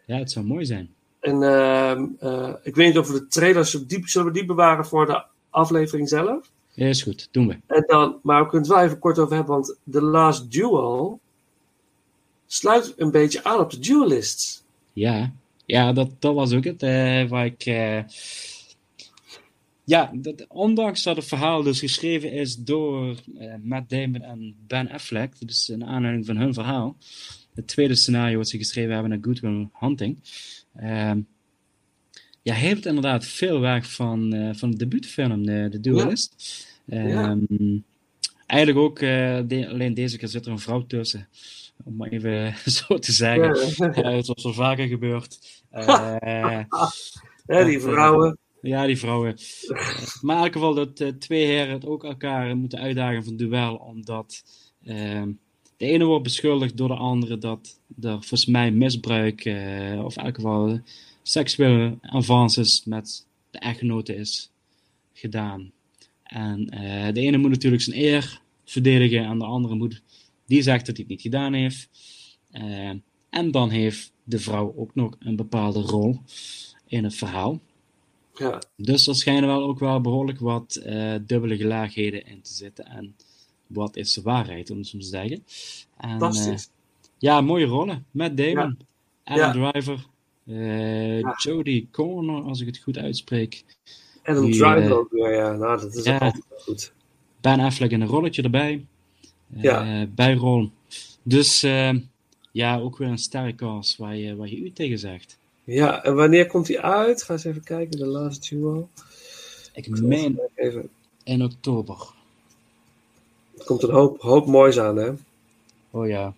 [0.07, 0.95] Ja, het zou mooi zijn.
[1.21, 4.45] En ehm, eh, ik weet niet of we de trailers zo diep, zullen we die
[4.45, 6.51] bewaren voor de aflevering zelf.
[6.71, 7.57] Ja, is goed, doen we.
[7.67, 11.21] En dan, maar we kunnen het wel even kort over hebben, want The Last Duel
[12.47, 14.63] sluit een beetje aan op de duelists.
[14.93, 15.33] Ja,
[15.67, 17.67] ja dat, dat was ook het eh, waar ik.
[17.67, 18.03] eh,
[19.85, 23.17] ja, dat, ondanks dat het verhaal dus geschreven is door
[23.63, 26.97] Matt Damon en Ben Affleck, dus een aanleiding van hun verhaal.
[27.55, 30.19] Het tweede scenario wat ze geschreven hebben naar Good Will Hunting.
[30.77, 31.21] ehm,
[32.43, 36.67] ja, heeft inderdaad veel weg van, eh, van de debuutfilm, de, de Duelist.
[36.85, 37.31] Ja.
[37.31, 37.79] Ehm,
[38.47, 41.29] Eigenlijk ook, eh, de- alleen deze keer zit er een vrouw tussen.
[41.85, 43.45] Om maar even zo te zeggen.
[43.93, 44.03] Ja.
[44.03, 45.39] Eh, zoals er vaker gebeurt.
[45.71, 46.61] Eh,
[47.47, 48.39] Ja, die eh, vrouwen.
[48.63, 49.37] ja, die vrouwen.
[49.69, 53.37] Eh, maar in elk geval dat eh, twee heren het ook elkaar moeten uitdagen van
[53.37, 53.75] duel.
[53.77, 54.43] Omdat
[54.85, 55.31] ehm,
[55.77, 60.25] de ene wordt beschuldigd door de andere dat er volgens mij misbruik, eh, of in
[60.25, 60.81] elk geval
[61.23, 64.51] seksuele avances met de echtgenote is
[65.13, 65.73] gedaan.
[66.23, 70.03] En eh, de ene moet natuurlijk zijn eer verdedigen en de andere moet,
[70.47, 71.89] die zegt dat hij het niet gedaan heeft.
[72.51, 72.91] Eh,
[73.31, 76.21] en dan heeft de vrouw ook nog een bepaalde rol
[76.87, 77.61] in het verhaal.
[78.35, 78.63] Ja.
[78.77, 80.83] Dus er schijnen wel ook wel behoorlijk wat
[81.27, 82.85] dubbele gelaagheden in te zitten.
[82.85, 83.15] En
[83.67, 85.45] wat is de waarheid, om het zo te zeggen.
[85.97, 86.65] En, Fantastisch.
[86.65, 86.73] eh,
[87.19, 88.07] ja, mooie rollen.
[88.11, 88.77] Matt Damon,
[89.25, 89.71] Adam Ja.
[89.71, 90.07] Driver,
[90.47, 91.35] eh, Ja.
[91.37, 93.65] Jodie Corner, als ik het goed uitspreek.
[94.23, 95.53] Adam Die, Driver eh, ook weer, ja.
[95.53, 96.93] Nou, dat is altijd goed.
[97.41, 98.87] Ben Affleck in een rolletje erbij.
[99.57, 100.07] Ja.
[100.15, 100.71] bijrol.
[101.23, 101.61] Dus
[102.53, 105.39] ja, ook weer een sterrencast waar je, waar je u tegen zegt.
[105.65, 107.23] Ja, en wanneer komt die uit?
[107.23, 108.89] Ga eens even kijken, The Last Duel.
[109.73, 110.89] Ik meen even...
[111.25, 112.13] in oktober.
[113.59, 115.13] Er komt een hoop, hoop moois aan, hè?
[115.91, 116.35] Oh ja.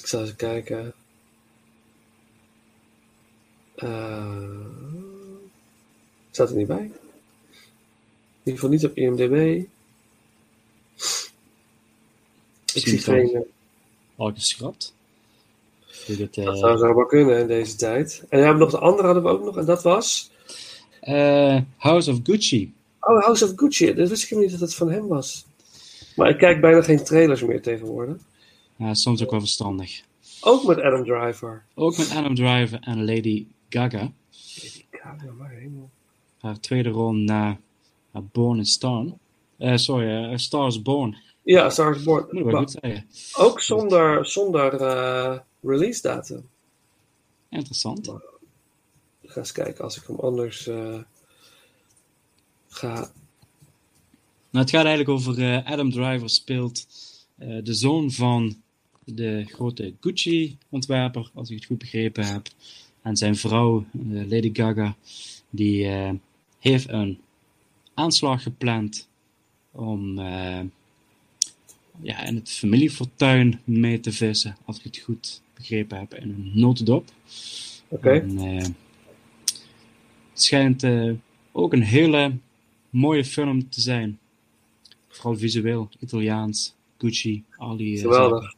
[0.00, 0.92] Ik zal even kijken.
[3.74, 4.66] Eh,
[6.30, 6.76] staat er niet bij?
[6.82, 6.90] In
[8.52, 9.64] ieder geval niet op IMDb.
[12.74, 13.44] Ik zie geen...
[14.16, 14.94] Al geschrapt.
[16.06, 18.24] Doe dit, eh, Dat zou zo maar kunnen in deze tijd.
[18.28, 20.30] En we hebben nog de andere hadden we ook nog, en dat was...
[21.00, 22.73] eh, House of Gucci.
[23.04, 23.94] Oh, House of Gucci.
[23.94, 25.46] Dat wist ik niet dat het van hem was.
[26.16, 28.16] Maar ik kijk bijna geen trailers meer tegenwoordig.
[28.76, 30.02] Ja, soms ook wel verstandig.
[30.40, 31.64] Ook met Adam Driver.
[31.74, 34.12] Ook met Adam Driver en Lady Gaga.
[34.90, 35.90] Ja, maar helemaal.
[36.40, 37.58] Haar tweede rol na
[38.32, 39.06] Born in Star.
[39.58, 41.16] Eh, sorry, eh, Star is Born.
[41.42, 42.24] Ja, Star is Born.
[42.30, 43.06] Moet ik wel Maar goed zeggen.
[43.32, 46.48] Ook zonder, zonder eh, release datum.
[47.48, 48.08] Interessant.
[49.20, 50.70] Ik ga eens kijken als ik hem anders
[52.74, 53.10] eh, ga.
[54.54, 56.86] Nou, het gaat eigenlijk over eh, Adam Driver speelt
[57.38, 58.56] eh, de zoon van
[59.04, 62.48] de grote Gucci-ontwerper, als ik het goed begrepen heb.
[63.02, 64.96] En zijn vrouw, eh, Lady Gaga,
[65.50, 65.86] die
[66.58, 67.18] heeft een
[67.94, 69.08] aanslag gepland
[69.70, 70.18] om
[72.00, 76.50] ja, in het familiefortuin mee te vissen, als ik het goed begrepen heb, in een
[76.54, 77.10] notendop.
[77.88, 78.10] Oké.
[78.10, 78.72] Het
[80.32, 80.86] schijnt
[81.52, 82.32] ook een hele
[82.94, 84.18] mooie film te zijn.
[85.08, 87.96] Vooral visueel, Italiaans, Gucci, al die...
[87.96, 88.54] eh, Geweldig.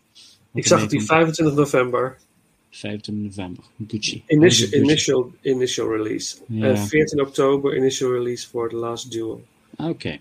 [0.55, 1.11] Ik zag het die komt.
[1.11, 2.17] 25 november.
[2.71, 3.65] 25 november.
[3.89, 4.23] Gucci.
[4.27, 6.37] Initial, initial, initial release.
[6.49, 6.65] Ja.
[6.67, 9.45] En 14 oktober initial release voor The Last Duel.
[9.77, 10.19] Oké.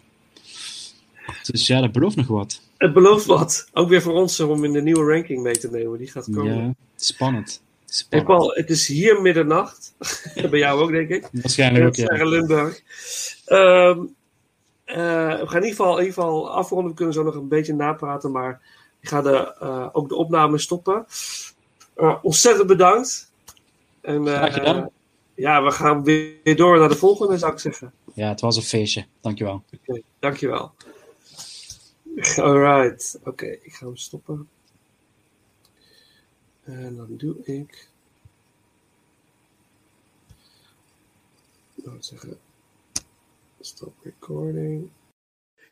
[1.51, 2.61] Dus ja, dat belooft nog wat.
[2.77, 3.69] Het belooft wat.
[3.73, 5.97] Ook weer voor ons om in de nieuwe ranking mee te nemen.
[5.97, 6.55] Die gaat komen.
[6.55, 7.61] Ja, spannend.
[8.09, 8.23] Hey.
[8.23, 9.95] Paul, het is hier middernacht.
[10.49, 11.30] Bij jou ook, denk ik.
[11.31, 12.26] Waarschijnlijk ook, ja.
[12.26, 12.81] Limburg.
[13.45, 13.99] Ehm,
[14.85, 16.89] eh, we gaan in ieder, geval, in ieder geval afronden.
[16.89, 18.31] We kunnen zo nog een beetje napraten.
[18.31, 18.61] Maar
[18.99, 21.05] ik ga de, eh, ook de opname stoppen.
[21.95, 23.31] Eh, ontzettend bedankt.
[24.01, 24.89] En, Graag gedaan.
[25.35, 27.93] ja, we gaan weer door naar de volgende, zou ik zeggen.
[28.13, 29.05] Ja, het was een feestje.
[29.22, 29.63] Dankjewel.
[29.73, 30.72] Oké, dankjewel.
[32.35, 34.49] Alright, oké, ik ga hem stoppen.
[36.65, 37.89] En dan doe ik.
[41.99, 42.37] Zeggen.
[43.59, 44.89] Stop recording.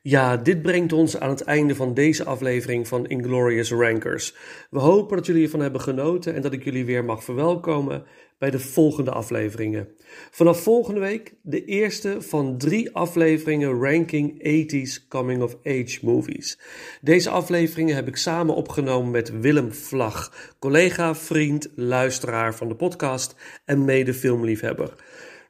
[0.02, 4.36] Ja, dit brengt ons aan het einde van deze aflevering van Inglorious Rankers.
[4.70, 8.06] We hopen dat jullie ervan hebben genoten en dat ik jullie weer mag verwelkomen
[8.44, 9.88] bij de volgende afleveringen.
[10.32, 16.60] Vanaf volgende week de eerste van drie afleveringen ranking 80s coming of age movies.
[17.02, 23.36] Deze afleveringen heb ik samen opgenomen met Willem Vlag, collega, vriend, luisteraar van de podcast
[23.66, 24.94] en mede filmliefhebber.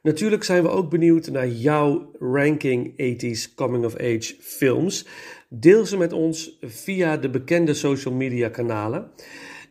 [0.02, 5.06] Natuurlijk zijn we ook benieuwd naar jouw ranking 80s coming of age films.
[5.48, 9.10] Deel ze met ons via de bekende social media kanalen.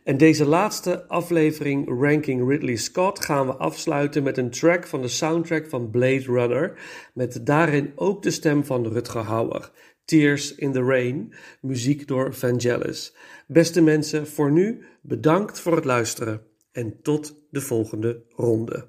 [0.04, 5.08] En deze laatste aflevering Ranking Ridley Scott gaan we afsluiten met een track van de
[5.08, 6.78] soundtrack van Blade Runner.
[7.14, 9.70] Met daarin ook de stem van Rutger Hauer.
[10.04, 13.16] Tears in the Rain, muziek door Vangelis.
[13.46, 18.88] Beste mensen, voor nu bedankt voor het luisteren en tot de volgende ronde.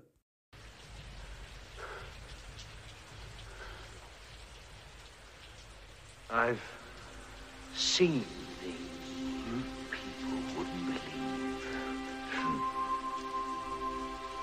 [6.29, 6.61] I've
[7.73, 8.23] seen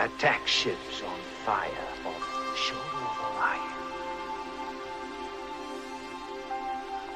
[0.03, 1.71] attack ships on fire
[2.05, 3.77] off the shore of Orion.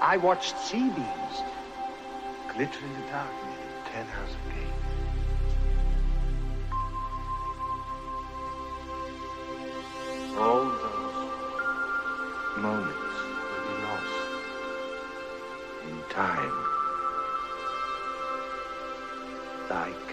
[0.00, 1.42] I watched sea beams
[2.52, 4.78] glitter in the dark near the Ten House Gate.
[10.38, 11.28] All those
[12.56, 13.16] moments
[13.50, 14.18] will be lost
[15.88, 16.56] in time.
[19.70, 20.06] Like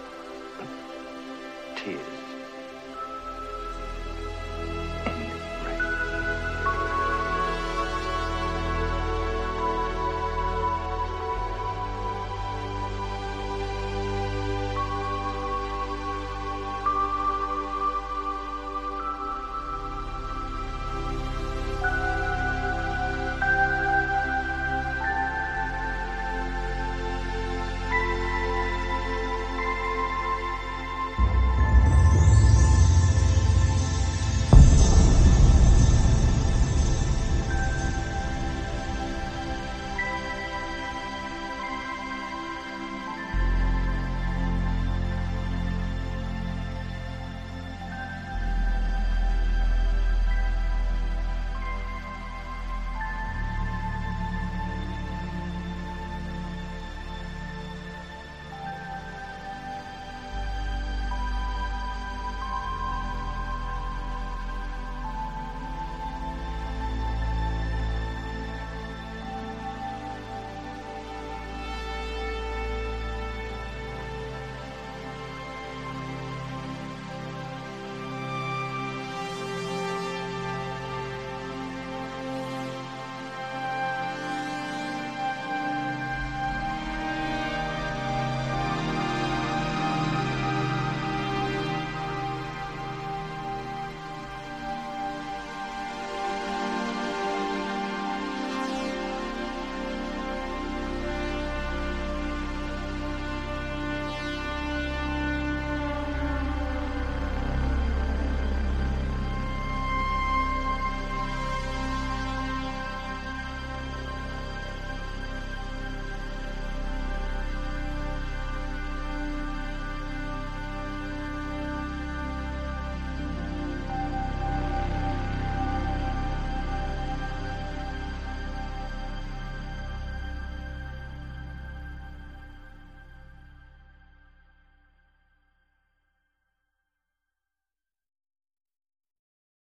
[1.76, 2.13] tears.